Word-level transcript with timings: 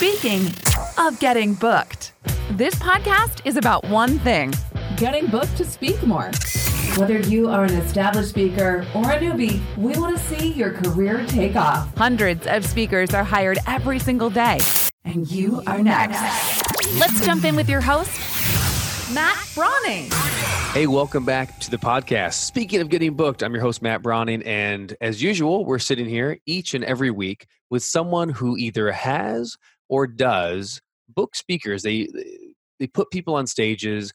Speaking 0.00 0.46
of 0.96 1.20
getting 1.20 1.52
booked, 1.52 2.14
this 2.52 2.74
podcast 2.76 3.42
is 3.44 3.58
about 3.58 3.86
one 3.90 4.18
thing 4.20 4.54
getting 4.96 5.26
booked 5.26 5.58
to 5.58 5.64
speak 5.66 6.02
more. 6.06 6.30
Whether 6.96 7.18
you 7.20 7.50
are 7.50 7.64
an 7.64 7.74
established 7.74 8.30
speaker 8.30 8.86
or 8.94 9.10
a 9.10 9.18
newbie, 9.18 9.60
we 9.76 9.92
want 10.00 10.16
to 10.16 10.24
see 10.24 10.54
your 10.54 10.72
career 10.72 11.26
take 11.26 11.54
off. 11.54 11.94
Hundreds 11.98 12.46
of 12.46 12.64
speakers 12.64 13.12
are 13.12 13.24
hired 13.24 13.58
every 13.66 13.98
single 13.98 14.30
day. 14.30 14.58
And 15.04 15.30
you 15.30 15.62
are 15.66 15.82
next. 15.82 16.18
Let's 16.98 17.22
jump 17.22 17.44
in 17.44 17.54
with 17.54 17.68
your 17.68 17.82
host, 17.82 18.10
Matt 19.14 19.36
Browning. 19.54 20.08
Hey, 20.72 20.86
welcome 20.86 21.26
back 21.26 21.58
to 21.58 21.70
the 21.70 21.76
podcast. 21.76 22.34
Speaking 22.34 22.80
of 22.80 22.88
getting 22.88 23.16
booked, 23.16 23.42
I'm 23.42 23.52
your 23.52 23.60
host, 23.60 23.82
Matt 23.82 24.00
Browning. 24.00 24.42
And 24.44 24.96
as 25.02 25.22
usual, 25.22 25.66
we're 25.66 25.78
sitting 25.78 26.08
here 26.08 26.38
each 26.46 26.72
and 26.72 26.84
every 26.84 27.10
week 27.10 27.46
with 27.68 27.82
someone 27.82 28.30
who 28.30 28.56
either 28.56 28.92
has 28.92 29.58
or 29.90 30.06
does 30.06 30.80
book 31.08 31.34
speakers. 31.34 31.82
They, 31.82 32.08
they 32.78 32.86
put 32.86 33.10
people 33.10 33.34
on 33.34 33.46
stages 33.46 34.12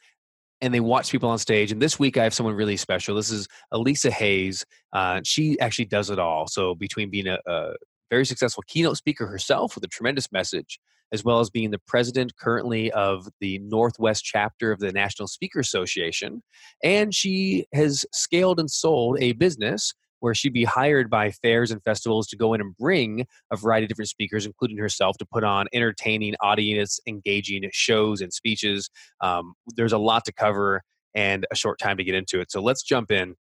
and 0.62 0.74
they 0.74 0.80
watch 0.80 1.12
people 1.12 1.30
on 1.30 1.38
stage. 1.38 1.72
And 1.72 1.82
this 1.82 2.00
week, 2.00 2.18
I 2.18 2.24
have 2.24 2.34
someone 2.34 2.56
really 2.56 2.78
special. 2.78 3.16
This 3.16 3.30
is 3.30 3.48
Elisa 3.72 4.10
Hays. 4.10 4.66
Uh, 4.94 5.20
she 5.24 5.60
actually 5.60 5.86
does 5.86 6.10
it 6.10 6.18
all. 6.18 6.48
So, 6.48 6.74
between 6.74 7.12
being 7.12 7.28
a, 7.28 7.38
a 7.46 7.74
very 8.10 8.26
successful 8.26 8.64
keynote 8.66 8.98
speaker 8.98 9.28
herself 9.28 9.76
with 9.76 9.84
a 9.84 9.90
tremendous 9.90 10.32
message, 10.32 10.80
as 11.12 11.26
well 11.26 11.42
as 11.42 11.50
being 11.50 11.72
the 11.72 11.82
president 11.88 12.38
currently 12.38 12.90
of 12.94 13.28
the 13.42 13.60
Northwest 13.60 14.24
chapter 14.24 14.72
of 14.72 14.80
the 14.80 14.94
National 14.94 15.28
Speaker 15.28 15.60
Association. 15.60 16.42
And 16.82 17.14
she 17.14 17.66
has 17.74 18.06
scaled 18.14 18.60
and 18.60 18.72
sold 18.72 19.18
a 19.20 19.34
business 19.34 19.94
where 20.26 20.34
she'd 20.34 20.54
be 20.54 20.64
hired 20.64 21.08
by 21.08 21.30
fairs 21.30 21.70
and 21.70 21.84
festivals 21.84 22.26
to 22.26 22.36
go 22.36 22.56
in 22.56 22.60
and 22.60 22.76
bring 22.78 23.28
a 23.52 23.56
variety 23.56 23.86
of 23.86 23.90
different 23.90 24.10
speakers, 24.10 24.44
including 24.44 24.76
herself, 24.76 25.16
to 25.20 25.26
put 25.32 25.44
on 25.44 25.68
entertaining, 25.72 26.34
audience 26.42 27.00
engaging 27.06 27.62
shows 27.72 28.22
and 28.22 28.34
speeches. 28.34 28.90
Um, 29.22 29.54
there's 29.78 29.94
a 29.94 30.00
lot 30.00 30.26
to 30.26 30.34
cover 30.34 30.82
and 31.14 31.46
a 31.52 31.56
short 31.56 31.78
time 31.78 31.98
to 31.98 32.04
get 32.04 32.16
into 32.16 32.42
it. 32.42 32.52
So 32.52 32.60
let's 32.60 32.82
jump 32.82 33.12
in. 33.12 33.36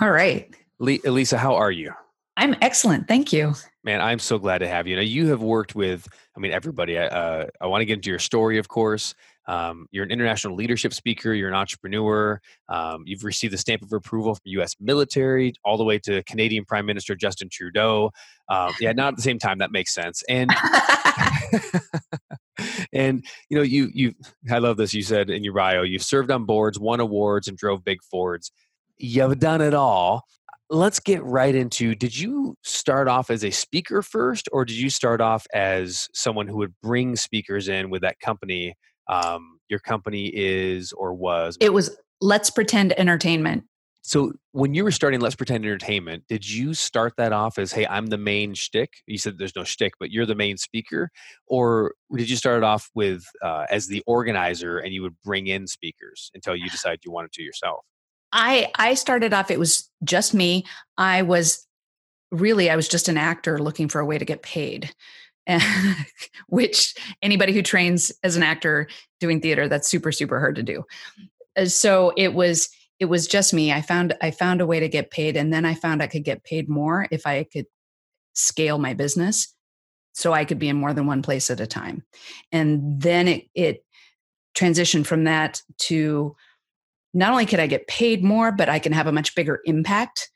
All 0.00 0.10
right. 0.10 0.52
Le- 0.80 0.98
Elisa, 1.06 1.38
how 1.38 1.54
are 1.54 1.70
you? 1.70 1.92
I'm 2.36 2.56
excellent. 2.60 3.06
Thank 3.06 3.32
you. 3.32 3.54
Man, 3.84 4.00
I'm 4.00 4.18
so 4.18 4.38
glad 4.38 4.58
to 4.58 4.68
have 4.68 4.86
you. 4.86 4.96
Now, 4.96 5.02
you 5.02 5.28
have 5.28 5.42
worked 5.42 5.74
with, 5.74 6.08
I 6.34 6.40
mean, 6.40 6.52
everybody. 6.52 6.96
Uh, 6.96 7.44
I 7.60 7.66
want 7.66 7.82
to 7.82 7.84
get 7.84 7.98
into 7.98 8.08
your 8.08 8.18
story, 8.18 8.56
of 8.56 8.66
course. 8.66 9.14
Um, 9.46 9.86
you're 9.90 10.04
an 10.04 10.10
international 10.10 10.56
leadership 10.56 10.94
speaker. 10.94 11.34
You're 11.34 11.50
an 11.50 11.54
entrepreneur. 11.54 12.40
Um, 12.70 13.02
you've 13.04 13.24
received 13.24 13.52
the 13.52 13.58
stamp 13.58 13.82
of 13.82 13.92
approval 13.92 14.34
from 14.34 14.40
U.S. 14.44 14.74
military, 14.80 15.52
all 15.66 15.76
the 15.76 15.84
way 15.84 15.98
to 15.98 16.22
Canadian 16.22 16.64
Prime 16.64 16.86
Minister 16.86 17.14
Justin 17.14 17.50
Trudeau. 17.52 18.10
Um, 18.48 18.72
yeah, 18.80 18.92
not 18.92 19.08
at 19.08 19.16
the 19.16 19.22
same 19.22 19.38
time. 19.38 19.58
That 19.58 19.70
makes 19.70 19.92
sense. 19.92 20.22
And 20.30 20.50
and 22.94 23.22
you 23.50 23.58
know, 23.58 23.62
you 23.62 23.90
you. 23.92 24.14
I 24.50 24.58
love 24.58 24.78
this. 24.78 24.94
You 24.94 25.02
said 25.02 25.28
in 25.28 25.44
your 25.44 25.52
bio, 25.52 25.82
you've 25.82 26.02
served 26.02 26.30
on 26.30 26.46
boards, 26.46 26.78
won 26.78 27.00
awards, 27.00 27.48
and 27.48 27.58
drove 27.58 27.84
big 27.84 28.02
Fords. 28.02 28.50
You've 28.96 29.40
done 29.40 29.60
it 29.60 29.74
all 29.74 30.24
let's 30.70 30.98
get 31.00 31.22
right 31.24 31.54
into 31.54 31.94
did 31.94 32.16
you 32.16 32.56
start 32.62 33.08
off 33.08 33.30
as 33.30 33.44
a 33.44 33.50
speaker 33.50 34.02
first 34.02 34.48
or 34.52 34.64
did 34.64 34.76
you 34.76 34.88
start 34.88 35.20
off 35.20 35.46
as 35.52 36.08
someone 36.14 36.46
who 36.46 36.56
would 36.56 36.74
bring 36.82 37.16
speakers 37.16 37.68
in 37.68 37.90
with 37.90 38.02
that 38.02 38.18
company 38.20 38.74
um, 39.08 39.58
your 39.68 39.80
company 39.80 40.30
is 40.34 40.92
or 40.92 41.12
was 41.14 41.56
it 41.60 41.72
was 41.72 41.96
let's 42.20 42.50
pretend 42.50 42.98
entertainment. 42.98 43.64
So 44.06 44.32
when 44.52 44.74
you 44.74 44.84
were 44.84 44.90
starting 44.90 45.20
let's 45.20 45.34
pretend 45.34 45.64
entertainment 45.64 46.24
did 46.28 46.48
you 46.48 46.74
start 46.74 47.14
that 47.16 47.32
off 47.32 47.58
as 47.58 47.72
hey 47.72 47.86
i'm 47.86 48.06
the 48.06 48.18
main 48.18 48.52
shtick 48.52 48.90
you 49.06 49.16
said 49.16 49.38
there's 49.38 49.56
no 49.56 49.64
shtick 49.64 49.94
but 49.98 50.10
you're 50.10 50.26
the 50.26 50.34
main 50.34 50.58
speaker 50.58 51.10
or 51.46 51.94
did 52.14 52.28
you 52.28 52.36
start 52.36 52.58
it 52.58 52.64
off 52.64 52.90
with 52.94 53.24
uh, 53.42 53.64
as 53.70 53.86
the 53.86 54.02
organizer 54.06 54.78
and 54.78 54.92
you 54.92 55.00
would 55.00 55.16
bring 55.24 55.46
in 55.46 55.66
speakers 55.66 56.30
until 56.34 56.54
you 56.54 56.68
decided 56.68 57.00
you 57.04 57.10
wanted 57.10 57.32
to 57.32 57.42
yourself 57.42 57.84
I 58.34 58.70
I 58.74 58.94
started 58.94 59.32
off 59.32 59.50
it 59.50 59.58
was 59.58 59.88
just 60.02 60.34
me. 60.34 60.66
I 60.98 61.22
was 61.22 61.66
really 62.30 62.68
I 62.68 62.76
was 62.76 62.88
just 62.88 63.08
an 63.08 63.16
actor 63.16 63.58
looking 63.58 63.88
for 63.88 64.00
a 64.00 64.04
way 64.04 64.18
to 64.18 64.24
get 64.24 64.42
paid. 64.42 64.92
which 66.48 66.94
anybody 67.20 67.52
who 67.52 67.60
trains 67.60 68.10
as 68.22 68.34
an 68.34 68.42
actor 68.42 68.88
doing 69.20 69.42
theater 69.42 69.68
that's 69.68 69.88
super 69.88 70.10
super 70.10 70.40
hard 70.40 70.56
to 70.56 70.62
do. 70.62 70.84
Uh, 71.56 71.66
so 71.66 72.12
it 72.16 72.34
was 72.34 72.70
it 72.98 73.06
was 73.06 73.26
just 73.26 73.52
me. 73.52 73.72
I 73.72 73.82
found 73.82 74.14
I 74.20 74.30
found 74.30 74.60
a 74.60 74.66
way 74.66 74.80
to 74.80 74.88
get 74.88 75.10
paid 75.10 75.36
and 75.36 75.52
then 75.52 75.64
I 75.64 75.74
found 75.74 76.02
I 76.02 76.06
could 76.06 76.24
get 76.24 76.44
paid 76.44 76.68
more 76.68 77.06
if 77.10 77.26
I 77.26 77.44
could 77.44 77.66
scale 78.32 78.78
my 78.78 78.94
business 78.94 79.54
so 80.12 80.32
I 80.32 80.44
could 80.44 80.58
be 80.58 80.68
in 80.68 80.76
more 80.76 80.94
than 80.94 81.06
one 81.06 81.22
place 81.22 81.50
at 81.50 81.60
a 81.60 81.66
time. 81.66 82.02
And 82.50 83.00
then 83.00 83.28
it 83.28 83.44
it 83.54 83.84
transitioned 84.56 85.06
from 85.06 85.24
that 85.24 85.60
to 85.78 86.36
not 87.14 87.30
only 87.30 87.46
could 87.46 87.60
I 87.60 87.66
get 87.66 87.86
paid 87.86 88.22
more, 88.22 88.52
but 88.52 88.68
I 88.68 88.78
can 88.78 88.92
have 88.92 89.06
a 89.06 89.12
much 89.12 89.34
bigger 89.34 89.60
impact. 89.64 90.28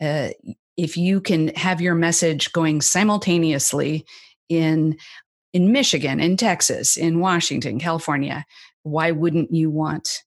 Uh, 0.00 0.30
if 0.76 0.96
you 0.96 1.20
can 1.20 1.48
have 1.54 1.80
your 1.80 1.94
message 1.94 2.52
going 2.52 2.80
simultaneously 2.80 4.04
in 4.48 4.96
in 5.52 5.70
Michigan, 5.70 6.18
in 6.18 6.36
Texas, 6.36 6.96
in 6.96 7.20
Washington, 7.20 7.78
California, 7.78 8.44
why 8.82 9.12
wouldn't 9.12 9.52
you 9.52 9.70
want 9.70 10.18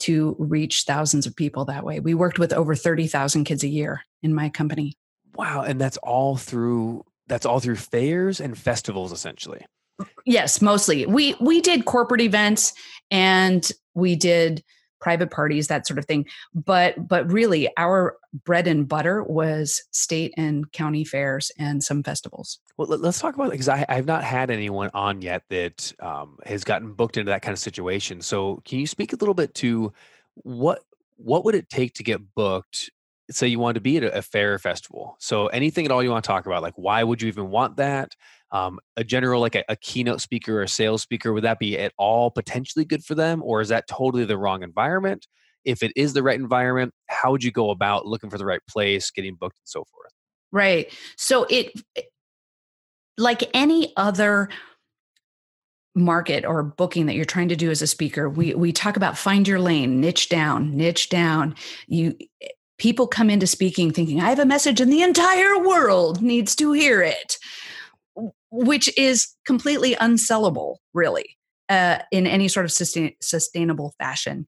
to 0.00 0.36
reach 0.38 0.82
thousands 0.82 1.26
of 1.26 1.34
people 1.34 1.64
that 1.64 1.84
way? 1.84 2.00
We 2.00 2.12
worked 2.12 2.38
with 2.38 2.52
over 2.52 2.74
30,000 2.74 3.44
kids 3.44 3.64
a 3.64 3.68
year 3.68 4.02
in 4.22 4.34
my 4.34 4.50
company. 4.50 4.98
Wow, 5.36 5.62
and 5.62 5.80
that's 5.80 5.96
all 5.98 6.36
through 6.36 7.04
that's 7.26 7.46
all 7.46 7.58
through 7.58 7.76
fairs 7.76 8.40
and 8.40 8.56
festivals 8.56 9.10
essentially. 9.10 9.64
Yes, 10.26 10.60
mostly. 10.60 11.06
We 11.06 11.34
we 11.40 11.60
did 11.60 11.86
corporate 11.86 12.20
events 12.20 12.74
and 13.10 13.70
we 13.94 14.16
did 14.16 14.62
private 15.04 15.30
parties 15.30 15.68
that 15.68 15.86
sort 15.86 15.98
of 15.98 16.06
thing. 16.06 16.26
But 16.54 17.06
but 17.06 17.30
really 17.30 17.68
our 17.76 18.16
bread 18.42 18.66
and 18.66 18.88
butter 18.88 19.22
was 19.22 19.84
state 19.90 20.32
and 20.38 20.72
county 20.72 21.04
fairs 21.04 21.52
and 21.58 21.84
some 21.84 22.02
festivals. 22.02 22.58
Well 22.78 22.88
let's 22.88 23.20
talk 23.20 23.34
about 23.34 23.48
it 23.48 23.50
because 23.52 23.68
I, 23.68 23.84
i've 23.88 24.06
not 24.06 24.24
had 24.24 24.50
anyone 24.50 24.90
on 24.94 25.20
yet 25.20 25.42
that 25.50 25.92
um, 26.00 26.38
has 26.46 26.64
gotten 26.64 26.94
booked 26.94 27.18
into 27.18 27.30
that 27.30 27.42
kind 27.42 27.52
of 27.52 27.58
situation. 27.58 28.22
So 28.22 28.62
can 28.64 28.78
you 28.78 28.86
speak 28.86 29.12
a 29.12 29.16
little 29.16 29.34
bit 29.34 29.54
to 29.56 29.92
what 30.36 30.80
what 31.16 31.44
would 31.44 31.54
it 31.54 31.68
take 31.68 31.94
to 31.94 32.02
get 32.02 32.34
booked? 32.34 32.90
Say 33.30 33.48
you 33.48 33.58
wanted 33.58 33.74
to 33.74 33.80
be 33.80 33.98
at 33.98 34.04
a 34.04 34.22
fair 34.22 34.58
festival. 34.58 35.16
So 35.18 35.48
anything 35.48 35.84
at 35.84 35.90
all 35.90 36.02
you 36.02 36.10
want 36.10 36.24
to 36.24 36.28
talk 36.28 36.46
about? 36.46 36.62
Like 36.62 36.74
why 36.76 37.04
would 37.04 37.20
you 37.20 37.28
even 37.28 37.50
want 37.50 37.76
that 37.76 38.16
um, 38.54 38.78
a 38.96 39.02
general 39.02 39.40
like 39.40 39.56
a, 39.56 39.64
a, 39.68 39.74
keynote 39.74 40.20
speaker 40.20 40.60
or 40.60 40.62
a 40.62 40.68
sales 40.68 41.02
speaker 41.02 41.32
would 41.32 41.42
that 41.42 41.58
be 41.58 41.76
at 41.76 41.92
all 41.98 42.30
potentially 42.30 42.84
good 42.84 43.04
for 43.04 43.16
them 43.16 43.42
or 43.42 43.60
is 43.60 43.68
that 43.68 43.88
totally 43.88 44.24
the 44.24 44.38
wrong 44.38 44.62
environment? 44.62 45.26
If 45.64 45.82
it 45.82 45.92
is 45.96 46.12
the 46.12 46.22
right 46.22 46.38
environment 46.38 46.94
how 47.08 47.32
would 47.32 47.42
you 47.42 47.50
go 47.50 47.70
about 47.70 48.06
looking 48.06 48.30
for 48.30 48.38
the 48.38 48.46
right 48.46 48.60
place 48.70 49.10
getting 49.10 49.34
booked 49.34 49.58
and 49.58 49.68
so 49.68 49.84
forth? 49.84 50.12
Right. 50.52 50.90
So 51.16 51.46
it 51.50 51.72
like 53.18 53.50
any 53.52 53.92
other 53.96 54.48
market 55.96 56.44
or 56.44 56.62
booking 56.62 57.06
that 57.06 57.14
you're 57.14 57.24
trying 57.24 57.48
to 57.48 57.56
do 57.56 57.70
as 57.70 57.82
a 57.82 57.86
speaker 57.86 58.28
we 58.28 58.54
we 58.54 58.72
talk 58.72 58.96
about 58.96 59.18
find 59.18 59.46
your 59.46 59.60
lane 59.60 60.00
niche 60.00 60.28
down 60.28 60.76
niche 60.76 61.08
down. 61.08 61.56
You 61.88 62.16
people 62.78 63.06
come 63.06 63.30
into 63.30 63.46
speaking 63.46 63.92
thinking 63.92 64.20
i 64.20 64.28
have 64.28 64.40
a 64.40 64.44
message 64.44 64.80
and 64.80 64.92
the 64.92 65.02
entire 65.02 65.56
world 65.58 66.20
needs 66.20 66.56
to 66.56 66.72
hear 66.72 67.00
it 67.00 67.38
which 68.54 68.96
is 68.96 69.34
completely 69.44 69.96
unsellable, 69.96 70.76
really, 70.92 71.36
uh, 71.68 71.98
in 72.12 72.26
any 72.26 72.46
sort 72.46 72.64
of 72.64 72.70
sustain- 72.70 73.16
sustainable 73.20 73.94
fashion. 73.98 74.46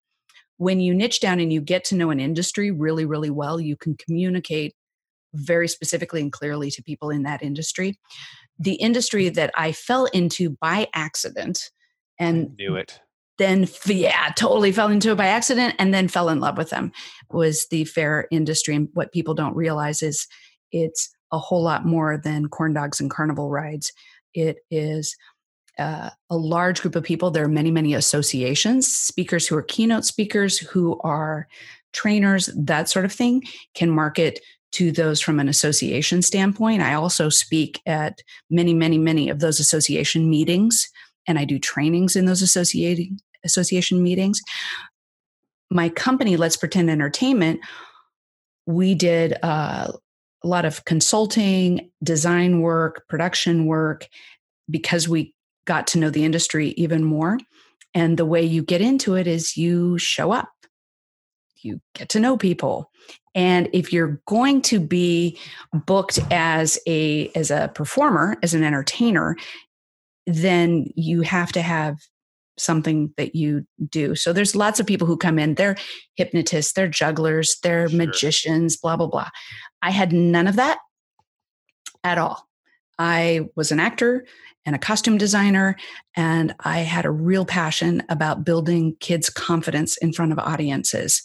When 0.59 0.81
you 0.81 0.94
niche 0.94 1.21
down 1.21 1.41
and 1.41 1.53
you 1.53 1.61
get 1.61 1.84
to 1.87 1.97
know 1.97 2.11
an 2.11 2.21
industry 2.21 2.71
really, 2.71 3.05
really 3.05 3.31
well, 3.31 3.61
you 3.61 3.77
can 3.77 3.97
communicate 3.97 4.75
very 5.34 5.66
specifically 5.66 6.21
and 6.21 6.33
clearly 6.33 6.71
to 6.71 6.83
people 6.83 7.11
in 7.11 7.25
that 7.25 7.43
industry. 7.43 7.99
The 8.59 8.75
industry 8.75 9.28
that 9.28 9.50
I 9.56 9.72
fell 9.72 10.06
into 10.06 10.51
by 10.60 10.89
accident 10.95 11.71
and 12.19 12.53
I 12.53 12.63
knew 12.63 12.77
it. 12.77 13.01
Then, 13.39 13.66
yeah, 13.84 14.30
totally 14.34 14.72
fell 14.72 14.89
into 14.89 15.10
it 15.10 15.16
by 15.16 15.27
accident 15.27 15.75
and 15.78 15.92
then 15.92 16.09
fell 16.09 16.30
in 16.30 16.41
love 16.41 16.57
with 16.57 16.71
them 16.71 16.92
was 17.30 17.66
the 17.71 17.84
fair 17.84 18.28
industry. 18.30 18.75
And 18.75 18.89
what 18.95 19.13
people 19.13 19.34
don't 19.34 19.54
realize 19.54 20.01
is 20.01 20.27
it's 20.72 21.10
a 21.33 21.39
whole 21.39 21.63
lot 21.63 21.84
more 21.84 22.19
than 22.19 22.49
corn 22.49 22.73
dogs 22.73 23.01
and 23.01 23.11
carnival 23.11 23.51
rides. 23.51 23.93
It 24.34 24.59
is 24.71 25.17
uh, 25.78 26.11
a 26.31 26.37
large 26.37 26.81
group 26.81 26.97
of 26.97 27.05
people. 27.05 27.31
There 27.31 27.45
are 27.45 27.49
many, 27.49 27.71
many 27.71 27.95
associations, 27.95 28.87
speakers 28.87 29.47
who 29.47 29.57
are 29.57 29.63
keynote 29.63 30.05
speakers, 30.05 30.59
who 30.59 30.99
are 31.01 31.49
trainers, 31.93 32.51
that 32.57 32.89
sort 32.89 33.05
of 33.05 33.13
thing, 33.13 33.43
can 33.75 33.91
market 33.91 34.41
to 34.73 34.93
those 34.93 35.21
from 35.21 35.41
an 35.41 35.49
association 35.49 36.23
standpoint. 36.23 36.83
I 36.83 36.95
also 36.95 37.28
speak 37.28 37.81
at 37.87 38.21
many, 38.51 38.75
many, 38.75 38.99
many 38.99 39.28
of 39.28 39.41
those 39.41 39.61
association 39.61 40.28
meetings, 40.28 40.89
and 41.27 41.39
I 41.39 41.45
do 41.45 41.59
trainings 41.59 42.17
in 42.17 42.27
those 42.27 42.43
associating 42.43 43.21
association 43.45 44.03
meetings. 44.03 44.41
My 45.71 45.89
company, 45.89 46.37
Let's 46.37 46.57
Pretend 46.57 46.91
Entertainment, 46.91 47.61
we 48.67 48.95
did 48.95 49.37
uh, 49.43 49.93
a 50.47 50.48
lot 50.48 50.65
of 50.65 50.84
consulting, 50.84 51.91
design 52.04 52.60
work, 52.60 53.09
production 53.09 53.66
work, 53.66 54.07
because 54.71 55.09
we 55.09 55.34
got 55.65 55.89
to 55.89 55.98
know 55.98 56.09
the 56.09 56.25
industry 56.25 56.69
even 56.77 57.03
more. 57.03 57.37
And 57.95 58.16
the 58.16 58.25
way 58.25 58.45
you 58.45 58.63
get 58.63 58.81
into 58.81 59.16
it 59.16 59.27
is 59.27 59.57
you 59.57 59.98
show 59.98 60.31
up, 60.31 60.53
you 61.57 61.81
get 61.95 62.10
to 62.10 62.21
know 62.21 62.37
people. 62.37 62.93
And 63.34 63.69
if 63.72 63.93
you're 63.93 64.21
going 64.27 64.63
to 64.63 64.78
be 64.78 65.37
booked 65.72 66.21
as 66.31 66.78
a 66.87 67.28
as 67.34 67.51
a 67.51 67.72
performer, 67.75 68.37
as 68.41 68.54
an 68.54 68.63
entertainer, 68.63 69.37
then 70.28 70.92
you 70.95 71.22
have 71.22 71.51
to 71.53 71.60
have 71.63 71.99
something 72.58 73.12
that 73.16 73.34
you 73.34 73.66
do. 73.88 74.14
So 74.14 74.32
there's 74.32 74.56
lots 74.56 74.80
of 74.80 74.86
people 74.86 75.06
who 75.06 75.16
come 75.16 75.38
in, 75.38 75.54
they're 75.54 75.76
hypnotists, 76.14 76.72
they're 76.72 76.88
jugglers, 76.88 77.56
they're 77.62 77.88
sure. 77.88 77.98
magicians, 77.98 78.76
blah, 78.76 78.97
blah, 78.97 79.06
blah. 79.06 79.28
I 79.82 79.91
had 79.91 80.12
none 80.12 80.47
of 80.47 80.56
that 80.56 80.78
at 82.03 82.18
all. 82.18 82.48
I 82.98 83.48
was 83.56 83.72
an 83.72 83.80
actor 83.80 84.26
and 84.64 84.74
a 84.74 84.80
costume 84.80 85.18
designer, 85.18 85.76
and 86.16 86.54
I 86.60 86.80
had 86.80 87.04
a 87.04 87.10
real 87.10 87.44
passion 87.44 88.03
about 88.08 88.44
building 88.44 88.97
kids' 89.00 89.30
confidence 89.30 89.97
in 89.98 90.12
front 90.12 90.32
of 90.32 90.38
audiences. 90.38 91.22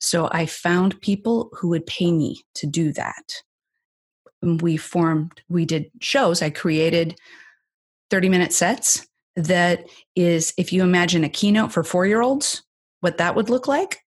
So 0.00 0.28
I 0.32 0.46
found 0.46 1.00
people 1.00 1.50
who 1.54 1.68
would 1.68 1.86
pay 1.86 2.12
me 2.12 2.42
to 2.56 2.66
do 2.66 2.92
that. 2.92 3.42
We 4.42 4.76
formed, 4.76 5.40
we 5.48 5.64
did 5.64 5.90
shows. 6.02 6.42
I 6.42 6.50
created 6.50 7.16
30 8.10 8.28
minute 8.28 8.52
sets 8.52 9.06
that 9.36 9.88
is, 10.14 10.54
if 10.56 10.72
you 10.72 10.82
imagine 10.82 11.24
a 11.24 11.28
keynote 11.28 11.72
for 11.72 11.82
four 11.82 12.06
year 12.06 12.22
olds, 12.22 12.62
what 13.00 13.18
that 13.18 13.34
would 13.34 13.50
look 13.50 13.68
like. 13.68 14.00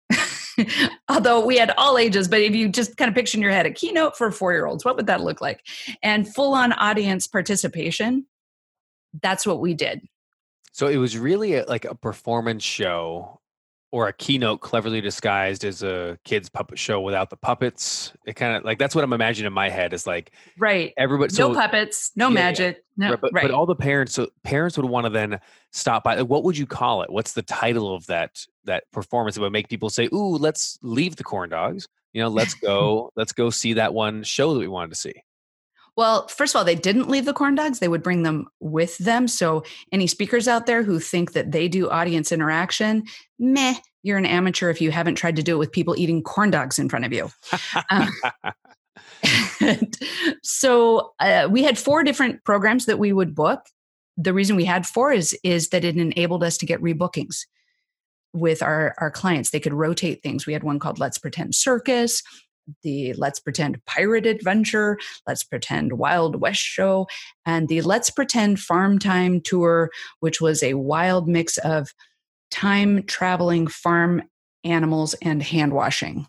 Although 1.08 1.44
we 1.44 1.58
had 1.58 1.72
all 1.76 1.98
ages, 1.98 2.28
but 2.28 2.40
if 2.40 2.54
you 2.54 2.68
just 2.68 2.96
kind 2.96 3.08
of 3.08 3.14
picture 3.14 3.36
in 3.36 3.42
your 3.42 3.52
head 3.52 3.66
a 3.66 3.70
keynote 3.70 4.16
for 4.16 4.30
four 4.30 4.52
year 4.52 4.66
olds, 4.66 4.84
what 4.84 4.96
would 4.96 5.06
that 5.06 5.20
look 5.20 5.40
like? 5.40 5.60
And 6.02 6.32
full 6.32 6.54
on 6.54 6.72
audience 6.72 7.26
participation, 7.26 8.26
that's 9.22 9.46
what 9.46 9.60
we 9.60 9.74
did. 9.74 10.00
So 10.72 10.88
it 10.88 10.96
was 10.96 11.16
really 11.18 11.54
a, 11.54 11.64
like 11.64 11.84
a 11.84 11.94
performance 11.94 12.62
show 12.62 13.40
or 13.96 14.08
a 14.08 14.12
keynote 14.12 14.60
cleverly 14.60 15.00
disguised 15.00 15.64
as 15.64 15.82
a 15.82 16.18
kids 16.22 16.50
puppet 16.50 16.78
show 16.78 17.00
without 17.00 17.30
the 17.30 17.36
puppets. 17.36 18.12
It 18.26 18.36
kind 18.36 18.54
of 18.54 18.62
like 18.62 18.78
that's 18.78 18.94
what 18.94 19.02
I'm 19.02 19.14
imagining 19.14 19.46
in 19.46 19.54
my 19.54 19.70
head 19.70 19.94
is 19.94 20.06
like 20.06 20.32
right. 20.58 20.92
Everybody, 20.98 21.34
no 21.38 21.54
puppets, 21.54 22.12
no 22.14 22.28
yeah, 22.28 22.34
magic, 22.34 22.84
no. 22.98 23.12
Right, 23.12 23.20
but, 23.22 23.32
right. 23.32 23.42
but 23.44 23.52
all 23.52 23.64
the 23.64 23.74
parents, 23.74 24.12
so 24.12 24.28
parents 24.44 24.76
would 24.76 24.84
want 24.84 25.06
to 25.06 25.10
then 25.10 25.40
stop 25.72 26.04
by. 26.04 26.16
Like, 26.16 26.28
what 26.28 26.44
would 26.44 26.58
you 26.58 26.66
call 26.66 27.00
it? 27.04 27.10
What's 27.10 27.32
the 27.32 27.40
title 27.40 27.94
of 27.94 28.04
that 28.08 28.44
that 28.64 28.84
performance 28.92 29.36
that 29.36 29.40
would 29.40 29.52
make 29.52 29.70
people 29.70 29.88
say, 29.88 30.10
"Ooh, 30.12 30.36
let's 30.36 30.78
leave 30.82 31.16
the 31.16 31.24
corn 31.24 31.48
dogs." 31.48 31.88
You 32.12 32.20
know, 32.20 32.28
let's 32.28 32.52
go, 32.52 33.12
let's 33.16 33.32
go 33.32 33.48
see 33.48 33.72
that 33.72 33.94
one 33.94 34.24
show 34.24 34.52
that 34.52 34.60
we 34.60 34.68
wanted 34.68 34.90
to 34.90 34.96
see. 34.96 35.22
Well, 35.96 36.28
first 36.28 36.54
of 36.54 36.58
all, 36.58 36.64
they 36.64 36.74
didn't 36.74 37.08
leave 37.08 37.24
the 37.24 37.32
corn 37.32 37.54
dogs. 37.54 37.78
They 37.78 37.88
would 37.88 38.02
bring 38.02 38.22
them 38.22 38.46
with 38.60 38.98
them. 38.98 39.26
So, 39.26 39.64
any 39.92 40.06
speakers 40.06 40.46
out 40.46 40.66
there 40.66 40.82
who 40.82 41.00
think 41.00 41.32
that 41.32 41.52
they 41.52 41.68
do 41.68 41.88
audience 41.88 42.32
interaction, 42.32 43.04
meh, 43.38 43.76
you're 44.02 44.18
an 44.18 44.26
amateur 44.26 44.68
if 44.68 44.80
you 44.80 44.90
haven't 44.90 45.14
tried 45.14 45.36
to 45.36 45.42
do 45.42 45.54
it 45.54 45.58
with 45.58 45.72
people 45.72 45.96
eating 45.96 46.22
corn 46.22 46.50
dogs 46.50 46.78
in 46.78 46.90
front 46.90 47.06
of 47.06 47.12
you. 47.12 47.30
um, 47.90 48.10
so, 50.42 51.14
uh, 51.18 51.48
we 51.50 51.62
had 51.62 51.78
four 51.78 52.04
different 52.04 52.44
programs 52.44 52.84
that 52.84 52.98
we 52.98 53.12
would 53.12 53.34
book. 53.34 53.62
The 54.18 54.34
reason 54.34 54.56
we 54.56 54.64
had 54.66 54.86
four 54.86 55.12
is 55.12 55.36
is 55.42 55.70
that 55.70 55.84
it 55.84 55.96
enabled 55.96 56.44
us 56.44 56.58
to 56.58 56.66
get 56.66 56.82
rebookings 56.82 57.46
with 58.34 58.62
our 58.62 58.94
our 58.98 59.10
clients. 59.10 59.50
They 59.50 59.60
could 59.60 59.72
rotate 59.72 60.22
things. 60.22 60.46
We 60.46 60.52
had 60.52 60.62
one 60.62 60.78
called 60.78 60.98
Let's 60.98 61.18
Pretend 61.18 61.54
Circus 61.54 62.22
the 62.82 63.12
Let's 63.14 63.40
Pretend 63.40 63.84
Pirate 63.86 64.26
Adventure, 64.26 64.98
Let's 65.26 65.44
Pretend 65.44 65.94
Wild 65.94 66.40
West 66.40 66.60
Show, 66.60 67.06
and 67.44 67.68
the 67.68 67.82
Let's 67.82 68.10
Pretend 68.10 68.60
Farm 68.60 68.98
Time 68.98 69.40
Tour, 69.40 69.90
which 70.20 70.40
was 70.40 70.62
a 70.62 70.74
wild 70.74 71.28
mix 71.28 71.58
of 71.58 71.92
time 72.50 73.02
traveling 73.04 73.66
farm 73.66 74.22
animals 74.64 75.14
and 75.22 75.42
hand 75.42 75.72
washing. 75.72 76.26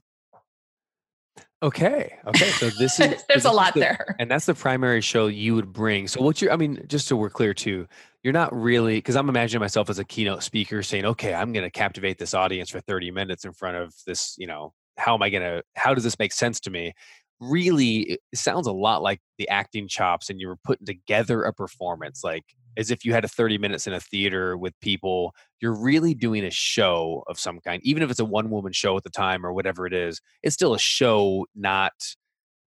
Okay. 1.64 2.16
Okay. 2.28 2.50
So 2.52 2.70
this 2.70 3.00
is 3.00 3.24
there's 3.30 3.44
so 3.44 3.52
a 3.52 3.54
lot 3.54 3.74
the, 3.74 3.80
there. 3.80 4.16
And 4.20 4.30
that's 4.30 4.46
the 4.46 4.54
primary 4.54 5.02
show 5.02 5.28
you 5.28 5.56
would 5.56 5.74
bring. 5.74 6.08
So 6.08 6.22
what's 6.22 6.42
your 6.42 6.52
I 6.52 6.56
mean, 6.56 6.86
just 6.88 7.08
so 7.08 7.16
we're 7.16 7.32
clear 7.32 7.54
too, 7.54 7.88
you're 8.24 8.34
not 8.34 8.54
really 8.56 8.98
because 8.98 9.16
I'm 9.16 9.28
imagining 9.28 9.62
myself 9.62 9.90
as 9.90 9.98
a 9.98 10.06
keynote 10.06 10.44
speaker 10.44 10.84
saying, 10.84 11.06
okay, 11.06 11.34
I'm 11.34 11.54
gonna 11.54 11.72
captivate 11.72 12.20
this 12.20 12.36
audience 12.36 12.70
for 12.70 12.80
30 12.80 13.10
minutes 13.10 13.44
in 13.44 13.54
front 13.54 13.78
of 13.78 13.94
this, 14.06 14.36
you 14.38 14.46
know, 14.46 14.74
how 14.98 15.14
am 15.14 15.22
I 15.22 15.30
going 15.30 15.44
to, 15.44 15.64
how 15.76 15.94
does 15.94 16.04
this 16.04 16.20
make 16.20 16.34
sense 16.34 16.60
to 16.62 16.70
me? 16.70 16.94
Really, 17.40 18.00
it 18.14 18.20
sounds 18.36 18.68
a 18.68 18.72
lot 18.72 19.02
like 19.02 19.20
the 19.38 19.48
acting 19.50 19.88
chops 19.88 20.30
and 20.30 20.40
you 20.40 20.48
were 20.48 20.58
putting 20.64 20.86
together 20.86 21.44
a 21.44 21.54
performance, 21.54 22.24
like 22.24 22.44
as 22.78 22.92
if 22.92 23.06
you 23.06 23.14
had 23.14 23.26
a 23.26 23.28
30 23.28 23.58
minutes 23.58 23.88
in 23.88 23.94
a 23.94 24.00
theater 24.00 24.58
with 24.58 24.80
people. 24.80 25.34
You're 25.60 25.76
really 25.76 26.14
doing 26.14 26.44
a 26.46 26.52
show 26.52 27.24
of 27.28 27.40
some 27.40 27.60
kind, 27.60 27.82
even 27.84 28.04
if 28.04 28.10
it's 28.10 28.20
a 28.20 28.26
one 28.26 28.50
woman 28.50 28.74
show 28.74 28.98
at 28.98 29.04
the 29.04 29.10
time 29.10 29.46
or 29.46 29.54
whatever 29.54 29.86
it 29.86 29.94
is, 29.94 30.22
it's 30.44 30.56
still 30.56 30.74
a 30.74 30.80
show, 30.80 31.46
not 31.56 31.94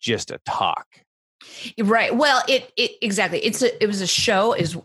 just 0.00 0.30
a 0.30 0.38
talk. 0.46 0.86
Right. 1.78 2.14
Well, 2.14 2.42
it, 2.48 2.72
it 2.76 2.92
exactly. 3.00 3.38
It's 3.38 3.62
a, 3.62 3.82
it 3.82 3.86
was 3.86 4.00
a 4.00 4.06
show 4.06 4.52
is 4.52 4.76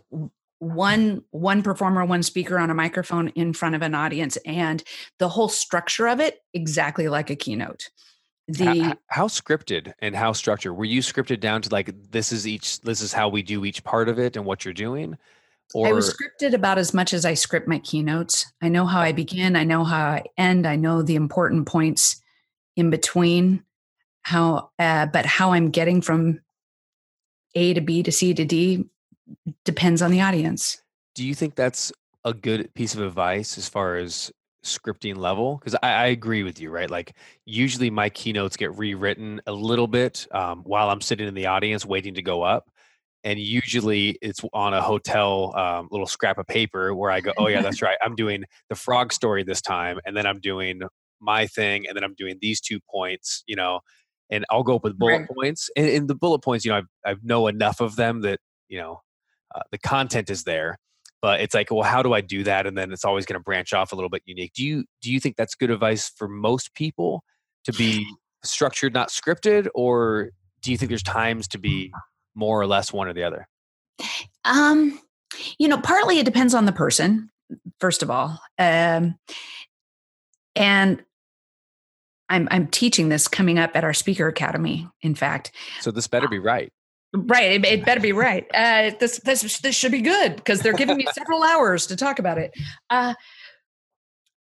one 0.64 1.22
one 1.30 1.62
performer 1.62 2.04
one 2.04 2.22
speaker 2.22 2.58
on 2.58 2.70
a 2.70 2.74
microphone 2.74 3.28
in 3.28 3.52
front 3.52 3.74
of 3.74 3.82
an 3.82 3.94
audience 3.94 4.38
and 4.46 4.82
the 5.18 5.28
whole 5.28 5.48
structure 5.48 6.08
of 6.08 6.20
it 6.20 6.40
exactly 6.54 7.08
like 7.08 7.30
a 7.30 7.36
keynote 7.36 7.90
the 8.48 8.80
how, 8.80 8.94
how, 9.08 9.26
scripted 9.26 9.92
and 10.00 10.14
how 10.14 10.32
structured 10.32 10.76
were 10.76 10.84
you 10.84 11.00
scripted 11.00 11.40
down 11.40 11.62
to 11.62 11.70
like 11.70 11.90
this 12.10 12.32
is 12.32 12.46
each 12.46 12.80
this 12.82 13.00
is 13.00 13.12
how 13.12 13.28
we 13.28 13.42
do 13.42 13.64
each 13.64 13.82
part 13.84 14.08
of 14.08 14.18
it 14.18 14.36
and 14.36 14.44
what 14.44 14.64
you're 14.64 14.74
doing 14.74 15.16
or 15.72 15.88
I 15.88 15.92
was 15.92 16.14
scripted 16.14 16.52
about 16.52 16.78
as 16.78 16.92
much 16.92 17.14
as 17.14 17.24
I 17.24 17.34
script 17.34 17.66
my 17.66 17.78
keynotes. 17.78 18.52
I 18.60 18.68
know 18.68 18.84
how 18.84 19.00
I 19.00 19.12
begin, 19.12 19.56
I 19.56 19.64
know 19.64 19.82
how 19.82 19.98
I 19.98 20.24
end, 20.36 20.66
I 20.66 20.76
know 20.76 21.02
the 21.02 21.16
important 21.16 21.66
points 21.66 22.20
in 22.76 22.90
between. 22.90 23.64
How, 24.22 24.70
uh, 24.78 25.06
but 25.06 25.26
how 25.26 25.52
I'm 25.52 25.70
getting 25.70 26.00
from 26.00 26.40
A 27.54 27.74
to 27.74 27.80
B 27.80 28.02
to 28.02 28.12
C 28.12 28.34
to 28.34 28.44
D 28.44 28.88
depends 29.64 30.02
on 30.02 30.10
the 30.10 30.20
audience. 30.20 30.82
Do 31.14 31.24
you 31.24 31.34
think 31.34 31.54
that's 31.54 31.92
a 32.24 32.34
good 32.34 32.72
piece 32.74 32.94
of 32.94 33.02
advice 33.02 33.58
as 33.58 33.68
far 33.68 33.96
as 33.96 34.32
scripting 34.64 35.16
level? 35.16 35.56
Because 35.58 35.74
I, 35.82 35.92
I, 35.92 36.06
agree 36.06 36.42
with 36.42 36.60
you, 36.60 36.70
right? 36.70 36.90
Like 36.90 37.14
usually 37.44 37.90
my 37.90 38.08
keynotes 38.08 38.56
get 38.56 38.76
rewritten 38.76 39.40
a 39.46 39.52
little 39.52 39.86
bit 39.86 40.26
um, 40.32 40.62
while 40.64 40.90
I'm 40.90 41.00
sitting 41.00 41.28
in 41.28 41.34
the 41.34 41.46
audience 41.46 41.84
waiting 41.84 42.14
to 42.14 42.22
go 42.22 42.42
up. 42.42 42.68
And 43.22 43.38
usually 43.38 44.18
it's 44.20 44.40
on 44.52 44.74
a 44.74 44.82
hotel 44.82 45.56
um, 45.56 45.88
little 45.90 46.06
scrap 46.06 46.38
of 46.38 46.46
paper 46.46 46.94
where 46.94 47.10
I 47.10 47.20
go, 47.20 47.32
oh, 47.38 47.48
yeah, 47.48 47.62
that's 47.62 47.80
right. 47.82 47.96
I'm 48.02 48.16
doing 48.16 48.44
the 48.68 48.74
frog 48.74 49.12
story 49.12 49.44
this 49.44 49.62
time. 49.62 49.98
And 50.04 50.16
then 50.16 50.26
I'm 50.26 50.40
doing 50.40 50.82
my 51.20 51.46
thing. 51.46 51.86
And 51.86 51.96
then 51.96 52.04
I'm 52.04 52.14
doing 52.14 52.38
these 52.40 52.60
two 52.60 52.80
points, 52.90 53.42
you 53.46 53.56
know, 53.56 53.80
and 54.30 54.44
I'll 54.50 54.62
go 54.62 54.76
up 54.76 54.84
with 54.84 54.98
bullet 54.98 55.20
right. 55.20 55.28
points. 55.28 55.70
And, 55.76 55.88
and 55.88 56.08
the 56.08 56.14
bullet 56.14 56.40
points, 56.40 56.64
you 56.64 56.72
know, 56.72 56.78
I've, 56.78 56.88
I 57.06 57.16
know 57.22 57.46
enough 57.46 57.80
of 57.80 57.96
them 57.96 58.22
that, 58.22 58.40
you 58.68 58.78
know, 58.78 59.00
uh, 59.54 59.60
the 59.70 59.78
content 59.78 60.30
is 60.30 60.44
there 60.44 60.78
but 61.22 61.40
it's 61.40 61.54
like 61.54 61.70
well 61.70 61.82
how 61.82 62.02
do 62.02 62.12
i 62.12 62.20
do 62.20 62.44
that 62.44 62.66
and 62.66 62.76
then 62.76 62.92
it's 62.92 63.04
always 63.04 63.26
going 63.26 63.38
to 63.38 63.42
branch 63.42 63.72
off 63.72 63.92
a 63.92 63.94
little 63.94 64.10
bit 64.10 64.22
unique 64.26 64.52
do 64.54 64.64
you 64.64 64.84
do 65.00 65.12
you 65.12 65.20
think 65.20 65.36
that's 65.36 65.54
good 65.54 65.70
advice 65.70 66.10
for 66.16 66.28
most 66.28 66.74
people 66.74 67.22
to 67.64 67.72
be 67.72 68.06
structured 68.44 68.92
not 68.92 69.08
scripted 69.08 69.68
or 69.74 70.30
do 70.60 70.70
you 70.70 70.76
think 70.76 70.88
there's 70.88 71.02
times 71.02 71.48
to 71.48 71.58
be 71.58 71.92
more 72.34 72.60
or 72.60 72.66
less 72.66 72.92
one 72.92 73.08
or 73.08 73.12
the 73.12 73.22
other 73.22 73.48
um 74.44 74.98
you 75.58 75.68
know 75.68 75.78
partly 75.78 76.18
it 76.18 76.24
depends 76.24 76.54
on 76.54 76.66
the 76.66 76.72
person 76.72 77.30
first 77.80 78.02
of 78.02 78.10
all 78.10 78.40
um 78.58 79.14
and 80.56 81.02
I'm 82.28 82.48
I'm 82.50 82.66
teaching 82.68 83.08
this 83.08 83.28
coming 83.28 83.58
up 83.58 83.72
at 83.74 83.84
our 83.84 83.92
speaker 83.92 84.28
academy. 84.28 84.88
In 85.02 85.14
fact, 85.14 85.52
so 85.80 85.90
this 85.90 86.06
better 86.06 86.28
be 86.28 86.38
right. 86.38 86.72
Right. 87.14 87.52
It, 87.52 87.64
it, 87.64 87.84
better 87.84 88.00
be 88.00 88.12
right. 88.26 88.46
Uh, 88.52 88.90
this, 88.98 89.18
this, 89.20 89.58
this 89.58 89.74
should 89.74 89.92
be 89.92 90.02
good 90.02 90.36
because 90.36 90.60
they're 90.60 90.72
giving 90.72 90.96
me 90.96 91.06
several 91.14 91.42
hours 91.42 91.86
to 91.86 91.96
talk 91.96 92.18
about 92.18 92.38
it. 92.38 92.52
Uh, 92.90 93.14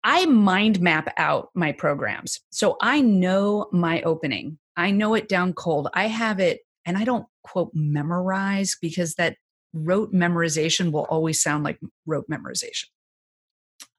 I 0.03 0.25
mind 0.25 0.81
map 0.81 1.13
out 1.17 1.49
my 1.53 1.71
programs. 1.71 2.41
So 2.49 2.77
I 2.81 3.01
know 3.01 3.67
my 3.71 4.01
opening. 4.01 4.57
I 4.75 4.91
know 4.91 5.13
it 5.13 5.29
down 5.29 5.53
cold. 5.53 5.87
I 5.93 6.07
have 6.07 6.39
it, 6.39 6.61
and 6.85 6.97
I 6.97 7.05
don't 7.05 7.25
quote 7.43 7.71
memorize 7.73 8.75
because 8.81 9.15
that 9.15 9.37
rote 9.71 10.11
memorization 10.11 10.91
will 10.91 11.05
always 11.05 11.41
sound 11.41 11.63
like 11.63 11.79
rote 12.05 12.27
memorization. 12.29 12.85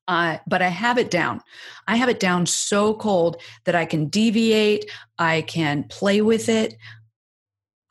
Uh, 0.07 0.39
but 0.47 0.61
I 0.61 0.69
have 0.69 0.99
it 0.99 1.11
down. 1.11 1.41
I 1.89 1.97
have 1.97 2.11
it 2.11 2.21
down 2.21 2.45
so 2.45 2.93
cold 2.95 3.41
that 3.65 3.75
I 3.75 3.87
can 3.87 4.09
deviate, 4.09 4.91
I 5.19 5.43
can 5.43 5.85
play 5.85 6.21
with 6.21 6.51
it, 6.51 6.77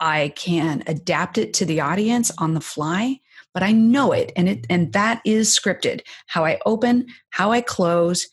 I 0.00 0.32
can 0.36 0.82
adapt 0.86 1.38
it 1.38 1.54
to 1.54 1.64
the 1.64 1.80
audience 1.80 2.30
on 2.38 2.54
the 2.54 2.60
fly, 2.60 3.20
but 3.52 3.62
I 3.62 3.72
know 3.72 4.12
it 4.12 4.32
and 4.36 4.48
it 4.48 4.66
and 4.68 4.92
that 4.92 5.20
is 5.24 5.48
scripted. 5.48 6.02
How 6.26 6.44
I 6.44 6.58
open, 6.66 7.06
how 7.30 7.52
I 7.52 7.60
close, 7.60 8.28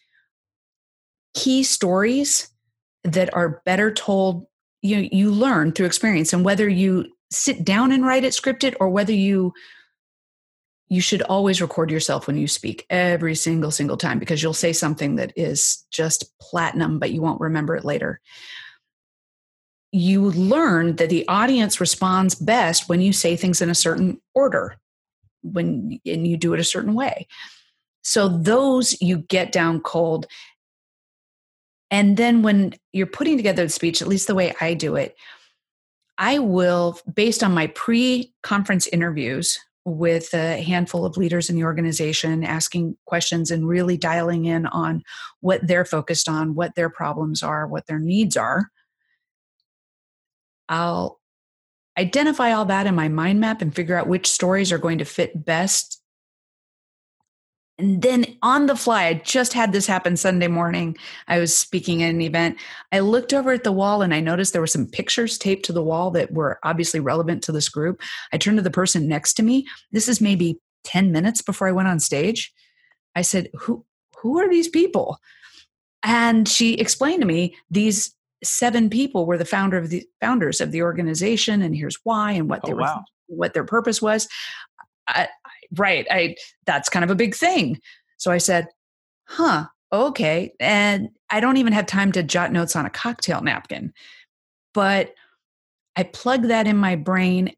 key 1.33 1.63
stories 1.63 2.49
that 3.03 3.33
are 3.33 3.61
better 3.65 3.93
told 3.93 4.45
you 4.81 5.09
you 5.11 5.31
learn 5.31 5.71
through 5.71 5.85
experience 5.85 6.33
and 6.33 6.43
whether 6.43 6.67
you 6.67 7.05
sit 7.29 7.63
down 7.63 7.91
and 7.91 8.05
write 8.05 8.23
it 8.23 8.33
scripted 8.33 8.75
or 8.79 8.89
whether 8.89 9.13
you 9.13 9.53
you 10.89 10.99
should 10.99 11.21
always 11.21 11.61
record 11.61 11.89
yourself 11.89 12.27
when 12.27 12.35
you 12.35 12.47
speak 12.47 12.85
every 12.89 13.35
single 13.35 13.71
single 13.71 13.95
time 13.97 14.19
because 14.19 14.43
you'll 14.43 14.53
say 14.53 14.73
something 14.73 15.15
that 15.15 15.31
is 15.35 15.85
just 15.91 16.37
platinum 16.39 16.99
but 16.99 17.11
you 17.11 17.21
won't 17.21 17.39
remember 17.39 17.75
it 17.75 17.85
later 17.85 18.19
you 19.91 20.31
learn 20.31 20.95
that 20.97 21.09
the 21.09 21.27
audience 21.27 21.81
responds 21.81 22.35
best 22.35 22.87
when 22.87 23.01
you 23.01 23.11
say 23.11 23.35
things 23.35 23.61
in 23.61 23.69
a 23.69 23.75
certain 23.75 24.21
order 24.33 24.77
when 25.43 25.99
and 26.05 26.27
you 26.27 26.37
do 26.37 26.53
it 26.53 26.59
a 26.59 26.63
certain 26.63 26.93
way. 26.93 27.27
So 28.03 28.27
those 28.29 28.99
you 29.01 29.17
get 29.17 29.51
down 29.51 29.81
cold. 29.81 30.27
And 31.89 32.15
then 32.15 32.41
when 32.41 32.73
you're 32.93 33.05
putting 33.05 33.37
together 33.37 33.63
the 33.63 33.69
speech 33.69 34.01
at 34.01 34.07
least 34.07 34.27
the 34.27 34.35
way 34.35 34.53
i 34.61 34.73
do 34.73 34.95
it 34.95 35.15
i 36.17 36.39
will 36.39 36.97
based 37.13 37.43
on 37.43 37.53
my 37.53 37.67
pre-conference 37.67 38.87
interviews 38.87 39.59
with 39.83 40.33
a 40.33 40.61
handful 40.61 41.05
of 41.05 41.17
leaders 41.17 41.49
in 41.49 41.55
the 41.55 41.63
organization 41.63 42.43
asking 42.43 42.95
questions 43.05 43.49
and 43.49 43.67
really 43.67 43.97
dialing 43.97 44.45
in 44.45 44.67
on 44.67 45.03
what 45.41 45.65
they're 45.67 45.85
focused 45.85 46.29
on 46.29 46.55
what 46.55 46.75
their 46.75 46.89
problems 46.89 47.43
are 47.43 47.67
what 47.67 47.87
their 47.87 47.99
needs 47.99 48.37
are 48.37 48.69
i'll 50.69 51.19
identify 51.97 52.51
all 52.51 52.65
that 52.65 52.87
in 52.87 52.95
my 52.95 53.07
mind 53.07 53.39
map 53.39 53.61
and 53.61 53.75
figure 53.75 53.97
out 53.97 54.07
which 54.07 54.29
stories 54.29 54.71
are 54.71 54.77
going 54.77 54.97
to 54.97 55.05
fit 55.05 55.45
best 55.45 56.01
and 57.81 58.03
then 58.03 58.37
on 58.43 58.67
the 58.67 58.75
fly, 58.75 59.05
I 59.05 59.15
just 59.15 59.53
had 59.53 59.71
this 59.71 59.87
happen 59.87 60.15
Sunday 60.15 60.47
morning. 60.47 60.95
I 61.27 61.39
was 61.39 61.57
speaking 61.57 62.03
at 62.03 62.11
an 62.11 62.21
event. 62.21 62.57
I 62.91 62.99
looked 62.99 63.33
over 63.33 63.53
at 63.53 63.63
the 63.63 63.71
wall 63.71 64.03
and 64.03 64.13
I 64.13 64.19
noticed 64.19 64.53
there 64.53 64.61
were 64.61 64.67
some 64.67 64.85
pictures 64.85 65.39
taped 65.39 65.65
to 65.65 65.73
the 65.73 65.83
wall 65.83 66.11
that 66.11 66.31
were 66.31 66.59
obviously 66.61 66.99
relevant 66.99 67.41
to 67.43 67.51
this 67.51 67.69
group. 67.69 67.99
I 68.31 68.37
turned 68.37 68.57
to 68.57 68.63
the 68.63 68.69
person 68.69 69.07
next 69.07 69.33
to 69.33 69.43
me. 69.43 69.65
This 69.91 70.07
is 70.07 70.21
maybe 70.21 70.59
10 70.83 71.11
minutes 71.11 71.41
before 71.41 71.67
I 71.67 71.71
went 71.71 71.87
on 71.87 71.99
stage. 71.99 72.53
I 73.15 73.23
said, 73.23 73.49
Who 73.61 73.83
who 74.17 74.37
are 74.37 74.47
these 74.47 74.67
people? 74.67 75.17
And 76.03 76.47
she 76.47 76.75
explained 76.75 77.21
to 77.21 77.27
me 77.27 77.55
these 77.71 78.13
seven 78.43 78.89
people 78.89 79.25
were 79.25 79.37
the 79.37 79.45
founder 79.45 79.77
of 79.77 79.89
the 79.89 80.03
founders 80.19 80.61
of 80.61 80.71
the 80.71 80.81
organization 80.81 81.61
and 81.61 81.75
here's 81.75 81.99
why 82.03 82.31
and 82.31 82.49
what 82.49 82.61
oh, 82.63 82.67
they 82.67 82.73
were 82.73 82.81
wow. 82.81 83.03
what 83.27 83.53
their 83.53 83.63
purpose 83.63 84.01
was. 84.01 84.27
I, 85.07 85.27
right 85.77 86.05
i 86.09 86.35
that's 86.65 86.89
kind 86.89 87.03
of 87.03 87.11
a 87.11 87.15
big 87.15 87.35
thing 87.35 87.79
so 88.17 88.31
i 88.31 88.37
said 88.37 88.67
huh 89.27 89.65
okay 89.91 90.53
and 90.59 91.09
i 91.29 91.39
don't 91.39 91.57
even 91.57 91.73
have 91.73 91.85
time 91.85 92.11
to 92.13 92.23
jot 92.23 92.51
notes 92.51 92.75
on 92.75 92.85
a 92.85 92.89
cocktail 92.89 93.41
napkin 93.41 93.93
but 94.73 95.13
i 95.95 96.03
plugged 96.03 96.45
that 96.45 96.67
in 96.67 96.77
my 96.77 96.95
brain 96.95 97.53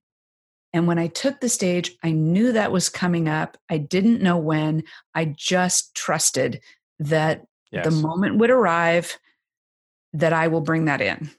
and 0.73 0.87
when 0.87 0.99
i 0.99 1.07
took 1.07 1.39
the 1.41 1.49
stage 1.49 1.95
i 2.03 2.11
knew 2.11 2.51
that 2.51 2.71
was 2.71 2.87
coming 2.89 3.27
up 3.27 3.57
i 3.69 3.77
didn't 3.77 4.21
know 4.21 4.37
when 4.37 4.83
i 5.15 5.25
just 5.25 5.93
trusted 5.95 6.61
that 6.99 7.45
yes. 7.71 7.85
the 7.85 7.91
moment 7.91 8.37
would 8.37 8.51
arrive 8.51 9.17
that 10.13 10.33
i 10.33 10.47
will 10.47 10.61
bring 10.61 10.85
that 10.85 11.01
in 11.01 11.29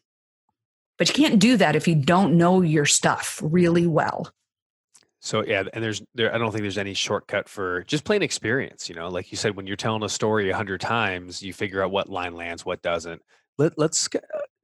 but 0.98 1.08
you 1.08 1.14
can't 1.14 1.40
do 1.40 1.56
that 1.56 1.76
if 1.76 1.88
you 1.88 1.94
don't 1.94 2.36
know 2.36 2.60
your 2.60 2.84
stuff 2.84 3.40
really 3.42 3.86
well 3.86 4.30
so 5.24 5.42
yeah, 5.42 5.62
and 5.72 5.82
there's 5.82 6.02
there 6.14 6.34
I 6.34 6.36
don't 6.36 6.52
think 6.52 6.60
there's 6.60 6.76
any 6.76 6.92
shortcut 6.92 7.48
for 7.48 7.82
just 7.84 8.04
plain 8.04 8.22
experience. 8.22 8.90
You 8.90 8.94
know, 8.94 9.08
like 9.08 9.30
you 9.30 9.38
said, 9.38 9.56
when 9.56 9.66
you're 9.66 9.74
telling 9.74 10.02
a 10.02 10.08
story 10.08 10.50
a 10.50 10.56
hundred 10.56 10.82
times, 10.82 11.42
you 11.42 11.54
figure 11.54 11.82
out 11.82 11.90
what 11.90 12.10
line 12.10 12.34
lands, 12.34 12.66
what 12.66 12.82
doesn't. 12.82 13.22
Let 13.56 13.72
let's 13.78 14.06
uh, 14.14 14.18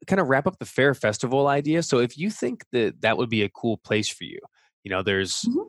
kind 0.07 0.21
of 0.21 0.29
wrap 0.29 0.47
up 0.47 0.59
the 0.59 0.67
fair 0.67 0.93
festival 0.93 1.47
idea. 1.47 1.83
So 1.83 1.99
if 1.99 2.19
you 2.19 2.29
think 2.29 2.67
that 2.73 3.01
that 3.01 3.17
would 3.17 3.31
be 3.31 3.43
a 3.43 3.49
cool 3.49 3.79
place 3.79 4.11
for 4.11 4.25
you, 4.25 4.39
you 4.85 4.91
know, 4.91 5.03
there's. 5.03 5.47
Mm-hmm. 5.49 5.61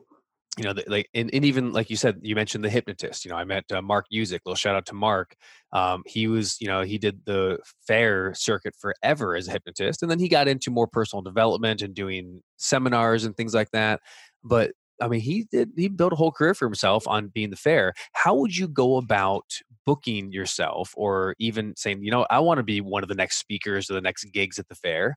You 0.58 0.64
know, 0.64 0.74
like, 0.86 1.08
and, 1.14 1.30
and 1.32 1.46
even 1.46 1.72
like 1.72 1.88
you 1.88 1.96
said, 1.96 2.20
you 2.22 2.34
mentioned 2.34 2.62
the 2.62 2.68
hypnotist. 2.68 3.24
You 3.24 3.30
know, 3.30 3.38
I 3.38 3.44
met 3.44 3.64
uh, 3.72 3.80
Mark 3.80 4.04
Usick. 4.12 4.40
Little 4.44 4.54
shout 4.54 4.76
out 4.76 4.84
to 4.86 4.94
Mark. 4.94 5.34
Um, 5.72 6.02
he 6.06 6.26
was, 6.26 6.60
you 6.60 6.66
know, 6.66 6.82
he 6.82 6.98
did 6.98 7.24
the 7.24 7.58
fair 7.86 8.34
circuit 8.34 8.74
forever 8.78 9.34
as 9.34 9.48
a 9.48 9.52
hypnotist, 9.52 10.02
and 10.02 10.10
then 10.10 10.18
he 10.18 10.28
got 10.28 10.48
into 10.48 10.70
more 10.70 10.86
personal 10.86 11.22
development 11.22 11.80
and 11.80 11.94
doing 11.94 12.42
seminars 12.58 13.24
and 13.24 13.34
things 13.34 13.54
like 13.54 13.70
that. 13.70 14.00
But 14.44 14.72
I 15.00 15.08
mean, 15.08 15.20
he 15.20 15.46
did 15.50 15.70
he 15.76 15.88
built 15.88 16.12
a 16.12 16.16
whole 16.16 16.32
career 16.32 16.54
for 16.54 16.66
himself 16.66 17.08
on 17.08 17.28
being 17.28 17.50
the 17.50 17.56
fair. 17.56 17.94
How 18.12 18.34
would 18.34 18.56
you 18.56 18.68
go 18.68 18.98
about 18.98 19.44
booking 19.86 20.32
yourself 20.32 20.92
or 20.96 21.34
even 21.38 21.74
saying, 21.76 22.04
you 22.04 22.10
know, 22.10 22.26
I 22.30 22.40
want 22.40 22.58
to 22.58 22.62
be 22.62 22.80
one 22.80 23.02
of 23.02 23.08
the 23.08 23.14
next 23.14 23.38
speakers 23.38 23.90
or 23.90 23.94
the 23.94 24.00
next 24.00 24.24
gigs 24.32 24.58
at 24.58 24.68
the 24.68 24.74
fair? 24.74 25.16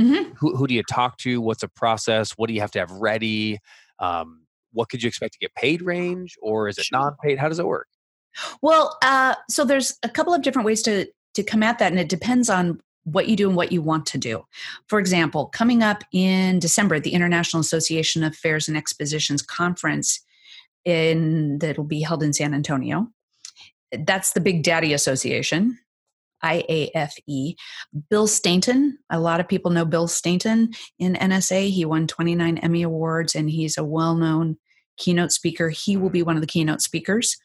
Mm-hmm. 0.00 0.32
Who, 0.38 0.56
who 0.56 0.66
do 0.66 0.74
you 0.74 0.82
talk 0.82 1.18
to? 1.18 1.40
What's 1.40 1.62
a 1.62 1.68
process? 1.68 2.32
What 2.32 2.48
do 2.48 2.54
you 2.54 2.60
have 2.60 2.70
to 2.72 2.78
have 2.78 2.90
ready? 2.90 3.58
Um, 3.98 4.42
what 4.72 4.88
could 4.88 5.02
you 5.02 5.08
expect 5.08 5.34
to 5.34 5.38
get 5.38 5.54
paid 5.54 5.82
range 5.82 6.36
or 6.40 6.68
is 6.68 6.78
it 6.78 6.86
non-paid? 6.92 7.38
How 7.38 7.48
does 7.48 7.58
it 7.58 7.66
work? 7.66 7.88
Well, 8.62 8.96
uh, 9.02 9.34
so 9.48 9.64
there's 9.64 9.98
a 10.02 10.08
couple 10.08 10.34
of 10.34 10.42
different 10.42 10.66
ways 10.66 10.82
to 10.82 11.06
to 11.34 11.42
come 11.42 11.62
at 11.62 11.78
that, 11.78 11.92
and 11.92 12.00
it 12.00 12.08
depends 12.08 12.50
on 12.50 12.80
what 13.04 13.28
you 13.28 13.36
do 13.36 13.48
and 13.48 13.56
what 13.56 13.72
you 13.72 13.80
want 13.80 14.06
to 14.06 14.18
do. 14.18 14.44
For 14.86 14.98
example, 14.98 15.46
coming 15.46 15.82
up 15.82 16.02
in 16.12 16.58
December, 16.58 17.00
the 17.00 17.12
International 17.12 17.60
Association 17.60 18.22
of 18.24 18.36
Fairs 18.36 18.68
and 18.68 18.76
Expositions 18.76 19.40
conference 19.42 20.20
in 20.84 21.58
that'll 21.58 21.84
be 21.84 22.00
held 22.00 22.22
in 22.22 22.32
San 22.32 22.54
Antonio. 22.54 23.08
That's 23.92 24.32
the 24.32 24.40
Big 24.40 24.62
Daddy 24.62 24.92
Association, 24.92 25.78
IAFE. 26.44 27.56
Bill 28.10 28.26
Stainton, 28.26 28.98
a 29.10 29.20
lot 29.20 29.40
of 29.40 29.48
people 29.48 29.70
know 29.70 29.84
Bill 29.84 30.08
Stainton 30.08 30.72
in 30.98 31.14
NSA. 31.14 31.70
He 31.70 31.84
won 31.84 32.06
29 32.06 32.58
Emmy 32.58 32.82
Awards 32.82 33.34
and 33.34 33.50
he's 33.50 33.78
a 33.78 33.84
well 33.84 34.14
known 34.14 34.56
keynote 34.96 35.32
speaker. 35.32 35.68
He 35.68 35.96
will 35.96 36.10
be 36.10 36.22
one 36.22 36.36
of 36.36 36.40
the 36.40 36.46
keynote 36.46 36.82
speakers. 36.82 37.36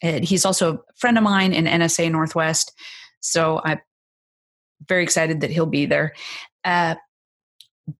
He's 0.00 0.46
also 0.46 0.74
a 0.74 0.78
friend 0.96 1.18
of 1.18 1.24
mine 1.24 1.52
in 1.52 1.66
NSA 1.66 2.10
Northwest. 2.10 2.72
So 3.20 3.60
I'm 3.62 3.80
very 4.88 5.02
excited 5.02 5.40
that 5.42 5.50
he'll 5.50 5.66
be 5.66 5.86
there. 5.86 6.14
Uh, 6.64 6.94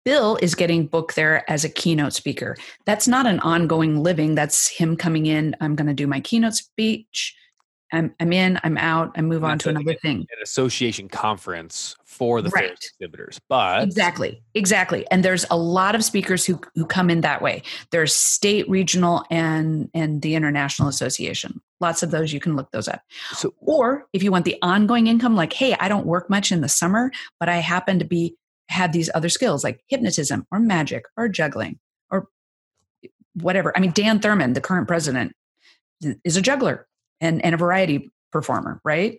Bill 0.04 0.38
is 0.40 0.54
getting 0.54 0.87
booked 0.87 1.16
there 1.16 1.49
as 1.50 1.64
a 1.64 1.69
keynote 1.69 2.12
speaker. 2.12 2.57
That's 2.87 3.09
not 3.09 3.26
an 3.26 3.40
ongoing 3.40 4.02
living. 4.02 4.35
That's 4.35 4.69
him 4.69 4.97
coming 4.97 5.26
in. 5.26 5.57
I'm 5.61 5.75
going 5.75 5.88
to 5.88 5.95
do 5.95 6.07
my 6.07 6.21
keynote 6.21 6.54
speech. 6.54 7.35
I'm, 7.92 8.14
I'm 8.20 8.32
in, 8.32 8.59
I'm 8.62 8.78
out, 8.78 9.12
I 9.16 9.23
move 9.23 9.44
on 9.44 9.59
to 9.61 9.68
another 9.70 9.94
thing. 9.94 10.18
An 10.18 10.42
association 10.42 11.09
conference 11.09 11.97
for 12.04 12.42
the 12.42 12.50
right. 12.50 12.73
exhibitors. 12.73 13.40
But 13.49 13.82
exactly, 13.82 14.42
exactly. 14.54 15.06
And 15.11 15.25
there's 15.25 15.47
a 15.50 15.56
lot 15.56 15.94
of 15.94 16.04
speakers 16.04 16.44
who 16.44 16.61
who 16.75 16.85
come 16.85 17.09
in 17.09 17.23
that 17.23 17.40
way. 17.40 17.62
There's 17.90 18.14
state, 18.14 18.68
regional, 18.68 19.25
and 19.30 19.88
and 19.94 20.20
the 20.20 20.35
international 20.35 20.88
association. 20.88 21.61
Lots 21.80 22.02
of 22.02 22.11
those. 22.11 22.32
You 22.32 22.40
can 22.40 22.56
look 22.56 22.70
those 22.73 22.88
up. 22.88 23.00
So, 23.32 23.54
or 23.61 24.06
if 24.12 24.23
you 24.23 24.30
want 24.30 24.44
the 24.44 24.59
ongoing 24.61 25.06
income, 25.06 25.35
like, 25.35 25.52
hey, 25.52 25.75
I 25.80 25.88
don't 25.88 26.06
work 26.06 26.28
much 26.28 26.52
in 26.52 26.61
the 26.61 26.68
summer, 26.68 27.11
but 27.38 27.49
I 27.49 27.56
happen 27.56 27.99
to 27.99 28.04
be 28.04 28.37
have 28.68 28.92
these 28.92 29.11
other 29.14 29.28
skills 29.28 29.64
like 29.64 29.82
hypnotism 29.88 30.47
or 30.52 30.61
magic 30.61 31.04
or 31.16 31.28
juggling 31.28 31.78
or 32.11 32.28
whatever. 33.35 33.76
I 33.76 33.80
mean, 33.80 33.92
Dan 33.92 34.20
Thurmon, 34.20 34.54
the 34.54 34.61
current 34.61 34.87
president, 34.87 35.32
is 36.25 36.37
a 36.37 36.42
juggler 36.42 36.87
and 37.21 37.45
and 37.45 37.55
a 37.55 37.59
variety 37.59 38.11
performer, 38.33 38.81
right? 38.85 39.19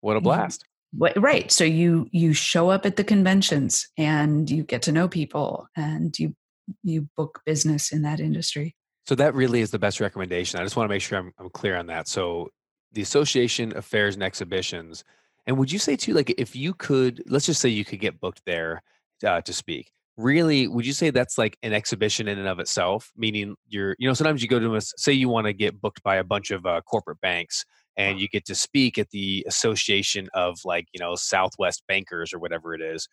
What 0.00 0.16
a 0.16 0.20
blast. 0.20 0.64
What, 0.92 1.20
right. 1.20 1.50
So 1.50 1.64
you 1.64 2.08
you 2.12 2.32
show 2.32 2.70
up 2.70 2.86
at 2.86 2.96
the 2.96 3.04
conventions 3.04 3.88
and 3.98 4.48
you 4.48 4.62
get 4.62 4.82
to 4.82 4.92
know 4.92 5.08
people 5.08 5.68
and 5.76 6.16
you 6.18 6.34
you 6.82 7.08
book 7.16 7.40
business 7.44 7.92
in 7.92 8.02
that 8.02 8.20
industry. 8.20 8.74
So 9.06 9.14
that 9.14 9.34
really 9.34 9.60
is 9.60 9.70
the 9.70 9.78
best 9.78 10.00
recommendation. 10.00 10.58
I 10.58 10.64
just 10.64 10.76
want 10.76 10.88
to 10.88 10.92
make 10.94 11.02
sure 11.02 11.18
I'm, 11.18 11.32
I'm 11.38 11.50
clear 11.50 11.76
on 11.76 11.86
that. 11.86 12.08
So 12.08 12.50
the 12.92 13.02
Association 13.02 13.76
of 13.76 13.84
Fairs 13.84 14.14
and 14.14 14.22
Exhibitions, 14.22 15.04
and 15.46 15.56
would 15.58 15.70
you 15.70 15.78
say 15.78 15.94
too, 15.96 16.12
like 16.12 16.34
if 16.38 16.56
you 16.56 16.74
could, 16.74 17.22
let's 17.26 17.46
just 17.46 17.60
say 17.60 17.68
you 17.68 17.84
could 17.84 18.00
get 18.00 18.18
booked 18.20 18.42
there 18.46 18.82
uh, 19.24 19.40
to 19.42 19.52
speak, 19.52 19.92
really 20.16 20.66
would 20.66 20.86
you 20.86 20.92
say 20.92 21.10
that's 21.10 21.38
like 21.38 21.58
an 21.62 21.72
exhibition 21.72 22.28
in 22.28 22.38
and 22.38 22.48
of 22.48 22.58
itself? 22.58 23.12
Meaning 23.16 23.56
you're 23.68 23.96
you 23.98 24.08
know 24.08 24.14
sometimes 24.14 24.42
you 24.42 24.48
go 24.48 24.58
to 24.58 24.76
a 24.76 24.80
say 24.80 25.12
you 25.12 25.28
want 25.28 25.46
to 25.46 25.52
get 25.52 25.80
booked 25.80 26.02
by 26.02 26.16
a 26.16 26.24
bunch 26.24 26.50
of 26.50 26.66
uh, 26.66 26.80
corporate 26.82 27.20
banks 27.20 27.64
and 27.96 28.20
you 28.20 28.28
get 28.28 28.44
to 28.46 28.54
speak 28.54 28.98
at 28.98 29.10
the 29.10 29.44
association 29.48 30.28
of 30.34 30.58
like 30.64 30.86
you 30.92 31.00
know 31.00 31.14
southwest 31.14 31.82
bankers 31.88 32.32
or 32.32 32.38
whatever 32.38 32.74
it 32.74 32.80
is 32.80 33.08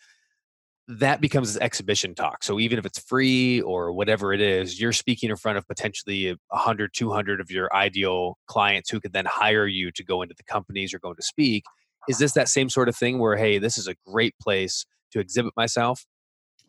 that 0.89 1.21
becomes 1.21 1.55
an 1.55 1.63
exhibition 1.63 2.13
talk. 2.13 2.43
So 2.43 2.59
even 2.59 2.77
if 2.77 2.85
it's 2.85 2.99
free 2.99 3.61
or 3.61 3.93
whatever 3.93 4.33
it 4.33 4.41
is 4.41 4.79
you're 4.79 4.91
speaking 4.93 5.29
in 5.29 5.35
front 5.37 5.57
of 5.57 5.67
potentially 5.67 6.35
100 6.49 6.93
200 6.93 7.41
of 7.41 7.51
your 7.51 7.73
ideal 7.75 8.37
clients 8.47 8.89
who 8.89 8.99
could 8.99 9.13
then 9.13 9.25
hire 9.25 9.67
you 9.67 9.91
to 9.91 10.03
go 10.03 10.21
into 10.21 10.35
the 10.37 10.43
companies 10.43 10.93
or 10.93 10.99
go 10.99 11.13
to 11.13 11.21
speak. 11.21 11.63
Is 12.09 12.17
this 12.17 12.33
that 12.33 12.49
same 12.49 12.69
sort 12.69 12.89
of 12.89 12.95
thing 12.95 13.19
where 13.19 13.35
hey 13.37 13.57
this 13.59 13.77
is 13.77 13.87
a 13.87 13.95
great 14.05 14.35
place 14.41 14.85
to 15.11 15.19
exhibit 15.19 15.53
myself 15.55 16.05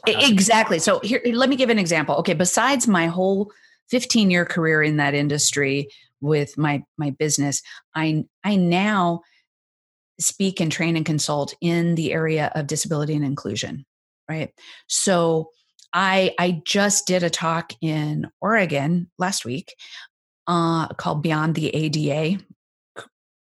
Exactly. 0.07 0.79
So 0.79 1.01
here, 1.01 1.21
let 1.33 1.49
me 1.49 1.57
give 1.57 1.71
an 1.71 1.79
example. 1.79 2.17
Okay, 2.17 2.35
besides 2.35 2.87
my 2.87 3.07
whole 3.07 3.51
15 3.91 4.31
year 4.31 4.45
career 4.45 4.83
in 4.83 4.97
that 4.99 5.15
industry 5.15 5.89
with 6.21 6.57
my 6.57 6.83
my 6.97 7.11
business, 7.11 7.63
I 7.95 8.25
I 8.43 8.57
now 8.57 9.23
speak 10.21 10.61
and 10.61 10.71
train 10.71 10.97
and 10.97 11.05
consult 11.05 11.55
in 11.61 11.95
the 11.97 12.13
area 12.13 12.51
of 12.55 12.67
disability 12.67 13.15
and 13.15 13.25
inclusion. 13.25 13.85
Right. 14.29 14.53
So 14.89 15.51
I 15.93 16.35
I 16.39 16.63
just 16.65 17.07
did 17.07 17.23
a 17.23 17.31
talk 17.31 17.73
in 17.81 18.31
Oregon 18.41 19.11
last 19.19 19.45
week 19.45 19.75
uh, 20.47 20.89
called 20.89 21.23
Beyond 21.23 21.55
the 21.55 21.69
ADA. 21.75 22.43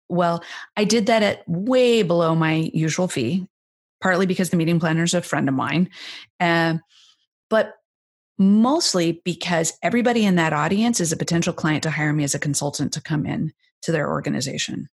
Well, 0.10 0.44
I 0.76 0.86
did 0.86 1.08
that 1.08 1.24
at 1.24 1.48
way 1.48 2.02
below 2.04 2.34
my 2.34 2.72
usual 2.74 3.08
fee, 3.08 3.46
partly 4.01 4.25
because 4.25 4.50
the 4.50 4.58
meeting 4.58 4.80
planner 4.80 5.04
is 5.04 5.13
a 5.13 5.22
friend 5.22 5.48
of 5.50 5.56
mine, 5.56 5.89
uh, 6.39 6.75
but 7.50 7.74
mostly 8.38 9.22
because 9.25 9.74
everybody 9.82 10.25
in 10.25 10.36
that 10.36 10.54
audience 10.54 11.00
is 11.00 11.12
a 11.12 11.18
potential 11.18 11.54
client 11.54 11.84
to 11.84 11.89
hire 11.89 12.13
me 12.13 12.24
as 12.24 12.36
a 12.36 12.39
consultant 12.39 12.94
to 12.94 13.01
come 13.01 13.25
in 13.25 13.51
to 13.82 13.92
their 13.92 14.10
organization. 14.10 14.88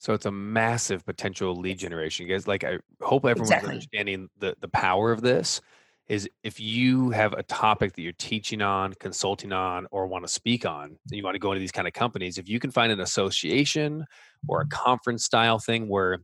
So 0.00 0.14
it's 0.14 0.26
a 0.26 0.32
massive 0.32 1.04
potential 1.04 1.54
lead 1.56 1.78
generation. 1.78 2.26
You 2.26 2.32
guys, 2.32 2.46
like, 2.46 2.64
I 2.64 2.78
hope 3.00 3.24
everyone's 3.24 3.50
Exactly. 3.50 3.70
understanding 3.70 4.28
the 4.38 4.54
the 4.60 4.68
power 4.68 5.12
of 5.12 5.22
this. 5.22 5.60
Is 6.08 6.26
if 6.42 6.58
you 6.58 7.10
have 7.10 7.34
a 7.34 7.42
topic 7.42 7.92
that 7.92 8.00
you're 8.00 8.12
teaching 8.12 8.62
on, 8.62 8.94
consulting 8.94 9.52
on, 9.52 9.86
or 9.90 10.06
want 10.06 10.24
to 10.24 10.32
speak 10.32 10.64
on, 10.64 10.84
and 10.84 10.98
you 11.10 11.22
want 11.22 11.34
to 11.34 11.38
go 11.38 11.52
into 11.52 11.60
these 11.60 11.70
kind 11.70 11.86
of 11.86 11.92
companies, 11.92 12.38
if 12.38 12.48
you 12.48 12.58
can 12.58 12.70
find 12.70 12.90
an 12.90 13.00
association 13.00 14.06
or 14.48 14.62
a 14.62 14.66
conference 14.68 15.24
style 15.24 15.58
thing 15.58 15.86
where 15.86 16.20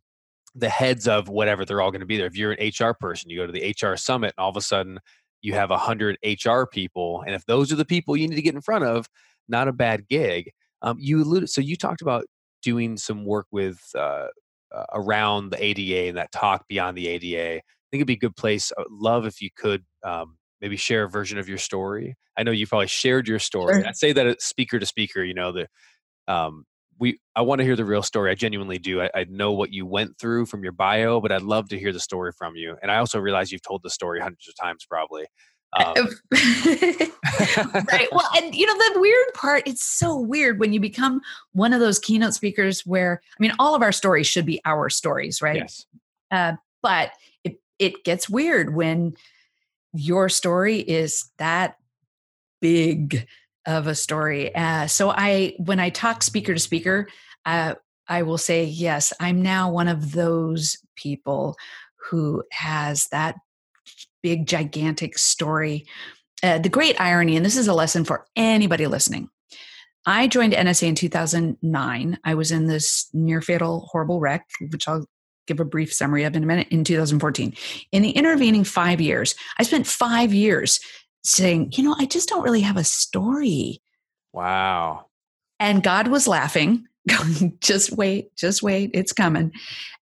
the 0.55 0.69
heads 0.69 1.09
of 1.09 1.29
whatever 1.29 1.65
they're 1.65 1.81
all 1.81 1.91
going 1.91 2.01
to 2.01 2.07
be 2.07 2.17
there. 2.17 2.27
If 2.27 2.37
you're 2.37 2.53
an 2.53 2.71
HR 2.79 2.95
person, 2.95 3.31
you 3.31 3.39
go 3.39 3.47
to 3.47 3.53
the 3.53 3.75
HR 3.81 3.97
summit, 3.97 4.35
and 4.37 4.43
all 4.43 4.51
of 4.51 4.57
a 4.57 4.61
sudden 4.61 4.99
you 5.43 5.55
have 5.55 5.71
a 5.71 5.79
hundred 5.79 6.19
HR 6.25 6.65
people, 6.65 7.23
and 7.27 7.35
if 7.35 7.45
those 7.47 7.73
are 7.73 7.77
the 7.77 7.85
people 7.85 8.17
you 8.17 8.29
need 8.29 8.37
to 8.37 8.43
get 8.43 8.55
in 8.55 8.61
front 8.61 8.85
of, 8.85 9.07
not 9.49 9.69
a 9.69 9.73
bad 9.73 10.09
gig. 10.09 10.51
Um, 10.83 10.97
you 10.99 11.23
alluded, 11.23 11.51
so 11.51 11.61
you 11.61 11.77
talked 11.77 12.03
about 12.03 12.25
doing 12.63 12.97
some 12.97 13.25
work 13.25 13.47
with 13.51 13.79
uh, 13.95 14.27
uh, 14.75 14.85
around 14.93 15.51
the 15.51 15.63
ADA 15.63 16.09
and 16.09 16.17
that 16.17 16.33
talk 16.33 16.67
beyond 16.69 16.97
the 16.97 17.09
ADA. 17.09 17.57
I 17.57 17.63
think 17.91 18.01
it'd 18.01 18.07
be 18.07 18.15
a 18.15 18.19
good 18.19 18.37
place. 18.37 18.73
Love 18.91 19.27
if 19.27 19.41
you 19.41 19.51
could 19.57 19.85
um, 20.03 20.37
maybe 20.61 20.77
share 20.77 21.05
a 21.05 21.09
version 21.09 21.39
of 21.39 21.49
your 21.49 21.59
story. 21.59 22.17
I 22.37 22.43
know 22.43 22.51
you 22.51 22.67
probably 22.67 22.89
shared 22.89 23.29
your 23.29 23.39
story. 23.39 23.75
Sure. 23.75 23.87
I'd 23.87 23.97
say 23.97 24.13
that 24.13 24.43
speaker 24.43 24.79
to 24.79 24.87
speaker. 24.87 25.23
You 25.23 25.35
know 25.35 25.53
the 25.53 25.69
um, 26.27 26.65
we. 27.05 27.21
I 27.37 27.43
want 27.43 27.59
to 27.59 27.65
hear 27.65 27.77
the 27.77 27.85
real 27.85 28.03
story. 28.03 28.31
I 28.31 28.35
genuinely 28.35 28.79
do. 28.79 29.03
I, 29.03 29.11
I 29.15 29.25
know 29.29 29.53
what 29.53 29.73
you 29.73 29.85
went 29.85 30.19
through 30.19 30.47
from 30.47 30.63
your 30.63 30.73
bio, 30.73 31.21
but 31.21 31.31
I'd 31.31 31.43
love 31.43 31.69
to 31.69 31.79
hear 31.79 31.93
the 31.93 32.01
story 32.01 32.33
from 32.33 32.57
you. 32.57 32.77
And 32.81 32.91
I 32.91 32.97
also 32.97 33.19
realize 33.19 33.53
you've 33.53 33.63
told 33.63 33.83
the 33.83 33.91
story 33.91 34.21
hundreds 34.21 34.49
of 34.49 34.55
times, 34.57 34.87
probably. 34.89 35.27
Um, 35.77 35.95
right. 36.33 38.09
Well, 38.11 38.29
and 38.37 38.55
you 38.55 38.65
know, 38.65 38.75
the 38.95 39.01
weird 39.01 39.35
part, 39.35 39.65
it's 39.67 39.85
so 39.85 40.17
weird 40.17 40.59
when 40.59 40.73
you 40.73 40.81
become 40.81 41.21
one 41.53 41.75
of 41.75 41.81
those 41.81 41.99
keynote 41.99 42.33
speakers 42.33 42.87
where, 42.87 43.21
I 43.25 43.37
mean, 43.39 43.53
all 43.59 43.75
of 43.75 43.83
our 43.83 43.93
stories 43.93 44.27
should 44.27 44.47
be 44.47 44.61
our 44.65 44.89
stories, 44.89 45.43
right? 45.43 45.57
Yes. 45.57 45.85
Uh, 46.31 46.55
but 46.83 47.11
it, 47.43 47.61
it 47.79 48.05
gets 48.05 48.31
weird 48.31 48.75
when 48.75 49.15
your 49.93 50.31
story 50.31 50.79
is 50.79 51.31
that 51.39 51.77
big 52.61 53.27
of 53.67 53.87
a 53.87 53.95
story. 53.95 54.55
Uh, 54.55 54.87
so 54.87 55.11
I, 55.11 55.55
when 55.59 55.81
I 55.81 55.91
talk 55.91 56.23
speaker 56.23 56.55
to 56.55 56.61
speaker, 56.61 57.09
uh, 57.47 57.75
I 58.09 58.23
will 58.23 58.39
say, 58.39 58.65
yes, 58.65 59.13
I'm 59.21 59.43
now 59.43 59.71
one 59.71 59.89
of 59.89 60.13
those 60.13 60.79
people 60.97 61.57
who 62.11 62.43
has 62.53 63.07
that 63.09 63.37
big, 64.23 64.47
gigantic 64.47 65.19
story. 65.19 65.87
Uh, 66.43 66.59
the 66.59 66.69
great 66.69 67.01
irony, 67.01 67.37
and 67.37 67.45
this 67.45 67.57
is 67.57 67.69
a 67.69 67.75
lesson 67.75 68.05
for 68.05 68.27
anybody 68.37 68.87
listening. 68.87 69.31
I 70.07 70.27
joined 70.27 70.53
NSA 70.53 70.89
in 70.89 70.95
2009. 70.95 72.19
I 72.25 72.35
was 72.35 72.53
in 72.53 72.67
this 72.67 73.09
near 73.15 73.41
fatal, 73.41 73.89
horrible 73.91 74.21
wreck, 74.21 74.47
which 74.71 74.87
I'll 74.87 75.07
give 75.47 75.61
a 75.61 75.65
brief 75.65 75.93
summary 75.93 76.25
of 76.25 76.37
in 76.37 76.43
a 76.43 76.47
minute, 76.47 76.69
in 76.71 76.85
2014. 76.85 77.55
In 77.93 78.03
the 78.03 78.11
intervening 78.11 78.65
five 78.65 79.01
years, 79.01 79.35
I 79.59 79.63
spent 79.63 79.87
five 79.87 80.35
years 80.35 80.81
saying, 81.25 81.73
you 81.77 81.83
know, 81.83 81.97
I 81.99 82.07
just 82.07 82.29
don't 82.29 82.43
really 82.43 82.61
have 82.61 82.77
a 82.77 82.85
story. 82.85 83.81
Wow. 84.33 85.07
And 85.61 85.83
God 85.83 86.09
was 86.09 86.29
laughing, 86.29 86.87
going, 87.09 87.57
just 87.61 87.93
wait, 87.93 88.35
just 88.37 88.63
wait, 88.63 88.91
it's 88.95 89.13
coming. 89.13 89.53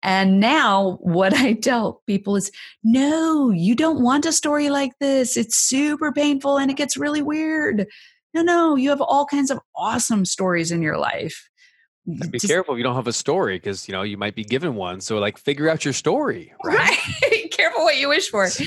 And 0.03 0.39
now, 0.39 0.99
what 1.01 1.33
I 1.33 1.55
tell 1.55 2.03
people 2.07 2.37
is 2.37 2.51
no, 2.83 3.51
you 3.51 3.75
don't 3.75 4.03
want 4.03 4.27
a 4.27 4.33
story 4.33 4.69
like 4.69 4.93
this. 5.01 5.35
It's 5.37 5.57
super 5.57 6.13
painful 6.13 6.59
and 6.59 6.71
it 6.71 6.77
gets 6.77 6.99
really 6.99 7.23
weird. 7.23 7.87
No, 8.35 8.43
no, 8.43 8.77
you 8.77 8.91
have 8.91 9.01
all 9.01 9.25
kinds 9.25 9.51
of 9.51 9.61
awesome 9.75 10.27
stories 10.27 10.71
in 10.71 10.83
your 10.83 10.99
life. 10.99 11.49
And 12.07 12.31
be 12.31 12.39
Just- 12.39 12.51
careful 12.51 12.75
if 12.75 12.79
you 12.79 12.85
don't 12.85 12.97
have 12.97 13.07
a 13.07 13.15
story 13.15 13.57
because 13.57 13.89
you 13.89 13.93
know 13.93 14.03
you 14.03 14.19
might 14.19 14.35
be 14.35 14.45
given 14.45 14.75
one. 14.75 15.01
So 15.01 15.19
like 15.19 15.39
figure 15.39 15.71
out 15.71 15.87
your 15.87 15.95
story. 15.95 16.53
Right. 16.63 16.99
Right. 17.23 17.51
Careful 17.51 17.85
what 17.85 17.97
you 17.97 18.09
wish 18.09 18.29
for. 18.29 18.47
So- 18.51 18.65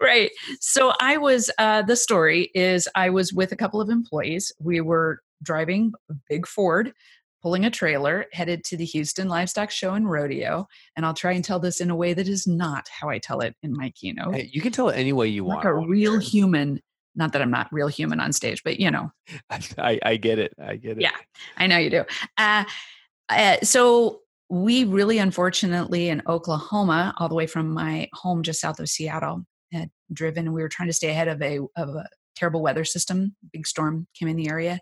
Right. 0.00 0.30
So 0.60 0.92
I 1.00 1.18
was, 1.18 1.50
uh, 1.58 1.82
the 1.82 1.96
story 1.96 2.50
is 2.54 2.88
I 2.94 3.10
was 3.10 3.32
with 3.32 3.52
a 3.52 3.56
couple 3.56 3.80
of 3.80 3.90
employees. 3.90 4.50
We 4.58 4.80
were 4.80 5.20
driving 5.42 5.92
a 6.10 6.14
big 6.28 6.46
Ford, 6.46 6.92
pulling 7.42 7.64
a 7.64 7.70
trailer, 7.70 8.26
headed 8.32 8.64
to 8.64 8.76
the 8.76 8.84
Houston 8.84 9.28
Livestock 9.28 9.70
Show 9.70 9.94
and 9.94 10.10
Rodeo. 10.10 10.66
And 10.96 11.04
I'll 11.04 11.14
try 11.14 11.32
and 11.32 11.44
tell 11.44 11.58
this 11.58 11.80
in 11.80 11.90
a 11.90 11.96
way 11.96 12.14
that 12.14 12.28
is 12.28 12.46
not 12.46 12.88
how 12.88 13.08
I 13.08 13.18
tell 13.18 13.40
it 13.40 13.54
in 13.62 13.76
my 13.76 13.90
keynote. 13.90 14.34
Hey, 14.34 14.50
you 14.52 14.60
can 14.60 14.72
tell 14.72 14.88
it 14.88 14.96
any 14.96 15.12
way 15.12 15.28
you 15.28 15.44
like 15.44 15.64
want. 15.64 15.66
a 15.66 15.70
I 15.70 15.72
wanna 15.74 15.88
real 15.88 16.18
human. 16.18 16.80
Not 17.14 17.32
that 17.32 17.42
I'm 17.42 17.50
not 17.50 17.68
real 17.72 17.88
human 17.88 18.20
on 18.20 18.32
stage, 18.32 18.62
but 18.62 18.80
you 18.80 18.90
know. 18.90 19.10
I, 19.78 19.98
I 20.02 20.16
get 20.16 20.38
it. 20.38 20.54
I 20.62 20.76
get 20.76 20.98
it. 20.98 21.02
Yeah. 21.02 21.16
I 21.56 21.66
know 21.66 21.76
you 21.76 21.90
do. 21.90 22.04
Uh, 22.38 22.64
uh, 23.28 23.56
so 23.62 24.20
we 24.48 24.84
really, 24.84 25.18
unfortunately, 25.18 26.08
in 26.08 26.22
Oklahoma, 26.26 27.14
all 27.18 27.28
the 27.28 27.34
way 27.34 27.46
from 27.46 27.70
my 27.70 28.08
home 28.12 28.42
just 28.42 28.60
south 28.60 28.80
of 28.80 28.88
Seattle, 28.88 29.44
had 29.72 29.90
driven, 30.12 30.46
and 30.46 30.54
we 30.54 30.62
were 30.62 30.68
trying 30.68 30.88
to 30.88 30.94
stay 30.94 31.10
ahead 31.10 31.28
of 31.28 31.40
a 31.42 31.60
of 31.76 31.88
a 31.90 32.08
terrible 32.36 32.62
weather 32.62 32.84
system. 32.84 33.34
Big 33.52 33.66
storm 33.66 34.06
came 34.14 34.28
in 34.28 34.36
the 34.36 34.48
area. 34.48 34.80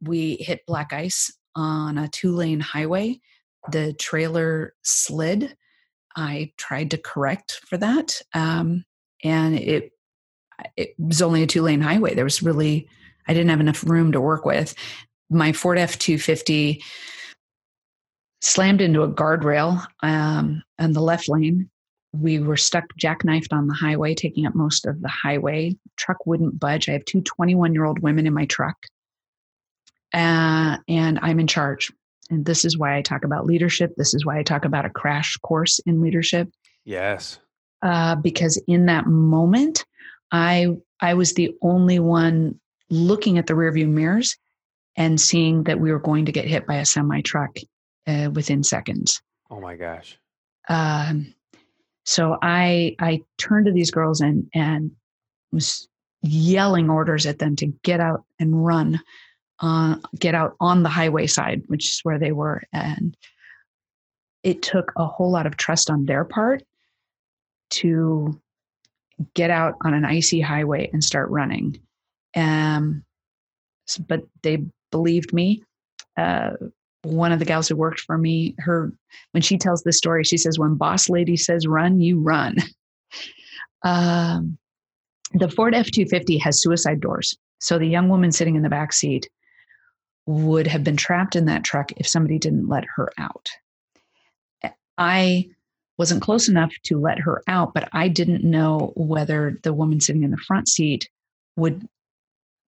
We 0.00 0.36
hit 0.36 0.66
black 0.66 0.92
ice 0.92 1.32
on 1.54 1.98
a 1.98 2.08
two 2.08 2.32
lane 2.34 2.60
highway. 2.60 3.20
The 3.70 3.94
trailer 3.94 4.74
slid. 4.82 5.56
I 6.16 6.52
tried 6.58 6.90
to 6.92 6.98
correct 6.98 7.60
for 7.66 7.76
that, 7.78 8.20
um, 8.34 8.84
and 9.22 9.56
it 9.56 9.92
it 10.76 10.94
was 10.98 11.22
only 11.22 11.42
a 11.42 11.46
two 11.46 11.62
lane 11.62 11.80
highway. 11.80 12.14
There 12.14 12.24
was 12.24 12.42
really 12.42 12.88
I 13.26 13.34
didn't 13.34 13.50
have 13.50 13.60
enough 13.60 13.84
room 13.84 14.12
to 14.12 14.20
work 14.20 14.44
with. 14.44 14.74
My 15.30 15.52
Ford 15.52 15.78
F 15.78 15.98
two 15.98 16.18
fifty 16.18 16.82
slammed 18.42 18.82
into 18.82 19.02
a 19.02 19.10
guardrail 19.10 19.84
um, 20.02 20.62
on 20.78 20.92
the 20.92 21.00
left 21.00 21.28
lane. 21.28 21.70
We 22.20 22.38
were 22.38 22.56
stuck 22.56 22.84
jackknifed 22.98 23.52
on 23.52 23.66
the 23.66 23.74
highway, 23.74 24.14
taking 24.14 24.46
up 24.46 24.54
most 24.54 24.86
of 24.86 25.00
the 25.02 25.08
highway. 25.08 25.76
Truck 25.96 26.26
wouldn't 26.26 26.60
budge. 26.60 26.88
I 26.88 26.92
have 26.92 27.04
two 27.04 27.20
21 27.22 27.74
year 27.74 27.84
old 27.84 27.98
women 27.98 28.26
in 28.26 28.34
my 28.34 28.46
truck, 28.46 28.76
uh, 30.12 30.78
and 30.88 31.18
I'm 31.22 31.40
in 31.40 31.46
charge. 31.46 31.92
And 32.30 32.44
this 32.44 32.64
is 32.64 32.78
why 32.78 32.96
I 32.96 33.02
talk 33.02 33.24
about 33.24 33.46
leadership. 33.46 33.94
This 33.96 34.14
is 34.14 34.24
why 34.24 34.38
I 34.38 34.42
talk 34.42 34.64
about 34.64 34.86
a 34.86 34.90
crash 34.90 35.36
course 35.38 35.78
in 35.80 36.00
leadership 36.00 36.48
Yes. 36.84 37.38
uh, 37.82 38.14
because 38.16 38.62
in 38.66 38.86
that 38.86 39.06
moment, 39.06 39.84
I 40.30 40.68
I 41.00 41.14
was 41.14 41.34
the 41.34 41.54
only 41.62 41.98
one 41.98 42.60
looking 42.90 43.38
at 43.38 43.46
the 43.46 43.54
rearview 43.54 43.88
mirrors 43.88 44.36
and 44.96 45.20
seeing 45.20 45.64
that 45.64 45.80
we 45.80 45.90
were 45.90 45.98
going 45.98 46.26
to 46.26 46.32
get 46.32 46.46
hit 46.46 46.66
by 46.66 46.76
a 46.76 46.84
semi 46.86 47.20
truck 47.20 47.56
uh, 48.06 48.30
within 48.32 48.62
seconds. 48.62 49.20
Oh 49.50 49.60
my 49.60 49.76
gosh. 49.76 50.18
Um, 50.68 51.34
so 52.04 52.38
I 52.42 52.96
I 52.98 53.22
turned 53.38 53.66
to 53.66 53.72
these 53.72 53.90
girls 53.90 54.20
and 54.20 54.48
and 54.54 54.90
was 55.52 55.88
yelling 56.22 56.90
orders 56.90 57.26
at 57.26 57.38
them 57.38 57.56
to 57.56 57.66
get 57.82 58.00
out 58.00 58.24
and 58.38 58.64
run, 58.64 59.00
uh, 59.60 59.96
get 60.18 60.34
out 60.34 60.56
on 60.60 60.82
the 60.82 60.88
highway 60.88 61.26
side, 61.26 61.62
which 61.66 61.90
is 61.90 62.00
where 62.02 62.18
they 62.18 62.32
were, 62.32 62.62
and 62.72 63.16
it 64.42 64.62
took 64.62 64.92
a 64.96 65.06
whole 65.06 65.30
lot 65.30 65.46
of 65.46 65.56
trust 65.56 65.90
on 65.90 66.04
their 66.04 66.24
part 66.24 66.62
to 67.70 68.40
get 69.34 69.50
out 69.50 69.74
on 69.82 69.94
an 69.94 70.04
icy 70.04 70.40
highway 70.40 70.90
and 70.92 71.02
start 71.02 71.30
running. 71.30 71.80
Um, 72.36 73.04
but 74.08 74.22
they 74.42 74.64
believed 74.90 75.32
me. 75.32 75.62
Uh, 76.16 76.52
one 77.04 77.32
of 77.32 77.38
the 77.38 77.44
gals 77.44 77.68
who 77.68 77.76
worked 77.76 78.00
for 78.00 78.18
me, 78.18 78.54
her 78.58 78.92
when 79.32 79.42
she 79.42 79.58
tells 79.58 79.82
this 79.82 79.98
story, 79.98 80.24
she 80.24 80.36
says, 80.36 80.58
"When 80.58 80.74
boss 80.74 81.08
lady 81.08 81.36
says 81.36 81.66
run, 81.66 82.00
you 82.00 82.20
run." 82.20 82.56
Um, 83.86 84.56
the 85.34 85.50
Ford 85.50 85.74
F 85.74 85.90
two 85.90 86.06
fifty 86.06 86.38
has 86.38 86.62
suicide 86.62 87.02
doors, 87.02 87.36
so 87.58 87.78
the 87.78 87.86
young 87.86 88.08
woman 88.08 88.32
sitting 88.32 88.56
in 88.56 88.62
the 88.62 88.70
back 88.70 88.94
seat 88.94 89.28
would 90.24 90.66
have 90.66 90.82
been 90.82 90.96
trapped 90.96 91.36
in 91.36 91.44
that 91.46 91.64
truck 91.64 91.92
if 91.98 92.08
somebody 92.08 92.38
didn't 92.38 92.66
let 92.66 92.84
her 92.96 93.10
out. 93.18 93.50
I 94.96 95.50
wasn't 95.98 96.22
close 96.22 96.48
enough 96.48 96.72
to 96.84 96.98
let 96.98 97.18
her 97.20 97.42
out, 97.46 97.74
but 97.74 97.88
I 97.92 98.08
didn't 98.08 98.42
know 98.42 98.92
whether 98.96 99.58
the 99.62 99.72
woman 99.72 100.00
sitting 100.00 100.24
in 100.24 100.30
the 100.30 100.36
front 100.36 100.68
seat 100.68 101.08
would 101.56 101.86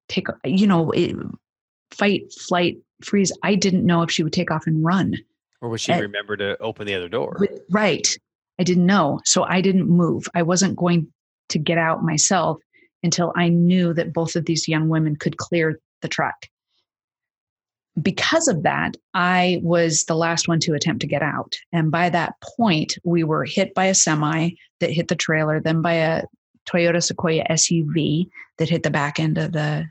take, 0.09 0.27
you 0.44 0.66
know, 0.66 0.92
fight, 1.90 2.33
flight, 2.33 2.77
freeze. 3.02 3.32
I 3.42 3.54
didn't 3.54 3.85
know 3.87 4.02
if 4.02 4.11
she 4.11 4.22
would 4.22 4.32
take 4.32 4.50
off 4.50 4.66
and 4.66 4.85
run. 4.85 5.14
Or 5.61 5.68
would 5.70 5.80
she 5.80 5.92
Uh, 5.92 6.00
remember 6.00 6.37
to 6.37 6.59
open 6.59 6.87
the 6.87 6.94
other 6.94 7.09
door? 7.09 7.37
With- 7.40 7.61
Right. 7.70 8.06
I 8.59 8.62
didn't 8.62 8.87
know. 8.87 9.20
So 9.24 9.42
I 9.44 9.61
didn't 9.61 9.88
move. 9.88 10.26
I 10.35 10.42
wasn't 10.42 10.76
going 10.76 11.12
to 11.50 11.59
get 11.59 11.78
out 11.78 12.02
myself 12.02 12.59
until 13.02 13.32
I 13.37 13.48
knew 13.48 13.92
that 13.94 14.12
both 14.12 14.35
of 14.37 14.46
these 14.46 14.66
young 14.66 14.88
women 14.88 15.16
could 15.16 15.37
clear 15.37 15.78
the 16.02 16.09
truck. 16.09 16.46
Because 18.00 18.46
of 18.46 18.62
that, 18.64 18.96
I 19.14 19.61
was 19.62 20.04
the 20.04 20.16
last 20.16 20.48
one 20.48 20.61
to 20.61 20.74
attempt 20.74 21.00
to 21.00 21.06
get 21.06 21.22
out. 21.22 21.56
And 21.72 21.90
by 21.90 22.11
that 22.11 22.35
point, 22.59 22.98
we 23.04 23.24
were 23.24 23.44
hit 23.44 23.72
by 23.74 23.87
a 23.87 23.94
semi 23.94 24.50
that 24.80 24.90
hit 24.90 25.09
the 25.09 25.14
trailer, 25.16 25.61
then 25.61 25.80
by 25.80 25.94
a 25.94 26.22
Toyota 26.66 27.02
Sequoia 27.02 27.44
SUV 27.48 28.28
that 28.59 28.68
hit 28.68 28.82
the 28.82 28.90
back 28.90 29.18
end 29.18 29.38
of 29.38 29.52
the 29.52 29.87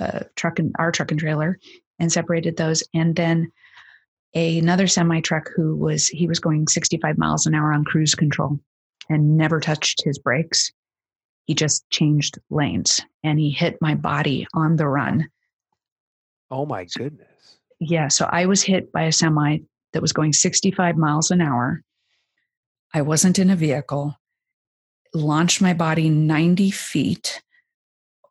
uh, 0.00 0.20
truck 0.36 0.58
and 0.58 0.74
our 0.78 0.90
truck 0.90 1.10
and 1.10 1.20
trailer 1.20 1.58
and 2.00 2.10
separated 2.10 2.56
those. 2.56 2.82
And 2.94 3.14
then 3.14 3.52
another 4.34 4.86
semi 4.86 5.20
truck 5.20 5.50
who 5.54 5.76
was 5.76 6.08
he 6.08 6.26
was 6.26 6.40
going 6.40 6.66
65 6.66 7.18
miles 7.18 7.46
an 7.46 7.54
hour 7.54 7.72
on 7.72 7.84
cruise 7.84 8.14
control 8.14 8.58
and 9.08 9.36
never 9.36 9.60
touched 9.60 10.02
his 10.04 10.18
brakes. 10.18 10.72
He 11.46 11.54
just 11.54 11.88
changed 11.90 12.38
lanes 12.48 13.00
and 13.22 13.38
he 13.38 13.50
hit 13.50 13.76
my 13.80 13.94
body 13.94 14.46
on 14.54 14.76
the 14.76 14.88
run. 14.88 15.28
Oh 16.50 16.66
my 16.66 16.86
goodness. 16.96 17.58
Yeah, 17.78 18.08
so 18.08 18.28
I 18.30 18.46
was 18.46 18.62
hit 18.62 18.92
by 18.92 19.02
a 19.02 19.12
semi 19.12 19.58
that 19.92 20.02
was 20.02 20.12
going 20.12 20.32
65 20.32 20.96
miles 20.96 21.30
an 21.30 21.40
hour. 21.40 21.82
I 22.94 23.02
wasn't 23.02 23.38
in 23.38 23.50
a 23.50 23.56
vehicle. 23.56 24.16
Launched 25.14 25.60
my 25.60 25.74
body 25.74 26.08
90 26.08 26.70
feet, 26.70 27.42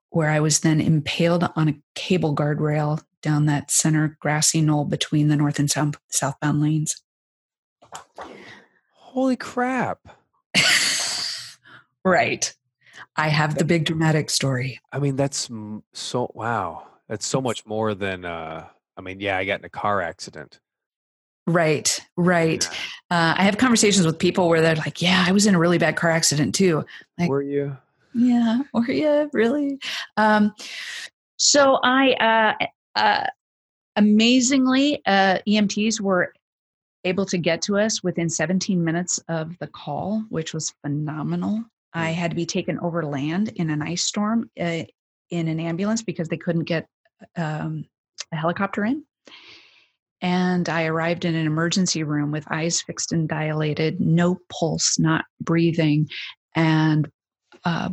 where 0.10 0.30
I 0.30 0.40
was 0.40 0.60
then 0.60 0.82
impaled 0.82 1.50
on 1.56 1.70
a 1.70 1.82
cable 1.96 2.36
guardrail 2.36 3.02
down 3.22 3.46
that 3.46 3.72
center 3.72 4.18
grassy 4.20 4.62
knoll 4.62 4.86
between 4.86 5.28
the 5.28 5.36
north 5.36 5.60
and 5.60 5.70
south, 5.70 5.96
southbound 6.10 6.62
lanes. 6.62 7.02
Holy 8.94 9.36
crap. 9.36 10.00
right. 12.06 12.54
I 13.16 13.28
have 13.28 13.56
the 13.56 13.66
big 13.66 13.86
dramatic 13.86 14.30
story. 14.30 14.80
I 14.92 15.00
mean, 15.00 15.16
that's 15.16 15.50
so, 15.94 16.32
wow. 16.34 16.88
That's 17.08 17.26
so 17.26 17.42
much 17.42 17.66
more 17.66 17.96
than, 17.96 18.24
uh, 18.24 18.68
I 18.96 19.02
mean, 19.02 19.20
yeah, 19.20 19.38
I 19.38 19.46
got 19.46 19.60
in 19.60 19.66
a 19.66 19.70
car 19.70 20.02
accident. 20.02 20.60
Right, 21.48 22.00
right. 22.16 22.64
Yeah. 22.64 22.78
Uh, 23.18 23.34
I 23.38 23.44
have 23.44 23.58
conversations 23.58 24.06
with 24.06 24.20
people 24.20 24.50
where 24.50 24.62
they're 24.62 24.76
like, 24.76 25.02
"Yeah, 25.02 25.24
I 25.28 25.32
was 25.32 25.48
in 25.48 25.56
a 25.56 25.60
really 25.60 25.80
bad 25.80 25.96
car 25.96 26.12
accident 26.12 26.54
too." 26.54 26.86
Like, 27.18 27.28
were 27.28 27.42
you? 27.42 27.76
Yeah, 28.14 28.62
you 28.88 29.30
really? 29.34 29.80
Um, 30.18 30.54
so 31.38 31.80
I 31.84 32.58
uh, 32.96 33.00
uh, 33.00 33.28
amazingly, 33.96 35.02
uh, 35.06 35.40
EMTs 35.48 36.02
were 36.02 36.34
able 37.04 37.26
to 37.26 37.38
get 37.38 37.62
to 37.64 37.78
us 37.78 38.04
within 38.04 38.30
17 38.30 38.84
minutes 38.84 39.20
of 39.30 39.58
the 39.60 39.68
call, 39.68 40.24
which 40.30 40.54
was 40.54 40.74
phenomenal. 40.82 41.64
I 41.94 42.12
mm. 42.12 42.16
had 42.16 42.32
to 42.32 42.36
be 42.36 42.46
taken 42.46 42.80
over 42.80 43.06
land 43.06 43.50
in 43.56 43.70
an 43.70 43.82
ice 43.82 44.04
storm 44.04 44.50
uh, 44.60 44.84
in 45.30 45.48
an 45.48 45.60
ambulance 45.60 46.02
because 46.02 46.28
they 46.28 46.38
couldn't 46.38 46.64
get 46.64 46.88
um, 47.38 47.86
a 48.32 48.36
helicopter 48.36 48.86
in. 48.86 49.04
And 50.22 50.68
I 50.68 50.86
arrived 50.86 51.24
in 51.24 51.36
an 51.36 51.46
emergency 51.46 52.04
room 52.04 52.32
with 52.32 52.52
eyes 52.52 52.82
fixed 52.82 53.14
and 53.14 53.30
dilated, 53.30 54.02
no 54.02 54.40
pulse, 54.50 55.00
not 55.00 55.24
breathing, 55.40 56.10
and 56.56 57.10
uh, 57.66 57.90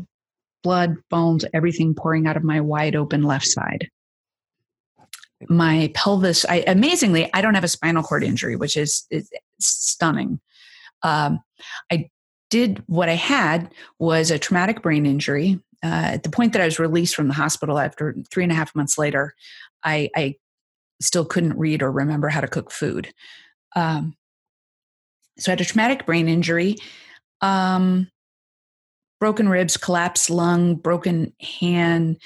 blood, 0.63 0.97
bones, 1.11 1.45
everything 1.55 1.95
pouring 1.95 2.27
out 2.27 2.37
of 2.37 2.43
my 2.43 2.61
wide 2.61 2.97
open 2.97 3.23
left 3.23 3.47
side. 3.47 3.89
My 5.49 5.93
pelvis 5.95 6.47
i 6.49 6.65
amazingly 6.67 7.31
i 7.35 7.43
don't 7.43 7.55
have 7.55 7.63
a 7.63 7.69
spinal 7.69 8.03
cord 8.03 8.25
injury 8.25 8.57
which 8.57 8.77
is, 8.77 9.07
is 9.11 9.31
stunning. 9.61 10.41
Um, 11.03 11.41
i 11.93 12.09
did 12.49 12.83
what 12.87 13.09
i 13.09 13.15
had 13.15 13.71
was 13.99 14.31
a 14.31 14.39
traumatic 14.39 14.83
brain 14.83 15.07
injury. 15.07 15.61
Uh, 15.85 16.17
at 16.17 16.23
the 16.23 16.31
point 16.31 16.55
that 16.55 16.63
i 16.63 16.65
was 16.65 16.79
released 16.79 17.15
from 17.15 17.29
the 17.29 17.35
hospital 17.35 17.79
after 17.79 18.17
three 18.33 18.43
and 18.43 18.51
a 18.51 18.57
half 18.57 18.75
months 18.75 18.97
later 18.97 19.35
i, 19.85 20.09
I 20.17 20.37
still 21.01 21.27
couldn't 21.27 21.59
read 21.59 21.83
or 21.83 21.93
remember 21.93 22.29
how 22.29 22.41
to 22.41 22.49
cook 22.49 22.71
food. 22.71 23.13
Um, 23.77 24.17
so 25.39 25.51
i 25.51 25.53
had 25.53 25.61
a 25.61 25.65
traumatic 25.65 26.07
brain 26.07 26.29
injury. 26.29 26.77
Um, 27.43 28.11
broken 29.21 29.49
ribs 29.49 29.77
collapsed 29.77 30.31
lung 30.31 30.77
broken 30.77 31.33
hand 31.41 32.19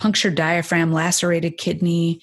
punctured 0.00 0.34
diaphragm, 0.34 0.92
lacerated 0.92 1.58
kidney, 1.58 2.22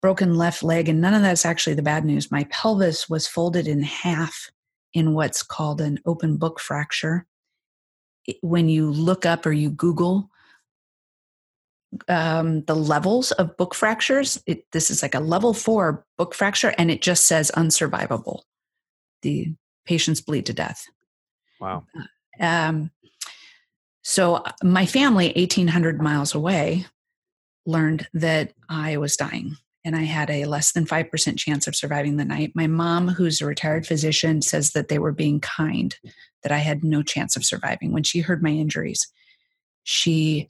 broken 0.00 0.36
left 0.36 0.62
leg, 0.62 0.88
and 0.88 1.00
none 1.00 1.12
of 1.12 1.20
that's 1.20 1.44
actually 1.44 1.74
the 1.74 1.82
bad 1.82 2.04
news. 2.04 2.30
My 2.30 2.44
pelvis 2.44 3.10
was 3.10 3.26
folded 3.26 3.66
in 3.66 3.82
half 3.82 4.50
in 4.94 5.12
what's 5.12 5.42
called 5.42 5.80
an 5.80 5.98
open 6.06 6.36
book 6.36 6.60
fracture. 6.60 7.26
When 8.40 8.68
you 8.68 8.90
look 8.90 9.26
up 9.26 9.44
or 9.44 9.52
you 9.52 9.68
Google 9.68 10.30
um, 12.08 12.62
the 12.64 12.76
levels 12.76 13.32
of 13.32 13.56
book 13.56 13.74
fractures, 13.74 14.40
it, 14.46 14.64
this 14.72 14.90
is 14.90 15.02
like 15.02 15.14
a 15.14 15.20
level 15.20 15.52
four 15.52 16.06
book 16.16 16.34
fracture, 16.34 16.72
and 16.78 16.90
it 16.90 17.02
just 17.02 17.26
says 17.26 17.50
unsurvivable. 17.54 18.42
The 19.22 19.52
patients 19.84 20.20
bleed 20.20 20.46
to 20.46 20.52
death. 20.52 20.86
Wow. 21.60 21.84
Um, 22.40 22.90
so 24.02 24.36
uh, 24.36 24.52
my 24.62 24.86
family, 24.86 25.32
1,800 25.36 26.00
miles 26.00 26.34
away, 26.34 26.86
learned 27.66 28.08
that 28.14 28.52
I 28.68 28.96
was 28.96 29.16
dying 29.16 29.56
and 29.84 29.96
I 29.96 30.02
had 30.02 30.30
a 30.30 30.44
less 30.44 30.72
than 30.72 30.86
5% 30.86 31.36
chance 31.38 31.66
of 31.66 31.74
surviving 31.74 32.16
the 32.16 32.24
night. 32.24 32.52
My 32.54 32.66
mom, 32.66 33.08
who's 33.08 33.40
a 33.40 33.46
retired 33.46 33.86
physician, 33.86 34.42
says 34.42 34.72
that 34.72 34.88
they 34.88 34.98
were 34.98 35.12
being 35.12 35.40
kind, 35.40 35.96
that 36.42 36.52
I 36.52 36.58
had 36.58 36.84
no 36.84 37.02
chance 37.02 37.36
of 37.36 37.44
surviving. 37.44 37.92
When 37.92 38.04
she 38.04 38.20
heard 38.20 38.42
my 38.42 38.50
injuries, 38.50 39.08
she, 39.82 40.48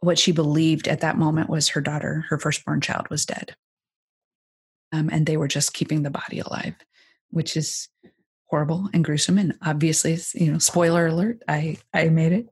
what 0.00 0.18
she 0.18 0.32
believed 0.32 0.88
at 0.88 1.00
that 1.00 1.18
moment 1.18 1.48
was 1.48 1.68
her 1.68 1.80
daughter, 1.80 2.24
her 2.28 2.38
firstborn 2.38 2.80
child, 2.80 3.08
was 3.10 3.26
dead. 3.26 3.54
Um, 4.92 5.08
and 5.12 5.26
they 5.26 5.36
were 5.36 5.48
just 5.48 5.74
keeping 5.74 6.02
the 6.02 6.10
body 6.10 6.40
alive, 6.40 6.74
which 7.30 7.56
is 7.56 7.88
horrible 8.46 8.88
and 8.92 9.04
gruesome. 9.04 9.38
And 9.38 9.54
obviously, 9.62 10.18
you 10.34 10.52
know, 10.52 10.58
spoiler 10.58 11.06
alert, 11.06 11.42
I 11.48 11.78
I 11.92 12.08
made 12.08 12.32
it 12.32 12.48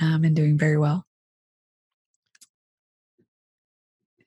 um, 0.00 0.24
and 0.24 0.36
doing 0.36 0.58
very 0.58 0.78
well. 0.78 1.04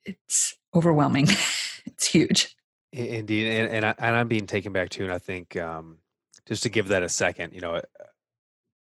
It's 0.04 0.56
overwhelming. 0.74 1.24
it's 1.86 2.06
huge. 2.06 2.56
Indeed, 2.92 3.46
and 3.46 3.72
and, 3.72 3.86
I, 3.86 3.94
and 3.98 4.16
I'm 4.16 4.28
being 4.28 4.46
taken 4.46 4.72
back 4.72 4.88
too. 4.88 5.04
And 5.04 5.12
I 5.12 5.18
think 5.18 5.56
um, 5.56 5.98
just 6.46 6.64
to 6.64 6.68
give 6.68 6.88
that 6.88 7.02
a 7.02 7.08
second, 7.08 7.52
you 7.52 7.60
know, 7.60 7.80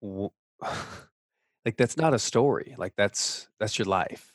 w- 0.00 0.30
like 1.64 1.76
that's 1.76 1.96
not 1.96 2.14
a 2.14 2.18
story. 2.18 2.74
Like 2.78 2.94
that's 2.96 3.48
that's 3.60 3.78
your 3.78 3.86
life. 3.86 4.32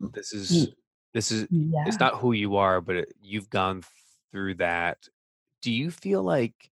This 0.00 0.32
is 0.32 0.68
this 1.14 1.30
is 1.30 1.46
yeah. 1.50 1.84
it's 1.86 2.00
not 2.00 2.16
who 2.16 2.32
you 2.32 2.56
are, 2.56 2.80
but 2.80 2.96
it, 2.96 3.14
you've 3.22 3.50
gone 3.50 3.84
through 4.32 4.54
that. 4.54 4.98
Do 5.60 5.70
you 5.70 5.92
feel 5.92 6.24
like 6.24 6.71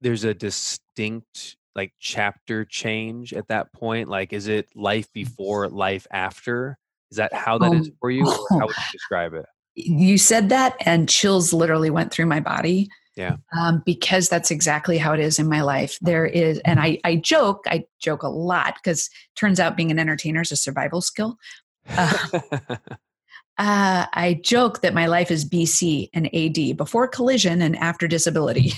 there's 0.00 0.24
a 0.24 0.34
distinct 0.34 1.56
like 1.74 1.92
chapter 2.00 2.64
change 2.64 3.32
at 3.32 3.48
that 3.48 3.72
point? 3.72 4.08
Like, 4.08 4.32
is 4.32 4.48
it 4.48 4.68
life 4.74 5.12
before, 5.12 5.68
life 5.68 6.06
after? 6.10 6.78
Is 7.10 7.16
that 7.16 7.32
how 7.32 7.58
that 7.58 7.70
um, 7.70 7.76
is 7.76 7.90
for 8.00 8.10
you, 8.10 8.26
or 8.26 8.60
how 8.60 8.66
would 8.66 8.76
you 8.76 8.92
describe 8.92 9.34
it? 9.34 9.46
You 9.74 10.18
said 10.18 10.48
that, 10.50 10.76
and 10.80 11.08
chills 11.08 11.52
literally 11.52 11.90
went 11.90 12.12
through 12.12 12.26
my 12.26 12.40
body. 12.40 12.88
Yeah. 13.16 13.36
Um, 13.58 13.82
because 13.84 14.28
that's 14.28 14.50
exactly 14.50 14.96
how 14.96 15.12
it 15.12 15.20
is 15.20 15.38
in 15.38 15.48
my 15.48 15.62
life. 15.62 15.98
There 16.00 16.24
is, 16.24 16.58
and 16.64 16.80
I, 16.80 16.98
I 17.04 17.16
joke, 17.16 17.64
I 17.66 17.84
joke 18.00 18.22
a 18.22 18.28
lot 18.28 18.76
because 18.76 19.10
turns 19.36 19.60
out 19.60 19.76
being 19.76 19.90
an 19.90 19.98
entertainer 19.98 20.40
is 20.40 20.52
a 20.52 20.56
survival 20.56 21.00
skill. 21.00 21.36
Uh, 21.88 22.16
uh, 23.58 24.06
I 24.12 24.40
joke 24.42 24.80
that 24.82 24.94
my 24.94 25.06
life 25.06 25.30
is 25.30 25.44
BC 25.44 26.08
and 26.14 26.34
AD, 26.34 26.76
before 26.76 27.08
collision 27.08 27.60
and 27.60 27.76
after 27.76 28.06
disability 28.06 28.72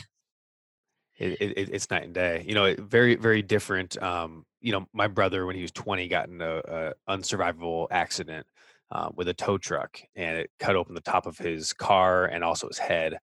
it, 1.22 1.58
it, 1.58 1.70
it's 1.72 1.90
night 1.90 2.04
and 2.04 2.14
day. 2.14 2.44
You 2.46 2.54
know, 2.54 2.74
very 2.78 3.16
very 3.16 3.42
different. 3.42 4.00
Um, 4.02 4.44
you 4.60 4.72
know, 4.72 4.86
my 4.92 5.08
brother 5.08 5.46
when 5.46 5.56
he 5.56 5.62
was 5.62 5.72
20 5.72 6.08
got 6.08 6.28
in 6.28 6.40
a, 6.40 6.58
a 6.58 6.92
unsurvivable 7.08 7.88
accident 7.90 8.46
uh, 8.90 9.10
with 9.14 9.28
a 9.28 9.34
tow 9.34 9.58
truck, 9.58 10.00
and 10.14 10.38
it 10.38 10.50
cut 10.58 10.76
open 10.76 10.94
the 10.94 11.00
top 11.00 11.26
of 11.26 11.38
his 11.38 11.72
car 11.72 12.26
and 12.26 12.44
also 12.44 12.68
his 12.68 12.78
head, 12.78 13.18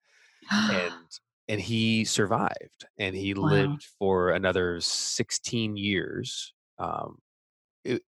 and 0.52 0.94
and 1.48 1.62
he 1.62 2.06
survived, 2.06 2.86
and 2.98 3.16
he 3.16 3.34
wow. 3.34 3.50
lived 3.50 3.86
for 3.98 4.32
another 4.32 4.80
16 4.82 5.78
years. 5.78 6.54
Um, 6.78 7.18
it, 7.84 8.04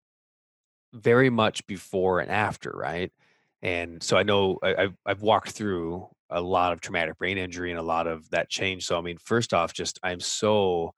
very 0.94 1.30
much 1.30 1.66
before 1.68 2.20
and 2.20 2.32
after, 2.32 2.72
right? 2.72 3.12
And 3.62 4.02
so 4.02 4.18
I 4.18 4.24
know 4.24 4.60
I, 4.64 4.76
I've, 4.76 4.96
I've 5.06 5.22
walked 5.22 5.52
through 5.52 6.08
a 6.30 6.42
lot 6.42 6.74
of 6.74 6.82
traumatic 6.82 7.18
brain 7.18 7.38
injury 7.38 7.72
and 7.72 7.80
a 7.80 7.84
lot 7.84 8.08
of 8.08 8.30
that 8.30 8.50
change. 8.50 8.86
So 8.86 8.98
I 8.98 9.02
mean, 9.02 9.18
first 9.18 9.54
off, 9.54 9.74
just 9.74 10.00
I'm 10.04 10.20
so 10.20 10.94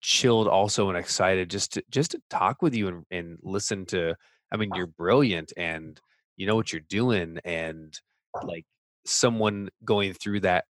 chilled 0.00 0.48
also 0.48 0.88
and 0.88 0.96
excited 0.96 1.50
just 1.50 1.74
to 1.74 1.84
just 1.90 2.12
to 2.12 2.22
talk 2.30 2.62
with 2.62 2.74
you 2.74 2.88
and, 2.88 3.04
and 3.10 3.38
listen 3.42 3.84
to 3.86 4.14
I 4.52 4.56
mean, 4.56 4.72
you're 4.74 4.86
brilliant 4.86 5.52
and 5.56 6.00
you 6.36 6.46
know 6.46 6.56
what 6.56 6.72
you're 6.72 6.80
doing 6.80 7.38
and 7.44 7.98
like 8.42 8.64
someone 9.04 9.68
going 9.84 10.14
through 10.14 10.40
that 10.40 10.64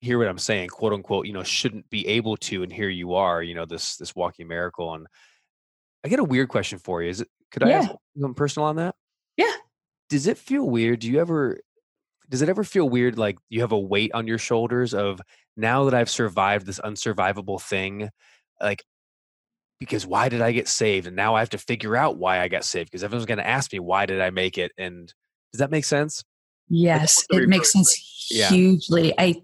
hear 0.00 0.18
what 0.18 0.28
I'm 0.28 0.38
saying, 0.38 0.68
quote 0.68 0.92
unquote, 0.92 1.26
you 1.26 1.32
know, 1.32 1.42
shouldn't 1.42 1.88
be 1.90 2.06
able 2.06 2.36
to, 2.38 2.62
and 2.62 2.72
here 2.72 2.88
you 2.88 3.14
are, 3.14 3.42
you 3.42 3.54
know, 3.54 3.64
this 3.66 3.96
this 3.96 4.14
walking 4.14 4.48
miracle. 4.48 4.94
And 4.94 5.06
I 6.04 6.08
get 6.08 6.20
a 6.20 6.24
weird 6.24 6.48
question 6.48 6.78
for 6.78 7.02
you. 7.02 7.10
Is 7.10 7.20
it 7.22 7.28
could 7.50 7.62
I 7.62 7.70
Yeah. 7.70 7.78
ask 7.78 7.90
something 8.16 8.34
personal 8.34 8.68
on 8.68 8.76
that? 8.76 8.96
Yeah. 9.36 9.52
Does 10.08 10.26
it 10.26 10.38
feel 10.38 10.68
weird? 10.68 11.00
Do 11.00 11.10
you 11.10 11.20
ever 11.20 11.58
does 12.28 12.42
it 12.42 12.48
ever 12.48 12.64
feel 12.64 12.88
weird 12.88 13.18
like 13.18 13.38
you 13.48 13.60
have 13.60 13.72
a 13.72 13.78
weight 13.78 14.12
on 14.12 14.26
your 14.26 14.38
shoulders 14.38 14.94
of 14.94 15.20
now 15.56 15.84
that 15.84 15.94
I've 15.94 16.10
survived 16.10 16.66
this 16.66 16.80
unsurvivable 16.80 17.60
thing, 17.60 18.10
like 18.60 18.82
because 19.78 20.06
why 20.06 20.28
did 20.28 20.40
I 20.40 20.52
get 20.52 20.68
saved? 20.68 21.06
And 21.06 21.16
now 21.16 21.34
I 21.34 21.40
have 21.40 21.50
to 21.50 21.58
figure 21.58 21.96
out 21.96 22.18
why 22.18 22.40
I 22.40 22.48
got 22.48 22.64
saved 22.64 22.90
because 22.90 23.04
everyone's 23.04 23.26
gonna 23.26 23.42
ask 23.42 23.72
me 23.72 23.78
why 23.78 24.06
did 24.06 24.20
I 24.20 24.30
make 24.30 24.58
it? 24.58 24.72
And 24.78 25.12
does 25.52 25.58
that 25.58 25.70
make 25.70 25.84
sense? 25.84 26.24
Yes, 26.68 27.24
it 27.30 27.48
makes 27.48 27.72
sense 27.72 27.94
hugely. 28.28 29.14
I 29.18 29.36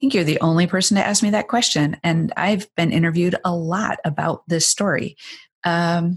think 0.00 0.14
you're 0.14 0.24
the 0.24 0.40
only 0.40 0.66
person 0.66 0.96
to 0.96 1.06
ask 1.06 1.22
me 1.22 1.30
that 1.30 1.48
question, 1.48 1.96
and 2.04 2.32
I've 2.36 2.72
been 2.76 2.92
interviewed 2.92 3.34
a 3.44 3.54
lot 3.54 3.98
about 4.04 4.44
this 4.46 4.66
story. 4.66 5.16
Um, 5.64 6.16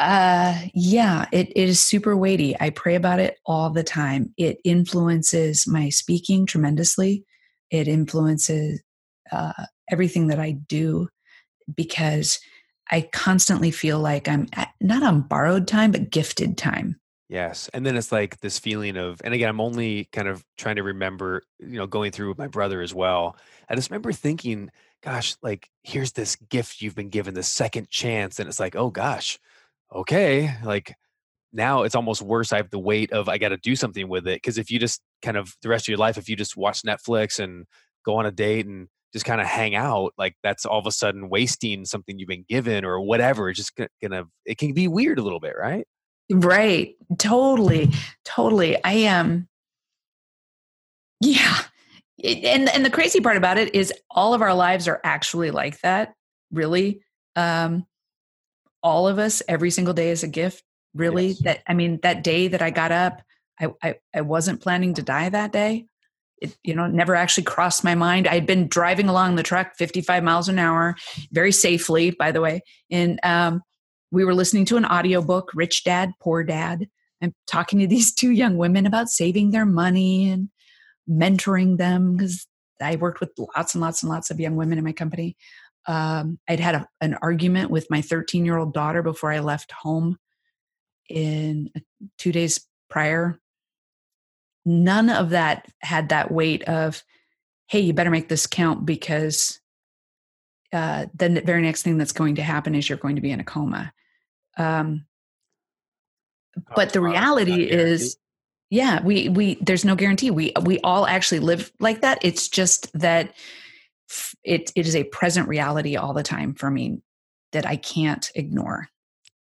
uh, 0.00 0.58
yeah, 0.74 1.26
it, 1.30 1.50
it 1.50 1.68
is 1.68 1.78
super 1.78 2.16
weighty. 2.16 2.58
I 2.58 2.70
pray 2.70 2.94
about 2.94 3.20
it 3.20 3.36
all 3.44 3.68
the 3.68 3.84
time. 3.84 4.32
It 4.38 4.58
influences 4.64 5.66
my 5.66 5.90
speaking 5.90 6.46
tremendously. 6.46 7.24
It 7.70 7.86
influences 7.86 8.82
uh, 9.30 9.52
everything 9.90 10.28
that 10.28 10.40
I 10.40 10.52
do 10.52 11.08
because 11.76 12.40
I 12.90 13.08
constantly 13.12 13.70
feel 13.70 14.00
like 14.00 14.26
I'm 14.26 14.48
at, 14.54 14.70
not 14.80 15.02
on 15.02 15.20
borrowed 15.20 15.68
time, 15.68 15.92
but 15.92 16.10
gifted 16.10 16.56
time. 16.56 16.98
Yes. 17.28 17.68
And 17.74 17.84
then 17.84 17.96
it's 17.96 18.10
like 18.10 18.40
this 18.40 18.58
feeling 18.58 18.96
of, 18.96 19.20
and 19.22 19.34
again, 19.34 19.50
I'm 19.50 19.60
only 19.60 20.08
kind 20.12 20.26
of 20.26 20.42
trying 20.56 20.76
to 20.76 20.82
remember, 20.82 21.42
you 21.60 21.78
know, 21.78 21.86
going 21.86 22.10
through 22.10 22.30
with 22.30 22.38
my 22.38 22.48
brother 22.48 22.80
as 22.80 22.92
well. 22.92 23.36
I 23.68 23.76
just 23.76 23.90
remember 23.90 24.12
thinking, 24.12 24.70
gosh, 25.02 25.36
like, 25.42 25.70
here's 25.82 26.12
this 26.12 26.36
gift 26.36 26.80
you've 26.80 26.96
been 26.96 27.10
given, 27.10 27.34
the 27.34 27.42
second 27.42 27.88
chance. 27.90 28.40
And 28.40 28.48
it's 28.48 28.58
like, 28.58 28.74
oh 28.74 28.90
gosh, 28.90 29.38
okay. 29.94 30.54
Like 30.64 30.94
now 31.52 31.82
it's 31.82 31.94
almost 31.94 32.22
worse. 32.22 32.52
I 32.52 32.58
have 32.58 32.70
the 32.70 32.78
weight 32.78 33.12
of, 33.12 33.28
I 33.28 33.38
got 33.38 33.48
to 33.50 33.56
do 33.56 33.74
something 33.76 34.08
with 34.08 34.26
it. 34.28 34.42
Cause 34.42 34.58
if 34.58 34.70
you 34.70 34.78
just 34.78 35.00
kind 35.22 35.36
of 35.36 35.54
the 35.62 35.68
rest 35.68 35.84
of 35.84 35.88
your 35.88 35.98
life, 35.98 36.16
if 36.18 36.28
you 36.28 36.36
just 36.36 36.56
watch 36.56 36.82
Netflix 36.82 37.38
and 37.42 37.66
go 38.04 38.16
on 38.16 38.26
a 38.26 38.30
date 38.30 38.66
and 38.66 38.88
just 39.12 39.24
kind 39.24 39.40
of 39.40 39.46
hang 39.46 39.74
out, 39.74 40.12
like 40.16 40.34
that's 40.42 40.64
all 40.64 40.78
of 40.78 40.86
a 40.86 40.92
sudden 40.92 41.28
wasting 41.28 41.84
something 41.84 42.18
you've 42.18 42.28
been 42.28 42.44
given 42.48 42.84
or 42.84 43.00
whatever. 43.00 43.50
It's 43.50 43.58
just 43.58 43.72
gonna, 44.00 44.24
it 44.44 44.58
can 44.58 44.72
be 44.72 44.86
weird 44.86 45.18
a 45.18 45.22
little 45.22 45.40
bit, 45.40 45.54
right? 45.58 45.86
Right. 46.30 46.94
Totally. 47.18 47.90
Totally. 48.24 48.82
I 48.84 48.92
am. 48.92 49.26
Um, 49.26 49.48
yeah. 51.20 51.58
It- 52.18 52.44
and 52.44 52.68
and 52.68 52.84
the 52.84 52.90
crazy 52.90 53.20
part 53.20 53.36
about 53.36 53.58
it 53.58 53.74
is 53.74 53.92
all 54.10 54.34
of 54.34 54.42
our 54.42 54.54
lives 54.54 54.86
are 54.86 55.00
actually 55.04 55.50
like 55.50 55.80
that. 55.80 56.14
Really. 56.52 57.02
Um 57.34 57.86
all 58.82 59.08
of 59.08 59.18
us 59.18 59.42
every 59.48 59.70
single 59.70 59.94
day 59.94 60.10
is 60.10 60.22
a 60.22 60.28
gift. 60.28 60.62
Really. 60.94 61.28
Yes. 61.28 61.42
That 61.42 61.62
I 61.66 61.74
mean 61.74 62.00
that 62.02 62.24
day 62.24 62.48
that 62.48 62.62
I 62.62 62.70
got 62.70 62.92
up, 62.92 63.22
I 63.60 63.68
I, 63.82 63.94
I 64.14 64.20
wasn't 64.22 64.60
planning 64.60 64.94
to 64.94 65.02
die 65.02 65.28
that 65.28 65.52
day. 65.52 65.86
It, 66.42 66.56
you 66.64 66.74
know, 66.74 66.86
never 66.86 67.14
actually 67.14 67.44
crossed 67.44 67.84
my 67.84 67.94
mind. 67.94 68.26
I'd 68.26 68.46
been 68.46 68.66
driving 68.66 69.08
along 69.08 69.36
the 69.36 69.42
truck 69.42 69.76
55 69.76 70.24
miles 70.24 70.48
an 70.48 70.58
hour, 70.58 70.96
very 71.30 71.52
safely, 71.52 72.12
by 72.12 72.32
the 72.32 72.40
way. 72.40 72.62
And 72.90 73.20
um, 73.22 73.62
we 74.10 74.24
were 74.24 74.34
listening 74.34 74.64
to 74.66 74.78
an 74.78 74.86
audiobook, 74.86 75.50
Rich 75.54 75.84
Dad, 75.84 76.12
Poor 76.18 76.42
Dad. 76.42 76.88
I'm 77.22 77.34
talking 77.46 77.78
to 77.80 77.86
these 77.86 78.14
two 78.14 78.30
young 78.30 78.56
women 78.56 78.86
about 78.86 79.10
saving 79.10 79.50
their 79.50 79.66
money 79.66 80.30
and 80.30 80.48
mentoring 81.08 81.76
them 81.76 82.16
because 82.16 82.46
I 82.80 82.96
worked 82.96 83.20
with 83.20 83.30
lots 83.54 83.74
and 83.74 83.82
lots 83.82 84.02
and 84.02 84.10
lots 84.10 84.30
of 84.30 84.40
young 84.40 84.56
women 84.56 84.78
in 84.78 84.84
my 84.84 84.92
company. 84.92 85.36
Um, 85.86 86.38
I'd 86.48 86.60
had 86.60 86.74
a, 86.74 86.88
an 87.00 87.16
argument 87.22 87.70
with 87.70 87.90
my 87.90 88.02
13 88.02 88.44
year 88.44 88.58
old 88.58 88.74
daughter 88.74 89.02
before 89.02 89.32
I 89.32 89.40
left 89.40 89.72
home 89.72 90.18
in 91.08 91.70
uh, 91.76 91.80
two 92.18 92.32
days 92.32 92.66
prior. 92.88 93.40
None 94.64 95.08
of 95.08 95.30
that 95.30 95.66
had 95.80 96.10
that 96.10 96.30
weight 96.30 96.62
of, 96.64 97.02
hey, 97.66 97.80
you 97.80 97.92
better 97.92 98.10
make 98.10 98.28
this 98.28 98.46
count 98.46 98.84
because 98.84 99.60
uh, 100.72 101.06
then 101.14 101.34
the 101.34 101.40
very 101.40 101.62
next 101.62 101.82
thing 101.82 101.98
that's 101.98 102.12
going 102.12 102.36
to 102.36 102.42
happen 102.42 102.74
is 102.74 102.88
you're 102.88 102.98
going 102.98 103.16
to 103.16 103.22
be 103.22 103.30
in 103.30 103.40
a 103.40 103.44
coma. 103.44 103.92
Um, 104.56 105.06
but 106.76 106.92
the 106.92 107.00
reality 107.00 107.64
is, 107.64 108.16
yeah, 108.70 109.02
we 109.02 109.28
we 109.28 109.56
there's 109.60 109.84
no 109.84 109.96
guarantee. 109.96 110.30
We 110.30 110.52
we 110.62 110.78
all 110.80 111.06
actually 111.06 111.40
live 111.40 111.72
like 111.80 112.02
that. 112.02 112.18
It's 112.22 112.48
just 112.48 112.92
that 112.98 113.34
it 114.44 114.72
it 114.76 114.86
is 114.86 114.96
a 114.96 115.04
present 115.04 115.48
reality 115.48 115.96
all 115.96 116.12
the 116.12 116.22
time 116.22 116.54
for 116.54 116.70
me 116.70 117.00
that 117.52 117.66
I 117.66 117.76
can't 117.76 118.30
ignore. 118.34 118.88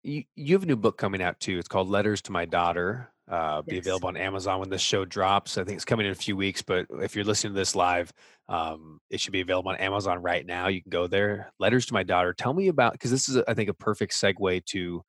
you, 0.02 0.24
you 0.34 0.54
have 0.54 0.62
a 0.62 0.66
new 0.66 0.76
book 0.76 0.96
coming 0.96 1.22
out 1.22 1.38
too. 1.40 1.58
It's 1.58 1.68
called 1.68 1.88
Letters 1.88 2.22
to 2.22 2.32
My 2.32 2.44
Daughter. 2.44 3.10
Uh, 3.30 3.60
be 3.60 3.76
Yes. 3.76 3.84
available 3.84 4.08
on 4.08 4.16
Amazon 4.16 4.58
when 4.60 4.70
this 4.70 4.80
show 4.80 5.04
drops. 5.04 5.58
I 5.58 5.64
think 5.64 5.76
it's 5.76 5.84
coming 5.84 6.06
in 6.06 6.12
a 6.12 6.14
few 6.14 6.34
weeks, 6.34 6.62
but 6.62 6.86
if 7.02 7.14
you're 7.14 7.26
listening 7.26 7.52
to 7.52 7.58
this 7.58 7.74
live, 7.76 8.10
um, 8.48 9.00
it 9.10 9.20
should 9.20 9.32
be 9.34 9.42
available 9.42 9.70
on 9.70 9.76
Amazon 9.76 10.22
right 10.22 10.46
now. 10.46 10.68
You 10.68 10.80
can 10.82 10.88
go 10.88 11.06
there. 11.06 11.52
Letters 11.58 11.84
to 11.86 11.92
My 11.94 12.04
Daughter. 12.04 12.32
Tell 12.32 12.54
me 12.54 12.68
about 12.68 12.92
because 12.92 13.10
this 13.10 13.28
is, 13.28 13.36
I 13.46 13.52
think, 13.52 13.68
a 13.68 13.74
perfect 13.74 14.14
segue 14.14 14.64
to 14.66 15.02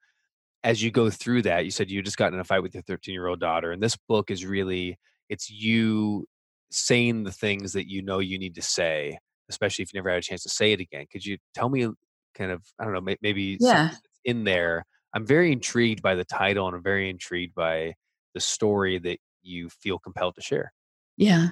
as 0.65 0.83
you 0.83 0.91
go 0.91 1.09
through 1.09 1.43
that. 1.43 1.63
You 1.63 1.71
said 1.71 1.89
you 1.89 2.01
just 2.01 2.17
got 2.17 2.33
in 2.33 2.39
a 2.39 2.43
fight 2.43 2.61
with 2.61 2.73
your 2.73 2.83
13 2.83 3.13
year 3.13 3.27
old 3.27 3.39
daughter, 3.39 3.71
and 3.71 3.81
this 3.81 3.95
book 4.09 4.29
is 4.29 4.45
really 4.45 4.97
it's 5.29 5.49
you 5.49 6.27
saying 6.71 7.23
the 7.23 7.31
things 7.31 7.71
that 7.73 7.89
you 7.89 8.01
know 8.01 8.19
you 8.19 8.37
need 8.37 8.55
to 8.55 8.61
say, 8.61 9.17
especially 9.49 9.83
if 9.83 9.93
you 9.93 9.97
never 9.97 10.09
had 10.09 10.19
a 10.19 10.21
chance 10.21 10.43
to 10.43 10.49
say 10.49 10.71
it 10.71 10.79
again. 10.79 11.05
Could 11.11 11.25
you 11.25 11.37
tell 11.53 11.69
me, 11.69 11.87
kind 12.35 12.51
of, 12.51 12.63
I 12.79 12.83
don't 12.85 12.93
know, 12.93 13.15
maybe 13.21 13.57
Yeah. 13.59 13.91
in 14.23 14.43
there? 14.43 14.85
I'm 15.13 15.25
very 15.25 15.51
intrigued 15.51 16.01
by 16.01 16.15
the 16.15 16.25
title, 16.25 16.67
and 16.67 16.75
I'm 16.75 16.83
very 16.83 17.09
intrigued 17.09 17.55
by 17.55 17.95
the 18.33 18.39
story 18.39 18.99
that 18.99 19.19
you 19.41 19.69
feel 19.69 19.97
compelled 19.97 20.35
to 20.35 20.41
share. 20.41 20.71
Yeah. 21.17 21.49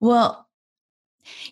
Well, 0.00 0.48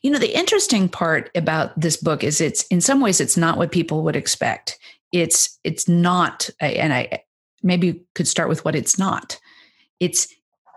you 0.03 0.11
know, 0.11 0.19
the 0.19 0.37
interesting 0.37 0.89
part 0.89 1.31
about 1.35 1.79
this 1.79 1.97
book 1.97 2.25
is 2.25 2.41
it's 2.41 2.63
in 2.65 2.81
some 2.81 3.01
ways 3.01 3.21
it's 3.21 3.37
not 3.37 3.59
what 3.59 3.73
people 3.73 4.03
would 4.03 4.17
expect. 4.17 4.79
It's 5.13 5.59
it's 5.65 5.89
not 5.89 6.49
and 6.61 6.93
I 6.93 7.23
maybe 7.63 8.05
could 8.15 8.29
start 8.29 8.49
with 8.49 8.65
what 8.65 8.75
it's 8.75 8.99
not. 8.99 9.39
It's 10.01 10.29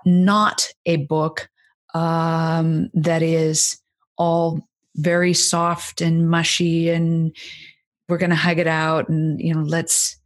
not 0.06 0.67
a 0.86 0.97
book 0.97 1.49
um, 1.93 2.89
that 2.93 3.23
is 3.23 3.80
all 4.17 4.67
very 4.95 5.34
soft 5.34 6.01
and 6.01 6.29
mushy 6.29 6.89
and 6.89 7.36
we're 8.10 8.17
going 8.17 8.29
to 8.29 8.36
hug 8.36 8.60
it 8.60 8.67
out 8.67 9.10
and 9.10 9.39
you 9.41 9.53
know 9.53 9.62
let's 9.62 10.17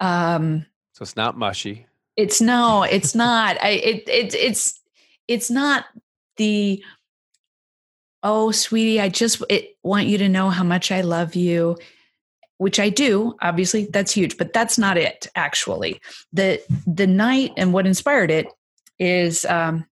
um 0.00 0.64
So 0.92 1.02
it's 1.02 1.16
not 1.16 1.36
mushy. 1.36 1.86
it's 2.16 2.40
no, 2.40 2.82
it's 2.82 3.14
not. 3.14 3.56
I 3.62 3.68
it 3.70 4.08
it 4.08 4.34
it's 4.34 4.80
it's 5.28 5.50
not 5.50 5.84
the 6.36 6.82
oh 8.22 8.50
sweetie, 8.50 9.00
I 9.00 9.08
just 9.08 9.42
it, 9.48 9.76
want 9.82 10.06
you 10.06 10.18
to 10.18 10.28
know 10.28 10.50
how 10.50 10.64
much 10.64 10.90
I 10.90 11.02
love 11.02 11.34
you, 11.34 11.76
which 12.58 12.80
I 12.80 12.88
do. 12.90 13.34
Obviously, 13.40 13.86
that's 13.92 14.12
huge, 14.12 14.36
but 14.36 14.52
that's 14.52 14.78
not 14.78 14.96
it 14.96 15.26
actually. 15.34 16.00
The 16.32 16.60
the 16.86 17.06
night 17.06 17.52
and 17.56 17.72
what 17.72 17.86
inspired 17.86 18.30
it 18.30 18.46
is 18.98 19.44
um 19.44 19.86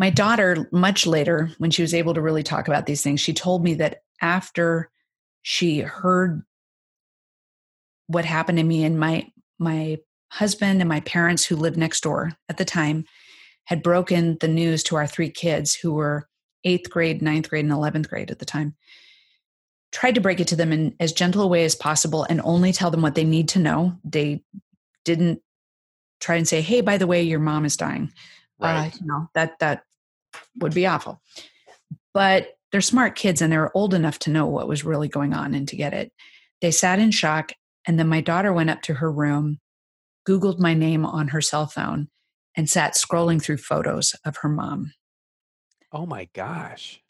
my 0.00 0.08
daughter 0.08 0.66
much 0.72 1.06
later 1.06 1.50
when 1.58 1.70
she 1.70 1.82
was 1.82 1.92
able 1.92 2.14
to 2.14 2.22
really 2.22 2.42
talk 2.42 2.68
about 2.68 2.86
these 2.86 3.02
things, 3.02 3.20
she 3.20 3.34
told 3.34 3.62
me 3.62 3.74
that 3.74 4.00
after 4.22 4.90
she 5.42 5.80
heard 5.80 6.42
what 8.06 8.24
happened 8.24 8.56
to 8.56 8.64
me 8.64 8.82
and 8.82 8.98
my 8.98 9.30
my 9.58 9.98
husband 10.30 10.80
and 10.80 10.88
my 10.88 11.00
parents 11.00 11.44
who 11.44 11.54
lived 11.54 11.76
next 11.76 12.00
door 12.02 12.32
at 12.48 12.56
the 12.56 12.64
time 12.64 13.04
had 13.64 13.82
broken 13.82 14.38
the 14.40 14.48
news 14.48 14.82
to 14.82 14.96
our 14.96 15.06
three 15.06 15.28
kids 15.28 15.74
who 15.74 15.92
were 15.92 16.26
eighth 16.64 16.88
grade 16.88 17.20
ninth 17.20 17.50
grade 17.50 17.66
and 17.66 17.74
11th 17.74 18.08
grade 18.08 18.30
at 18.30 18.38
the 18.38 18.46
time 18.46 18.74
tried 19.92 20.14
to 20.14 20.20
break 20.20 20.40
it 20.40 20.48
to 20.48 20.56
them 20.56 20.72
in 20.72 20.94
as 20.98 21.12
gentle 21.12 21.42
a 21.42 21.46
way 21.46 21.64
as 21.64 21.74
possible 21.74 22.24
and 22.24 22.40
only 22.42 22.72
tell 22.72 22.90
them 22.90 23.02
what 23.02 23.16
they 23.16 23.24
need 23.24 23.50
to 23.50 23.58
know 23.58 23.92
they 24.02 24.42
didn't 25.04 25.42
try 26.20 26.36
and 26.36 26.48
say 26.48 26.62
hey 26.62 26.80
by 26.80 26.96
the 26.96 27.06
way 27.06 27.22
your 27.22 27.40
mom 27.40 27.66
is 27.66 27.76
dying 27.76 28.10
Right. 28.58 28.92
uh, 28.92 28.98
you 29.00 29.06
know 29.06 29.30
that 29.34 29.58
that 29.60 29.84
would 30.58 30.74
be 30.74 30.86
awful. 30.86 31.20
But 32.14 32.54
they're 32.72 32.80
smart 32.80 33.16
kids 33.16 33.42
and 33.42 33.52
they're 33.52 33.76
old 33.76 33.94
enough 33.94 34.18
to 34.20 34.30
know 34.30 34.46
what 34.46 34.68
was 34.68 34.84
really 34.84 35.08
going 35.08 35.34
on 35.34 35.54
and 35.54 35.66
to 35.68 35.76
get 35.76 35.92
it. 35.92 36.12
They 36.60 36.70
sat 36.70 36.98
in 36.98 37.10
shock 37.10 37.52
and 37.86 37.98
then 37.98 38.08
my 38.08 38.20
daughter 38.20 38.52
went 38.52 38.70
up 38.70 38.82
to 38.82 38.94
her 38.94 39.10
room 39.10 39.58
googled 40.28 40.58
my 40.58 40.74
name 40.74 41.04
on 41.04 41.28
her 41.28 41.40
cell 41.40 41.66
phone 41.66 42.08
and 42.56 42.68
sat 42.68 42.94
scrolling 42.94 43.42
through 43.42 43.56
photos 43.56 44.14
of 44.24 44.36
her 44.38 44.48
mom. 44.48 44.92
Oh 45.92 46.06
my 46.06 46.28
gosh. 46.34 47.00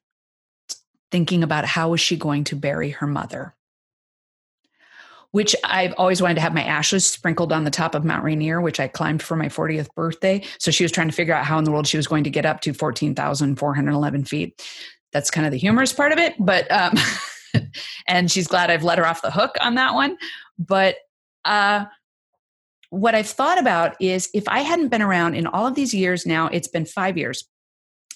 thinking 1.10 1.42
about 1.42 1.64
how 1.64 1.90
was 1.90 2.00
she 2.00 2.16
going 2.16 2.44
to 2.44 2.56
bury 2.56 2.90
her 2.90 3.06
mother 3.06 3.54
which 5.32 5.54
I've 5.64 5.94
always 5.96 6.20
wanted 6.20 6.34
to 6.34 6.40
have 6.40 6.54
my 6.54 6.64
ashes 6.64 7.06
sprinkled 7.06 7.52
on 7.52 7.64
the 7.64 7.70
top 7.70 7.94
of 7.94 8.04
Mount 8.04 8.24
Rainier, 8.24 8.60
which 8.60 8.80
I 8.80 8.88
climbed 8.88 9.22
for 9.22 9.36
my 9.36 9.46
40th 9.46 9.88
birthday. 9.94 10.42
So 10.58 10.70
she 10.70 10.84
was 10.84 10.90
trying 10.90 11.08
to 11.08 11.14
figure 11.14 11.34
out 11.34 11.44
how 11.44 11.58
in 11.58 11.64
the 11.64 11.70
world 11.70 11.86
she 11.86 11.96
was 11.96 12.06
going 12.06 12.24
to 12.24 12.30
get 12.30 12.44
up 12.44 12.60
to 12.62 12.72
14,411 12.72 14.24
feet. 14.24 14.62
That's 15.12 15.30
kind 15.30 15.46
of 15.46 15.52
the 15.52 15.58
humorous 15.58 15.92
part 15.92 16.12
of 16.12 16.18
it, 16.18 16.34
but 16.38 16.70
um, 16.70 16.94
and 18.08 18.30
she's 18.30 18.46
glad 18.46 18.70
I've 18.70 18.84
let 18.84 18.98
her 18.98 19.06
off 19.06 19.22
the 19.22 19.30
hook 19.30 19.56
on 19.60 19.76
that 19.76 19.94
one. 19.94 20.16
But 20.58 20.96
uh, 21.44 21.86
what 22.90 23.14
I've 23.14 23.28
thought 23.28 23.58
about 23.58 23.96
is 24.00 24.28
if 24.34 24.46
I 24.48 24.60
hadn't 24.60 24.88
been 24.88 25.02
around 25.02 25.34
in 25.34 25.46
all 25.46 25.66
of 25.66 25.74
these 25.74 25.94
years 25.94 26.26
now, 26.26 26.48
it's 26.48 26.68
been 26.68 26.84
five 26.84 27.16
years. 27.16 27.44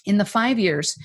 In 0.05 0.18
the 0.18 0.24
five 0.24 0.59
years 0.59 0.98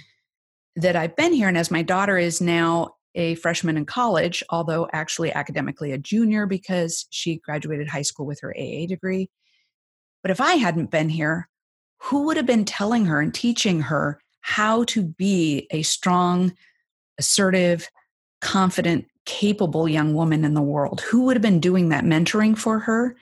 that 0.76 0.96
I've 0.96 1.16
been 1.16 1.34
here, 1.34 1.48
and 1.48 1.58
as 1.58 1.72
my 1.72 1.82
daughter 1.82 2.18
is 2.18 2.42
now 2.42 2.96
a 3.16 3.36
freshman 3.36 3.78
in 3.78 3.86
college, 3.86 4.44
although 4.50 4.88
actually 4.94 5.32
academically 5.34 5.92
a 5.92 5.98
junior 5.98 6.46
because 6.46 7.08
she 7.10 7.38
graduated 7.38 7.88
high 7.88 8.04
school 8.04 8.26
with 8.26 8.40
her 8.42 8.56
AA 8.58 8.86
degree. 8.88 9.30
But 10.22 10.32
if 10.32 10.42
I 10.42 10.56
hadn't 10.56 10.92
been 10.92 11.10
here, 11.10 11.50
who 12.04 12.26
would 12.26 12.38
have 12.38 12.46
been 12.46 12.66
telling 12.66 13.06
her 13.06 13.20
and 13.20 13.34
teaching 13.34 13.82
her 13.82 14.22
how 14.42 14.84
to 14.86 15.04
be 15.04 15.68
a 15.72 15.82
strong, 15.82 16.54
assertive, 17.18 17.90
confident, 18.42 19.06
capable 19.26 19.88
young 19.88 20.14
woman 20.14 20.44
in 20.46 20.54
the 20.54 20.62
world? 20.62 21.02
Who 21.02 21.26
would 21.26 21.36
have 21.36 21.42
been 21.42 21.60
doing 21.60 21.90
that 21.90 22.04
mentoring 22.04 22.58
for 22.58 22.80
her? 22.80 23.16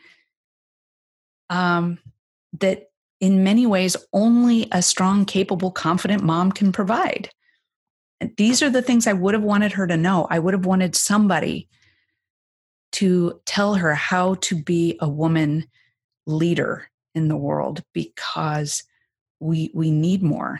Um, 1.50 2.00
that 2.60 2.90
in 3.20 3.44
many 3.44 3.66
ways 3.66 3.98
only 4.14 4.68
a 4.72 4.82
strong, 4.82 5.26
capable, 5.26 5.72
confident 5.72 6.24
mom 6.24 6.52
can 6.52 6.72
provide. 6.72 7.30
These 8.38 8.62
are 8.62 8.70
the 8.70 8.82
things 8.82 9.08
I 9.08 9.14
would 9.14 9.34
have 9.34 9.44
wanted 9.44 9.74
her 9.74 9.88
to 9.88 9.98
know. 9.98 10.28
I 10.30 10.40
would 10.40 10.54
have 10.54 10.66
wanted 10.66 10.96
somebody 10.96 11.70
to 12.94 13.40
tell 13.46 13.76
her 13.76 13.94
how 13.94 14.36
to 14.36 14.56
be 14.56 14.98
a 15.00 15.10
woman 15.10 15.66
leader 16.26 16.90
in 17.14 17.28
the 17.28 17.38
world 17.38 17.84
because 17.94 18.84
we 19.40 19.72
we 19.74 19.92
need 19.92 20.24
more. 20.24 20.60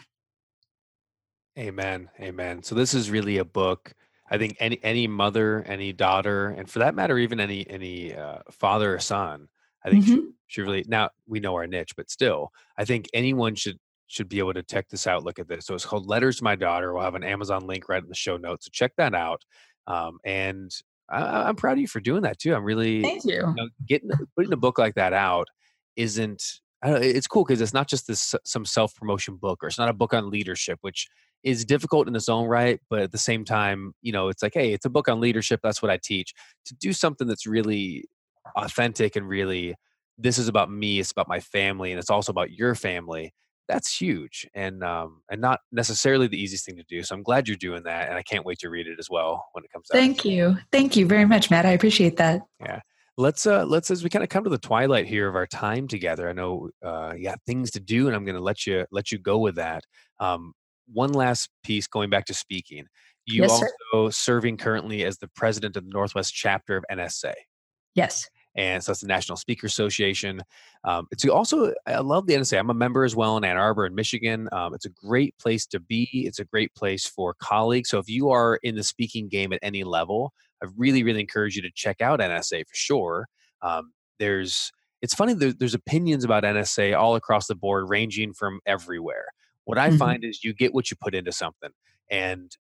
Amen. 1.58 2.10
Amen. 2.20 2.62
So 2.62 2.76
this 2.76 2.94
is 2.94 3.10
really 3.10 3.38
a 3.38 3.46
book 3.46 3.94
I 4.30 4.38
think 4.38 4.58
any 4.60 4.80
any 4.84 5.08
mother, 5.08 5.64
any 5.66 5.94
daughter, 5.94 6.50
and 6.50 6.70
for 6.70 6.80
that 6.80 6.96
matter, 6.96 7.18
even 7.18 7.40
any 7.40 7.68
any 7.70 8.14
uh, 8.14 8.40
father 8.52 8.96
or 8.96 9.00
son, 9.00 9.48
I 9.84 9.90
think 9.90 10.04
mm-hmm. 10.04 10.14
should, 10.16 10.24
should 10.48 10.62
really. 10.64 10.86
Now 10.88 11.10
we 11.28 11.40
know 11.40 11.56
our 11.56 11.68
niche, 11.68 11.96
but 11.96 12.10
still, 12.10 12.52
I 12.78 12.86
think 12.86 13.08
anyone 13.14 13.56
should 13.56 13.78
should 14.08 14.30
be 14.30 14.40
able 14.40 14.54
to 14.54 14.64
check 14.64 14.88
this 14.90 15.06
out. 15.06 15.24
Look 15.24 15.40
at 15.40 15.48
this. 15.48 15.66
So 15.66 15.76
it's 15.76 15.86
called 15.86 16.08
Letters 16.08 16.38
to 16.38 16.44
My 16.44 16.56
Daughter. 16.56 16.94
We'll 16.94 17.04
have 17.04 17.16
an 17.16 17.24
Amazon 17.24 17.68
link 17.68 17.90
right 17.90 18.02
in 18.02 18.10
the 18.10 18.16
show 18.16 18.38
notes. 18.38 18.66
So 18.66 18.70
check 18.72 18.94
that 18.98 19.14
out. 19.14 19.44
Um, 19.86 20.18
and 20.24 20.72
I, 21.10 21.50
am 21.50 21.56
proud 21.56 21.74
of 21.74 21.80
you 21.80 21.88
for 21.88 22.00
doing 22.00 22.24
that 22.24 22.40
too. 22.40 22.56
I'm 22.56 22.64
really 22.64 23.02
thank 23.02 23.24
you. 23.26 23.36
you 23.36 23.54
know, 23.56 23.70
getting 23.86 24.10
putting 24.36 24.54
a 24.54 24.58
book 24.58 24.78
like 24.78 24.96
that 24.96 25.14
out 25.14 25.48
isn't. 25.96 26.44
it's 26.84 27.28
cool 27.28 27.44
because 27.44 27.62
it's 27.62 27.74
not 27.74 27.88
just 27.88 28.08
this 28.08 28.36
some 28.46 28.66
self 28.66 28.96
promotion 28.96 29.36
book, 29.36 29.64
or 29.64 29.68
it's 29.68 29.78
not 29.78 29.90
a 29.90 29.94
book 29.94 30.14
on 30.14 30.30
leadership, 30.30 30.80
which 30.82 31.08
is 31.44 31.66
difficult 31.66 32.08
in 32.08 32.16
its 32.16 32.30
own 32.30 32.48
right. 32.48 32.80
But 32.90 33.02
at 33.02 33.12
the 33.12 33.18
same 33.18 33.46
time, 33.46 33.94
you 34.02 34.12
know, 34.12 34.28
it's 34.30 34.44
like, 34.44 34.54
hey, 34.54 34.74
it's 34.74 34.86
a 34.86 34.90
book 34.90 35.08
on 35.08 35.20
leadership. 35.22 35.62
That's 35.64 35.82
what 35.82 35.92
I 35.92 35.98
teach. 36.02 36.34
To 36.66 36.76
do 36.76 36.92
something 36.92 37.28
that's 37.28 37.48
really 37.48 38.06
authentic 38.56 39.16
and 39.16 39.28
really 39.28 39.76
this 40.18 40.38
is 40.38 40.48
about 40.48 40.72
me 40.72 41.00
it's 41.00 41.12
about 41.12 41.28
my 41.28 41.40
family 41.40 41.92
and 41.92 42.00
it's 42.00 42.10
also 42.10 42.32
about 42.32 42.52
your 42.52 42.76
family 42.76 43.34
that's 43.68 43.96
huge 43.96 44.48
and 44.54 44.84
um, 44.84 45.22
and 45.30 45.42
not 45.42 45.60
necessarily 45.72 46.28
the 46.28 46.42
easiest 46.42 46.66
thing 46.66 46.78
to 46.78 46.84
do. 46.84 47.04
So 47.04 47.16
I'm 47.16 47.24
glad 47.24 47.48
you're 47.48 47.58
doing 47.58 47.84
that, 47.84 48.10
and 48.10 48.18
I 48.18 48.24
can't 48.24 48.46
wait 48.46 48.60
to 48.60 48.70
read 48.70 48.88
it 48.88 49.00
as 49.00 49.10
well 49.10 49.46
when 49.54 49.64
it 49.64 49.72
comes 49.72 49.88
out. 49.92 49.98
Thank 49.98 50.26
you, 50.26 50.58
thank 50.72 50.96
you 50.96 51.06
very 51.06 51.26
much, 51.26 51.50
Matt. 51.50 51.66
I 51.66 51.72
appreciate 51.72 52.18
that. 52.18 52.42
Yeah, 52.60 52.82
let's 53.18 53.46
uh 53.46 53.66
let's 53.66 53.92
as 53.92 54.04
we 54.04 54.10
kind 54.10 54.24
of 54.24 54.30
come 54.30 54.44
to 54.44 54.50
the 54.50 54.58
twilight 54.58 55.06
here 55.06 55.28
of 55.28 55.36
our 55.36 55.48
time 55.48 55.88
together. 55.88 56.30
I 56.30 56.34
know 56.34 56.70
uh, 56.84 57.14
you 57.16 57.26
got 57.26 57.40
things 57.46 57.72
to 57.72 57.80
do, 57.80 58.08
and 58.08 58.16
I'm 58.16 58.26
going 58.26 58.36
to 58.36 58.42
let 58.42 58.66
you 58.66 58.86
let 58.92 59.12
you 59.12 59.20
go 59.20 59.38
with 59.38 59.56
that. 59.56 59.84
Um, 60.20 60.54
one 60.92 61.12
last 61.12 61.50
piece, 61.64 61.88
going 61.88 62.10
back 62.10 62.26
to 62.26 62.34
speaking. 62.34 62.86
You 63.26 63.42
yes, 63.42 63.52
also 63.52 64.10
sir. 64.10 64.12
serving 64.12 64.56
currently 64.56 65.04
as 65.04 65.18
the 65.18 65.28
president 65.36 65.76
of 65.76 65.84
the 65.84 65.92
Northwest 65.92 66.34
chapter 66.34 66.78
of 66.78 66.86
NSA. 66.90 67.34
Yes 67.94 68.30
and 68.58 68.84
so 68.84 68.92
that's 68.92 69.02
the 69.02 69.08
National 69.08 69.38
Speaker 69.38 69.68
Association. 69.68 70.42
Um, 70.84 71.08
it's 71.12 71.24
also 71.26 71.74
I 71.86 72.00
love 72.00 72.26
the 72.26 72.34
NSA. 72.34 72.60
I'm 72.60 72.72
a 72.72 72.74
member 72.74 73.04
as 73.06 73.16
well 73.16 73.38
in 73.38 73.44
Ann 73.44 73.56
Arbor 73.56 73.86
in 73.86 73.94
Michigan. 73.94 74.50
Um, 74.52 74.74
it's 74.74 74.86
a 74.86 74.90
great 74.90 75.38
place 75.38 75.68
to 75.68 75.80
be. 75.80 76.10
It's 76.12 76.40
a 76.40 76.46
great 76.46 76.74
place 76.74 77.06
for 77.06 77.36
colleagues. 77.36 77.90
So 77.90 78.00
if 78.00 78.10
you 78.10 78.32
are 78.32 78.60
in 78.64 78.76
the 78.76 78.84
speaking 78.84 79.30
game 79.30 79.54
at 79.54 79.60
any 79.62 79.84
level, 79.84 80.34
I 80.62 80.68
really 80.76 81.04
really 81.04 81.22
encourage 81.22 81.56
you 81.56 81.62
to 81.62 81.72
check 81.74 82.02
out 82.02 82.20
NSA 82.20 82.68
for 82.68 82.76
sure. 82.76 83.28
Um, 83.62 83.94
there's 84.20 84.72
it's 85.04 85.14
funny 85.14 85.34
there's, 85.34 85.56
there's 85.56 85.76
opinions 85.76 86.24
about 86.24 86.44
NSA 86.44 86.98
all 86.98 87.16
across 87.16 87.48
the 87.48 87.56
board, 87.56 87.90
ranging 87.90 88.34
from 88.34 88.60
everywhere. 88.66 89.26
What 89.66 89.78
I 89.78 89.90
mm-hmm. 89.90 89.98
find 89.98 90.24
is 90.24 90.44
you 90.44 90.54
get 90.54 90.74
what 90.74 90.90
you 90.90 90.98
put 91.00 91.14
into 91.14 91.32
something, 91.32 91.70
and 92.10 92.56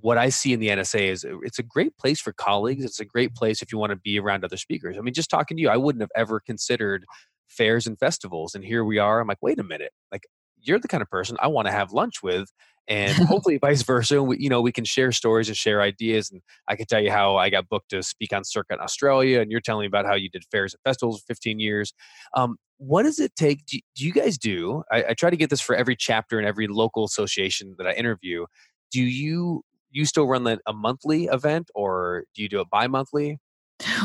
what 0.00 0.18
I 0.18 0.28
see 0.28 0.52
in 0.52 0.60
the 0.60 0.68
NSA 0.68 1.10
is 1.10 1.24
uh, 1.24 1.38
it's 1.42 1.58
a 1.58 1.62
great 1.62 1.96
place 1.98 2.20
for 2.20 2.32
colleagues. 2.32 2.84
It's 2.84 3.00
a 3.00 3.04
great 3.04 3.34
place 3.34 3.62
if 3.62 3.72
you 3.72 3.78
want 3.78 3.90
to 3.90 3.96
be 3.96 4.18
around 4.18 4.44
other 4.44 4.56
speakers. 4.56 4.96
I 4.96 5.00
mean, 5.00 5.14
just 5.14 5.30
talking 5.30 5.56
to 5.56 5.60
you, 5.60 5.68
I 5.68 5.76
wouldn't 5.76 6.02
have 6.02 6.10
ever 6.14 6.40
considered 6.40 7.04
fairs 7.48 7.86
and 7.86 7.98
festivals. 7.98 8.54
And 8.54 8.64
here 8.64 8.84
we 8.84 8.98
are. 8.98 9.20
I'm 9.20 9.26
like, 9.26 9.42
wait 9.42 9.58
a 9.58 9.64
minute. 9.64 9.92
Like, 10.12 10.26
you're 10.60 10.78
the 10.78 10.88
kind 10.88 11.02
of 11.02 11.08
person 11.08 11.36
I 11.40 11.48
want 11.48 11.66
to 11.66 11.72
have 11.72 11.92
lunch 11.92 12.22
with. 12.22 12.48
And 12.86 13.12
hopefully 13.28 13.58
vice 13.58 13.82
versa. 13.82 14.22
We, 14.22 14.38
you 14.38 14.48
know, 14.48 14.60
we 14.60 14.72
can 14.72 14.84
share 14.84 15.12
stories 15.12 15.48
and 15.48 15.56
share 15.56 15.82
ideas. 15.82 16.30
And 16.30 16.40
I 16.68 16.76
can 16.76 16.86
tell 16.86 17.00
you 17.00 17.10
how 17.10 17.36
I 17.36 17.50
got 17.50 17.68
booked 17.68 17.90
to 17.90 18.02
speak 18.02 18.32
on 18.32 18.44
circuit 18.44 18.74
in 18.74 18.80
Australia. 18.80 19.40
And 19.40 19.50
you're 19.50 19.60
telling 19.60 19.82
me 19.82 19.88
about 19.88 20.06
how 20.06 20.14
you 20.14 20.30
did 20.30 20.44
fairs 20.50 20.74
and 20.74 20.80
festivals 20.84 21.20
for 21.20 21.26
15 21.26 21.58
years. 21.58 21.92
Um, 22.34 22.56
what 22.78 23.02
does 23.02 23.18
it 23.18 23.34
take? 23.36 23.66
Do, 23.66 23.78
do 23.96 24.06
you 24.06 24.12
guys 24.12 24.38
do? 24.38 24.82
I, 24.90 25.04
I 25.10 25.14
try 25.14 25.30
to 25.30 25.36
get 25.36 25.50
this 25.50 25.60
for 25.60 25.74
every 25.74 25.96
chapter 25.96 26.38
and 26.38 26.46
every 26.46 26.68
local 26.68 27.04
association 27.04 27.74
that 27.78 27.86
I 27.86 27.92
interview. 27.92 28.46
Do 28.90 29.02
you 29.02 29.64
you 29.90 30.04
still 30.04 30.26
run 30.26 30.46
a 30.46 30.72
monthly 30.72 31.24
event 31.24 31.70
or 31.74 32.24
do 32.34 32.42
you 32.42 32.48
do 32.48 32.60
it 32.60 32.68
bi-monthly 32.70 33.38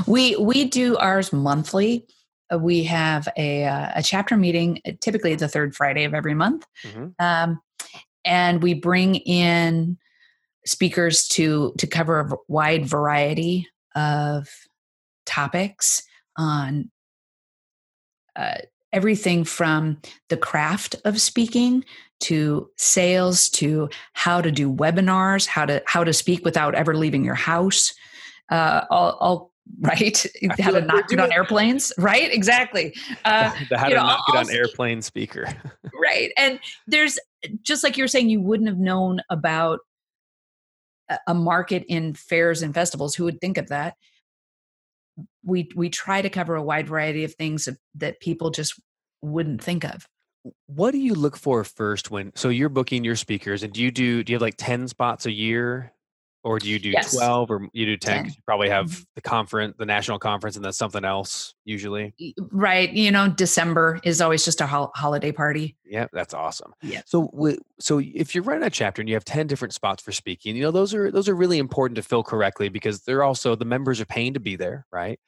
we 0.07 0.35
we 0.37 0.65
do 0.65 0.97
ours 0.97 1.33
monthly 1.33 2.05
uh, 2.53 2.57
we 2.57 2.83
have 2.83 3.27
a, 3.37 3.65
uh, 3.65 3.91
a 3.95 4.03
chapter 4.03 4.37
meeting 4.37 4.79
uh, 4.85 4.91
typically 5.01 5.35
the 5.35 5.47
third 5.47 5.75
friday 5.75 6.03
of 6.03 6.13
every 6.13 6.33
month 6.33 6.65
mm-hmm. 6.83 7.07
um, 7.19 7.59
and 8.25 8.61
we 8.61 8.73
bring 8.73 9.15
in 9.15 9.97
speakers 10.65 11.27
to 11.27 11.73
to 11.77 11.87
cover 11.87 12.19
a 12.19 12.29
wide 12.47 12.85
variety 12.85 13.67
of 13.95 14.47
topics 15.25 16.03
on 16.37 16.89
uh, 18.35 18.57
everything 18.93 19.43
from 19.43 19.97
the 20.29 20.37
craft 20.37 20.95
of 21.03 21.19
speaking 21.19 21.83
to 22.21 22.69
sales 22.77 23.49
to 23.49 23.89
how 24.13 24.39
to 24.39 24.51
do 24.51 24.71
webinars 24.71 25.45
how 25.45 25.65
to 25.65 25.81
how 25.85 26.03
to 26.03 26.13
speak 26.13 26.45
without 26.45 26.75
ever 26.75 26.95
leaving 26.95 27.25
your 27.25 27.35
house 27.35 27.93
uh, 28.49 28.85
all, 28.89 29.11
all 29.19 29.53
right? 29.79 30.25
How 30.59 30.71
to 30.71 30.79
like 30.79 30.85
not 30.85 31.07
get 31.07 31.19
on 31.19 31.31
airplanes 31.31 31.91
right? 31.97 32.31
Exactly. 32.31 32.93
Uh, 33.25 33.51
the, 33.69 33.77
how 33.77 33.87
to 33.87 33.95
know, 33.95 34.03
not 34.03 34.19
get 34.27 34.35
on 34.35 34.51
airplane 34.51 35.01
speaker. 35.01 35.47
Right 36.01 36.33
and 36.37 36.59
there's 36.85 37.17
just 37.61 37.81
like 37.81 37.95
you 37.95 38.03
were 38.03 38.09
saying 38.09 38.29
you 38.29 38.41
wouldn't 38.41 38.67
have 38.67 38.77
known 38.77 39.21
about 39.29 39.79
a 41.27 41.33
market 41.33 41.85
in 41.87 42.13
fairs 42.13 42.61
and 42.61 42.73
festivals. 42.73 43.15
Who 43.15 43.23
would 43.23 43.39
think 43.39 43.57
of 43.57 43.67
that 43.67 43.95
we 45.43 45.69
we 45.75 45.89
try 45.89 46.21
to 46.21 46.29
cover 46.29 46.55
a 46.55 46.63
wide 46.63 46.87
variety 46.87 47.23
of 47.23 47.33
things 47.35 47.67
that 47.95 48.19
people 48.19 48.49
just 48.49 48.79
wouldn't 49.21 49.63
think 49.63 49.83
of. 49.83 50.07
What 50.67 50.91
do 50.91 50.97
you 50.97 51.13
look 51.13 51.37
for 51.37 51.63
first 51.63 52.11
when 52.11 52.31
so 52.35 52.49
you're 52.49 52.69
booking 52.69 53.03
your 53.03 53.15
speakers 53.15 53.63
and 53.63 53.71
do 53.71 53.81
you 53.81 53.91
do 53.91 54.23
do 54.23 54.31
you 54.31 54.35
have 54.35 54.41
like 54.41 54.57
10 54.57 54.87
spots 54.89 55.25
a 55.25 55.31
year 55.31 55.93
or 56.43 56.59
do 56.59 56.69
you 56.69 56.77
do 56.77 56.89
yes. 56.89 57.15
12 57.15 57.51
or 57.51 57.67
you 57.73 57.85
do 57.85 57.97
10, 57.97 58.15
10. 58.15 58.25
you 58.25 58.31
probably 58.45 58.69
have 58.69 58.87
mm-hmm. 58.87 59.03
the 59.15 59.21
conference 59.21 59.75
the 59.77 59.85
national 59.85 60.19
conference 60.19 60.55
and 60.55 60.63
then 60.63 60.73
something 60.73 61.05
else 61.05 61.55
usually 61.65 62.13
right 62.51 62.91
you 62.91 63.11
know 63.11 63.27
december 63.27 63.99
is 64.03 64.21
always 64.21 64.45
just 64.45 64.61
a 64.61 64.67
ho- 64.67 64.91
holiday 64.95 65.31
party 65.31 65.75
yeah 65.85 66.07
that's 66.13 66.33
awesome 66.33 66.73
yeah 66.81 67.01
so 67.05 67.29
we, 67.33 67.57
so 67.79 67.99
if 67.99 68.35
you're 68.35 68.43
running 68.43 68.63
a 68.63 68.69
chapter 68.69 69.01
and 69.01 69.09
you 69.09 69.15
have 69.15 69.25
10 69.25 69.47
different 69.47 69.73
spots 69.73 70.03
for 70.03 70.11
speaking 70.11 70.55
you 70.55 70.63
know 70.63 70.71
those 70.71 70.93
are 70.93 71.11
those 71.11 71.29
are 71.29 71.35
really 71.35 71.59
important 71.59 71.95
to 71.95 72.03
fill 72.03 72.23
correctly 72.23 72.69
because 72.69 73.01
they're 73.01 73.23
also 73.23 73.55
the 73.55 73.65
members 73.65 73.99
are 74.01 74.05
paying 74.05 74.33
to 74.33 74.39
be 74.39 74.55
there 74.55 74.85
right 74.91 75.19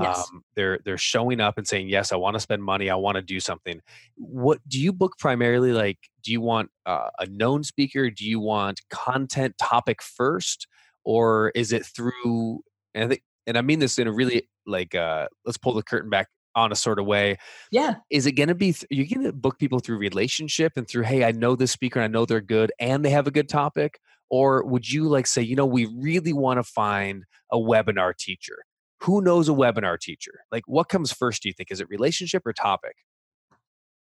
Yes. 0.00 0.26
Um, 0.32 0.42
they're 0.56 0.78
they're 0.84 0.96
showing 0.96 1.40
up 1.40 1.58
and 1.58 1.68
saying, 1.68 1.88
"Yes, 1.88 2.12
I 2.12 2.16
want 2.16 2.34
to 2.34 2.40
spend 2.40 2.64
money. 2.64 2.88
I 2.88 2.94
want 2.94 3.16
to 3.16 3.22
do 3.22 3.40
something." 3.40 3.80
What 4.16 4.60
do 4.66 4.80
you 4.80 4.92
book 4.92 5.18
primarily? 5.18 5.72
Like, 5.72 5.98
do 6.22 6.32
you 6.32 6.40
want 6.40 6.70
uh, 6.86 7.10
a 7.18 7.26
known 7.26 7.62
speaker? 7.62 8.08
Do 8.08 8.24
you 8.24 8.40
want 8.40 8.80
content 8.88 9.58
topic 9.58 10.02
first, 10.02 10.66
or 11.04 11.50
is 11.54 11.72
it 11.72 11.84
through? 11.84 12.60
And 12.94 13.04
I 13.04 13.08
think, 13.08 13.22
and 13.46 13.58
I 13.58 13.60
mean 13.60 13.80
this 13.80 13.98
in 13.98 14.06
a 14.06 14.12
really 14.12 14.48
like, 14.66 14.94
uh, 14.94 15.28
let's 15.44 15.58
pull 15.58 15.74
the 15.74 15.82
curtain 15.82 16.08
back 16.08 16.28
on 16.54 16.72
a 16.72 16.76
sort 16.76 16.98
of 16.98 17.06
way. 17.06 17.36
Yeah. 17.70 17.96
Is 18.10 18.24
it 18.26 18.32
going 18.32 18.48
to 18.48 18.54
be? 18.54 18.72
Th- 18.72 18.86
you're 18.90 19.06
going 19.06 19.26
to 19.26 19.32
book 19.32 19.58
people 19.58 19.80
through 19.80 19.98
relationship 19.98 20.72
and 20.76 20.88
through, 20.88 21.04
hey, 21.04 21.24
I 21.24 21.32
know 21.32 21.54
this 21.54 21.70
speaker, 21.70 22.00
and 22.00 22.04
I 22.04 22.18
know 22.18 22.24
they're 22.24 22.40
good, 22.40 22.72
and 22.80 23.04
they 23.04 23.10
have 23.10 23.26
a 23.26 23.30
good 23.30 23.48
topic, 23.48 24.00
or 24.30 24.64
would 24.64 24.90
you 24.90 25.08
like 25.08 25.26
say, 25.26 25.42
you 25.42 25.56
know, 25.56 25.66
we 25.66 25.84
really 25.84 26.32
want 26.32 26.58
to 26.58 26.62
find 26.62 27.24
a 27.50 27.58
webinar 27.58 28.16
teacher? 28.16 28.64
Who 29.02 29.20
knows 29.20 29.48
a 29.48 29.52
webinar 29.52 29.98
teacher? 29.98 30.44
Like, 30.50 30.64
what 30.66 30.88
comes 30.88 31.12
first? 31.12 31.42
Do 31.42 31.48
you 31.48 31.52
think 31.52 31.70
is 31.70 31.80
it 31.80 31.88
relationship 31.88 32.46
or 32.46 32.52
topic? 32.52 32.96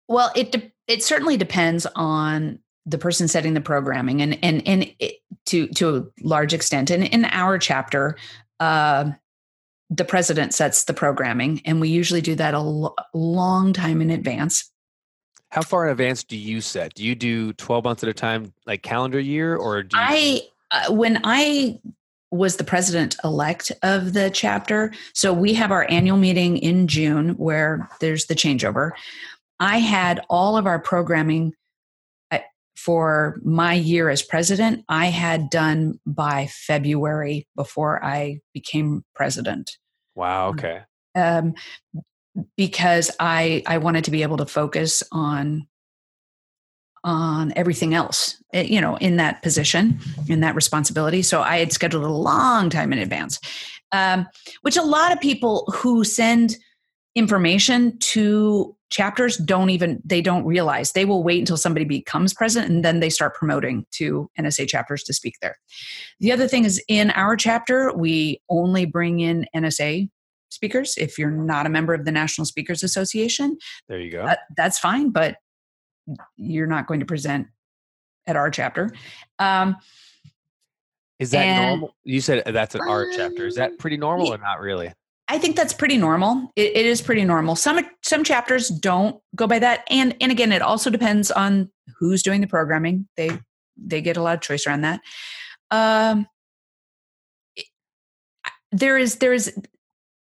Well, 0.09 0.31
it 0.37 0.53
de- 0.53 0.73
it 0.87 1.03
certainly 1.03 1.37
depends 1.37 1.87
on 1.97 2.59
the 2.85 2.99
person 2.99 3.27
setting 3.27 3.55
the 3.55 3.63
programming, 3.63 4.21
and 4.21 4.39
and 4.45 4.67
and 4.69 4.95
it, 4.99 5.15
to 5.47 5.69
to 5.69 5.97
a 5.97 6.05
large 6.23 6.53
extent. 6.53 6.91
And 6.91 7.05
in 7.05 7.25
our 7.25 7.59
chapter, 7.59 8.17
uh, 8.61 9.13
the 9.89 10.05
president 10.05 10.53
sets 10.53 10.85
the 10.85 10.93
programming, 10.93 11.63
and 11.65 11.81
we 11.81 11.89
usually 11.89 12.21
do 12.21 12.35
that 12.35 12.53
a 12.53 12.91
long 13.15 13.73
time 13.73 14.03
in 14.03 14.11
advance. 14.11 14.71
How 15.49 15.63
far 15.63 15.87
in 15.87 15.93
advance 15.93 16.25
do 16.25 16.37
you 16.37 16.61
set? 16.61 16.93
Do 16.95 17.03
you 17.05 17.15
do 17.15 17.55
twelve 17.55 17.85
months 17.85 18.03
at 18.03 18.11
a 18.11 18.15
time, 18.15 18.53
like 18.67 18.83
calendar 18.83 19.21
year, 19.21 19.57
or 19.57 19.83
do 19.83 19.97
you- 19.97 20.03
I 20.03 20.41
uh, 20.71 20.93
when 20.93 21.21
I 21.25 21.79
was 22.35 22.57
the 22.57 22.65
president 22.65 23.17
elect 23.25 23.73
of 23.83 24.13
the 24.13 24.31
chapter. 24.31 24.93
So 25.13 25.33
we 25.33 25.55
have 25.55 25.71
our 25.71 25.87
annual 25.91 26.17
meeting 26.17 26.57
in 26.59 26.89
June 26.89 27.31
where 27.31 27.89
there's 28.01 28.27
the 28.27 28.35
changeover. 28.35 28.93
I 29.61 29.79
had 29.79 30.21
all 30.29 30.57
of 30.57 30.67
our 30.67 30.79
programming 30.79 31.53
uh, 32.31 32.41
for 32.77 33.41
my 33.45 33.75
year 33.75 34.09
as 34.09 34.23
president, 34.23 34.85
I 34.89 35.07
had 35.07 35.49
done 35.49 36.01
by 36.05 36.49
February 36.51 37.47
before 37.57 38.05
I 38.05 38.41
became 38.53 39.05
president. 39.15 39.79
Wow. 40.15 40.49
Okay. 40.49 40.83
Um, 41.15 41.55
because 42.57 43.13
I 43.21 43.63
I 43.67 43.79
wanted 43.79 44.05
to 44.05 44.11
be 44.11 44.23
able 44.23 44.39
to 44.39 44.47
focus 44.47 45.05
on 45.13 45.69
on 47.05 47.53
everything 47.55 47.95
else, 47.95 48.43
eh, 48.55 48.63
you 48.63 48.81
know, 48.81 48.97
in 48.97 49.17
that 49.17 49.43
position, 49.43 49.99
in 50.29 50.41
that 50.41 50.55
responsibility. 50.55 51.23
So 51.23 51.43
I 51.43 51.59
had 51.59 51.73
scheduled 51.73 52.05
a 52.05 52.09
long 52.09 52.71
time 52.71 52.93
in 52.93 52.99
advance, 52.99 53.39
um, 53.93 54.27
which 54.63 54.77
a 54.77 54.83
lot 54.83 55.13
of 55.13 55.21
people 55.21 55.71
who 55.75 56.03
send 56.03 56.57
information 57.15 57.97
to 57.99 58.75
chapters 58.91 59.37
don't 59.39 59.71
even 59.71 60.01
they 60.05 60.21
don't 60.21 60.45
realize 60.45 60.93
they 60.93 61.05
will 61.05 61.23
wait 61.23 61.39
until 61.39 61.57
somebody 61.57 61.85
becomes 61.85 62.35
president 62.35 62.71
and 62.71 62.85
then 62.85 63.01
they 63.01 63.11
start 63.11 63.35
promoting 63.35 63.85
to 63.91 64.29
nsa 64.39 64.69
chapters 64.69 65.03
to 65.03 65.13
speak 65.13 65.35
there 65.41 65.57
the 66.21 66.31
other 66.31 66.47
thing 66.47 66.65
is 66.65 66.83
in 66.89 67.11
our 67.13 67.37
chapter 67.37 67.93
we 67.95 68.41
only 68.51 68.85
bring 68.85 69.21
in 69.21 69.47
nsa 69.55 70.09
speakers 70.51 70.97
if 70.97 71.19
you're 71.19 71.31
not 71.31 71.67
a 71.67 71.69
member 71.69 71.95
of 71.95 72.05
the 72.05 72.13
national 72.13 72.45
speakers 72.45 72.83
association 72.83 73.57
There 73.89 73.99
you 74.01 74.11
go. 74.13 74.27
that, 74.27 74.41
that's 74.57 74.79
fine 74.79 75.11
but 75.11 75.37
you're 76.37 76.67
not 76.67 76.87
going 76.87 77.01
to 77.01 77.07
present 77.07 77.47
at 78.27 78.37
our 78.37 78.51
chapter 78.51 78.91
um, 79.39 79.77
Is 81.19 81.31
that 81.33 81.45
and- 81.45 81.81
normal? 81.81 81.95
You 82.05 82.21
said 82.21 82.43
that's 82.47 82.75
an 82.75 82.81
art 82.89 83.09
chapter. 83.17 83.47
Is 83.47 83.57
that 83.57 83.79
pretty 83.79 83.97
normal 83.97 84.27
Ye- 84.27 84.33
or 84.35 84.39
not 84.39 84.61
really? 84.61 84.93
I 85.27 85.39
think 85.39 85.57
that's 85.57 85.73
pretty 85.73 85.97
normal. 85.97 86.53
It, 86.55 86.77
it 86.77 86.85
is 86.87 87.01
pretty 87.01 87.25
normal. 87.25 87.57
Some 87.57 87.81
some 88.03 88.25
chapters 88.25 88.69
don't 88.69 89.19
go 89.35 89.47
by 89.47 89.59
that, 89.59 89.85
and 89.89 90.15
and 90.21 90.31
again, 90.31 90.53
it 90.53 90.61
also 90.61 90.91
depends 90.91 91.31
on 91.31 91.71
who's 91.99 92.23
doing 92.23 92.43
the 92.43 92.47
programming. 92.47 93.09
They 93.17 93.31
they 93.77 94.03
get 94.03 94.19
a 94.19 94.23
lot 94.23 94.35
of 94.35 94.43
choice 94.43 94.67
around 94.67 94.83
that. 94.83 95.01
Um, 95.71 96.27
there 98.71 98.99
is 98.99 99.17
there 99.17 99.33
is 99.33 99.57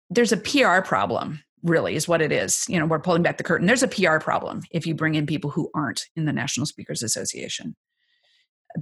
there's 0.09 0.31
a 0.31 0.37
PR 0.37 0.81
problem. 0.81 1.43
Really, 1.63 1.95
is 1.95 2.07
what 2.07 2.21
it 2.21 2.31
is. 2.31 2.65
You 2.69 2.79
know, 2.79 2.85
we're 2.85 2.99
pulling 2.99 3.23
back 3.23 3.37
the 3.37 3.43
curtain. 3.43 3.67
There's 3.67 3.83
a 3.83 3.87
PR 3.87 4.19
problem 4.19 4.61
if 4.71 4.85
you 4.85 4.93
bring 4.93 5.15
in 5.15 5.25
people 5.25 5.49
who 5.49 5.69
aren't 5.73 6.05
in 6.15 6.25
the 6.25 6.33
National 6.33 6.65
Speakers 6.65 7.01
Association, 7.01 7.75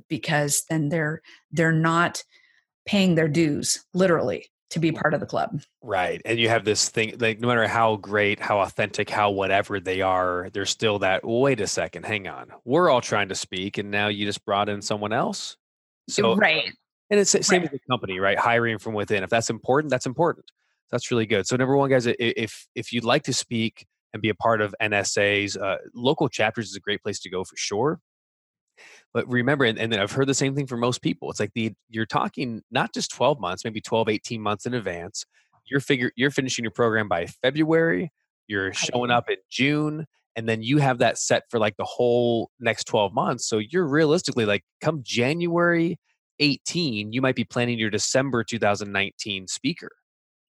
because 0.10 0.64
then 0.70 0.90
they're 0.90 1.22
they're 1.52 1.72
not 1.72 2.24
paying 2.86 3.16
their 3.16 3.28
dues 3.28 3.84
literally 3.94 4.50
to 4.72 4.80
be 4.80 4.92
part 4.92 5.14
of 5.14 5.20
the 5.20 5.26
club. 5.26 5.62
Right. 5.82 6.22
And 6.26 6.38
you 6.40 6.50
have 6.50 6.66
this 6.66 6.90
thing 6.90 7.16
like 7.20 7.40
no 7.40 7.48
matter 7.48 7.68
how 7.68 7.96
great, 7.98 8.40
how 8.40 8.60
authentic, 8.60 9.10
how 9.10 9.32
whatever 9.32 9.80
they 9.80 10.02
are, 10.02 10.50
there's 10.54 10.70
still 10.70 11.00
that 11.00 11.26
wait 11.26 11.62
a 11.62 11.68
second, 11.68 12.06
hang 12.06 12.28
on. 12.28 12.48
We're 12.66 12.90
all 12.90 13.02
trying 13.02 13.30
to 13.30 13.36
speak 13.36 13.78
and 13.78 13.90
now 13.92 14.08
you 14.08 14.26
just 14.26 14.44
brought 14.44 14.68
in 14.68 14.82
someone 14.82 15.14
else. 15.14 15.56
So 16.10 16.36
right. 16.36 16.72
and 17.10 17.20
it's 17.20 17.32
the 17.32 17.44
same 17.44 17.62
Right. 17.62 17.72
as 17.74 17.80
the 17.80 17.80
company, 17.90 18.20
right? 18.20 18.38
Hiring 18.38 18.78
from 18.80 18.94
within. 18.94 19.24
If 19.24 19.30
that's 19.30 19.50
important, 19.50 19.92
that's 19.92 20.06
important. 20.08 20.46
That's 20.92 21.12
really 21.12 21.26
good. 21.26 21.48
So 21.48 21.56
number 21.56 21.76
one, 21.76 21.90
guys, 21.90 22.08
if 22.08 22.68
if 22.76 22.94
you'd 22.94 23.04
like 23.04 23.24
to 23.24 23.34
speak 23.34 23.86
and 24.14 24.22
be 24.22 24.30
a 24.30 24.36
part 24.36 24.62
of 24.62 24.74
NSA's 24.82 25.58
uh, 25.58 25.78
local 25.94 26.30
chapters 26.30 26.70
is 26.70 26.76
a 26.76 26.80
great 26.80 27.02
place 27.02 27.20
to 27.22 27.30
go 27.30 27.44
for 27.44 27.58
sure. 27.58 28.00
But 29.14 29.28
remember, 29.30 29.66
and, 29.66 29.80
and 29.80 29.92
then 29.92 30.00
I've 30.00 30.12
heard 30.12 30.28
the 30.28 30.34
same 30.34 30.56
thing 30.56 30.68
for 30.68 30.78
most 30.78 31.02
people. 31.02 31.30
It's 31.32 31.40
like 31.40 31.52
the 31.54 31.74
you're 31.90 32.06
talking 32.06 32.62
not 32.72 32.94
just 32.94 33.12
12 33.12 33.40
months, 33.40 33.64
maybe 33.64 33.82
12, 33.82 34.10
18 34.10 34.42
months 34.42 34.66
in 34.66 34.74
advance. 34.74 35.26
You're 35.66 35.80
figure 35.80 36.12
you're 36.16 36.32
finishing 36.32 36.64
your 36.64 36.72
program 36.72 37.08
by 37.08 37.26
February. 37.26 38.12
You're 38.48 38.74
showing 38.74 39.10
up 39.10 39.30
in 39.30 39.38
June, 39.50 40.06
and 40.36 40.48
then 40.48 40.62
you 40.62 40.78
have 40.78 41.00
that 41.00 41.18
set 41.18 41.44
for 41.50 41.60
like 41.60 41.78
the 41.78 41.86
whole 41.86 42.52
next 42.60 42.84
12 42.86 43.14
months. 43.14 43.48
So 43.48 43.58
you're 43.58 43.88
realistically 43.88 44.46
like 44.46 44.64
come 44.82 45.02
January 45.04 45.98
18, 46.40 47.14
you 47.14 47.22
might 47.22 47.36
be 47.36 47.44
planning 47.44 47.80
your 47.80 47.90
December 47.90 48.44
2019 48.44 49.48
speaker. 49.48 49.92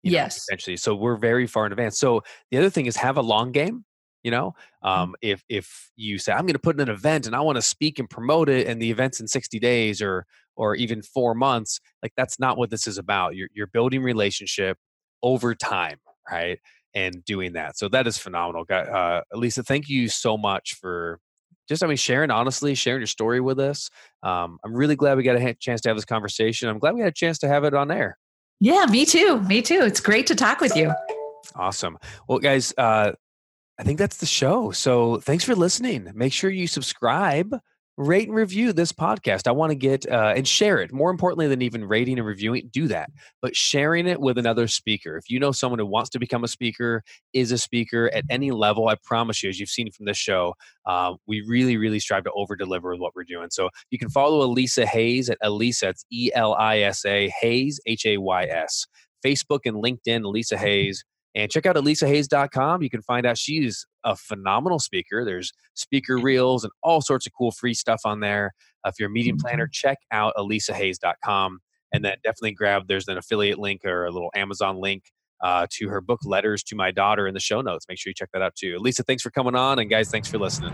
You 0.02 0.10
know, 0.12 0.16
Yes. 0.18 0.36
essentially. 0.38 0.76
So 0.76 0.94
we're 0.94 1.16
very 1.16 1.46
far 1.46 1.66
in 1.66 1.72
advance. 1.72 1.98
So 1.98 2.22
the 2.50 2.58
other 2.58 2.70
thing 2.70 2.86
is 2.86 2.96
have 2.96 3.16
a 3.16 3.22
long 3.22 3.52
game. 3.52 3.84
You 4.24 4.32
know, 4.32 4.54
um, 4.82 5.14
if 5.22 5.44
if 5.48 5.90
you 5.96 6.18
say 6.18 6.32
I'm 6.32 6.40
going 6.42 6.52
to 6.54 6.58
put 6.58 6.74
in 6.76 6.80
an 6.88 6.92
event 6.94 7.26
and 7.26 7.36
I 7.36 7.40
want 7.40 7.56
to 7.56 7.62
speak 7.62 7.98
and 8.00 8.10
promote 8.10 8.48
it, 8.48 8.66
and 8.66 8.82
the 8.82 8.90
event's 8.90 9.20
in 9.20 9.28
60 9.28 9.58
days 9.60 10.02
or 10.02 10.26
or 10.56 10.74
even 10.74 11.02
four 11.02 11.34
months, 11.34 11.78
like 12.02 12.12
that's 12.16 12.38
not 12.40 12.58
what 12.58 12.70
this 12.70 12.86
is 12.88 12.98
about. 12.98 13.36
You're 13.36 13.48
you're 13.54 13.68
building 13.68 14.02
relationship 14.02 14.76
over 15.22 15.54
time, 15.54 15.98
right? 16.30 16.58
And 16.94 17.24
doing 17.24 17.52
that. 17.52 17.78
So 17.78 17.88
that 17.90 18.06
is 18.08 18.18
phenomenal. 18.18 18.64
Got- 18.64 18.88
Uh, 18.88 19.22
Lisa, 19.34 19.62
thank 19.62 19.88
you 19.88 20.08
so 20.08 20.36
much 20.36 20.74
for 20.74 21.20
just 21.68 21.84
I 21.84 21.86
mean 21.86 21.96
sharing 21.96 22.30
honestly, 22.32 22.74
sharing 22.74 23.00
your 23.00 23.06
story 23.06 23.40
with 23.40 23.60
us. 23.60 23.88
Um, 24.24 24.58
I'm 24.64 24.74
really 24.74 24.96
glad 24.96 25.16
we 25.16 25.22
got 25.22 25.36
a 25.36 25.54
chance 25.54 25.80
to 25.82 25.88
have 25.90 25.96
this 25.96 26.04
conversation. 26.04 26.68
I'm 26.68 26.80
glad 26.80 26.94
we 26.94 27.00
had 27.02 27.10
a 27.10 27.12
chance 27.12 27.38
to 27.38 27.48
have 27.48 27.62
it 27.64 27.72
on 27.74 27.90
air. 27.92 28.18
Yeah, 28.60 28.86
me 28.86 29.04
too. 29.04 29.40
Me 29.42 29.62
too. 29.62 29.82
It's 29.82 30.00
great 30.00 30.26
to 30.28 30.34
talk 30.34 30.60
with 30.60 30.74
you. 30.76 30.92
Awesome. 31.54 31.98
Well, 32.28 32.38
guys, 32.38 32.74
uh, 32.76 33.12
I 33.78 33.82
think 33.84 33.98
that's 33.98 34.16
the 34.16 34.26
show. 34.26 34.72
So 34.72 35.18
thanks 35.18 35.44
for 35.44 35.54
listening. 35.54 36.10
Make 36.14 36.32
sure 36.32 36.50
you 36.50 36.66
subscribe, 36.66 37.56
rate, 37.98 38.28
and 38.28 38.36
review 38.36 38.72
this 38.72 38.92
podcast. 38.92 39.46
I 39.46 39.50
want 39.50 39.70
to 39.70 39.74
get 39.74 40.08
uh, 40.10 40.32
and 40.36 40.46
share 40.46 40.78
it. 40.78 40.92
More 40.92 41.10
importantly 41.10 41.48
than 41.48 41.60
even 41.60 41.84
rating 41.84 42.18
and 42.18 42.26
reviewing, 42.26 42.70
do 42.72 42.88
that. 42.88 43.10
But 43.42 43.56
sharing 43.56 44.06
it 44.06 44.20
with 44.20 44.38
another 44.38 44.68
speaker. 44.68 45.16
If 45.16 45.28
you 45.28 45.40
know 45.40 45.52
someone 45.52 45.80
who 45.80 45.86
wants 45.86 46.08
to 46.10 46.18
become 46.18 46.44
a 46.44 46.48
speaker, 46.48 47.02
is 47.34 47.52
a 47.52 47.58
speaker 47.58 48.10
at 48.14 48.24
any 48.30 48.52
level, 48.52 48.88
I 48.88 48.94
promise 49.04 49.42
you, 49.42 49.50
as 49.50 49.58
you've 49.60 49.68
seen 49.68 49.90
from 49.90 50.06
this 50.06 50.16
show, 50.16 50.54
uh, 50.86 51.14
we 51.26 51.44
really, 51.46 51.76
really 51.76 51.98
strive 51.98 52.24
to 52.24 52.32
over 52.32 52.56
deliver 52.56 52.92
with 52.92 53.00
what 53.00 53.14
we're 53.14 53.24
doing. 53.24 53.48
So 53.50 53.68
you 53.90 53.98
can 53.98 54.08
follow 54.08 54.42
Elisa 54.42 54.86
Hays 54.86 55.28
at 55.28 55.38
Elisa. 55.42 55.88
It's 55.88 56.06
E 56.10 56.30
L 56.34 56.54
I 56.54 56.78
S 56.80 57.04
A 57.04 57.30
Hays 57.40 57.80
H 57.86 58.06
A 58.06 58.16
Y 58.18 58.44
S. 58.44 58.86
Facebook 59.26 59.60
and 59.64 59.82
LinkedIn, 59.82 60.24
Elisa 60.24 60.56
Hays. 60.56 61.04
And 61.34 61.50
check 61.50 61.66
out 61.66 61.76
elisahays.com. 61.76 62.82
You 62.82 62.90
can 62.90 63.02
find 63.02 63.26
out 63.26 63.38
she's 63.38 63.86
a 64.04 64.16
phenomenal 64.16 64.78
speaker. 64.78 65.24
There's 65.24 65.52
speaker 65.74 66.18
reels 66.18 66.64
and 66.64 66.72
all 66.82 67.00
sorts 67.00 67.26
of 67.26 67.32
cool 67.38 67.52
free 67.52 67.74
stuff 67.74 68.00
on 68.04 68.20
there. 68.20 68.52
Uh, 68.84 68.88
if 68.88 68.94
you're 68.98 69.08
a 69.08 69.12
meeting 69.12 69.38
planner, 69.38 69.68
check 69.70 69.98
out 70.10 70.32
elisahays.com. 70.36 71.58
And 71.92 72.04
then 72.04 72.16
definitely 72.24 72.52
grab, 72.52 72.88
there's 72.88 73.08
an 73.08 73.18
affiliate 73.18 73.58
link 73.58 73.84
or 73.84 74.06
a 74.06 74.10
little 74.10 74.30
Amazon 74.34 74.80
link 74.80 75.04
uh, 75.42 75.66
to 75.70 75.88
her 75.88 76.00
book, 76.00 76.20
Letters 76.24 76.62
to 76.64 76.76
My 76.76 76.90
Daughter, 76.90 77.26
in 77.26 77.34
the 77.34 77.40
show 77.40 77.60
notes. 77.60 77.86
Make 77.88 77.98
sure 77.98 78.10
you 78.10 78.14
check 78.14 78.30
that 78.32 78.42
out 78.42 78.54
too. 78.56 78.76
Elisa, 78.76 79.02
thanks 79.02 79.22
for 79.22 79.30
coming 79.30 79.54
on. 79.54 79.78
And 79.78 79.88
guys, 79.88 80.10
thanks 80.10 80.28
for 80.28 80.38
listening. 80.38 80.72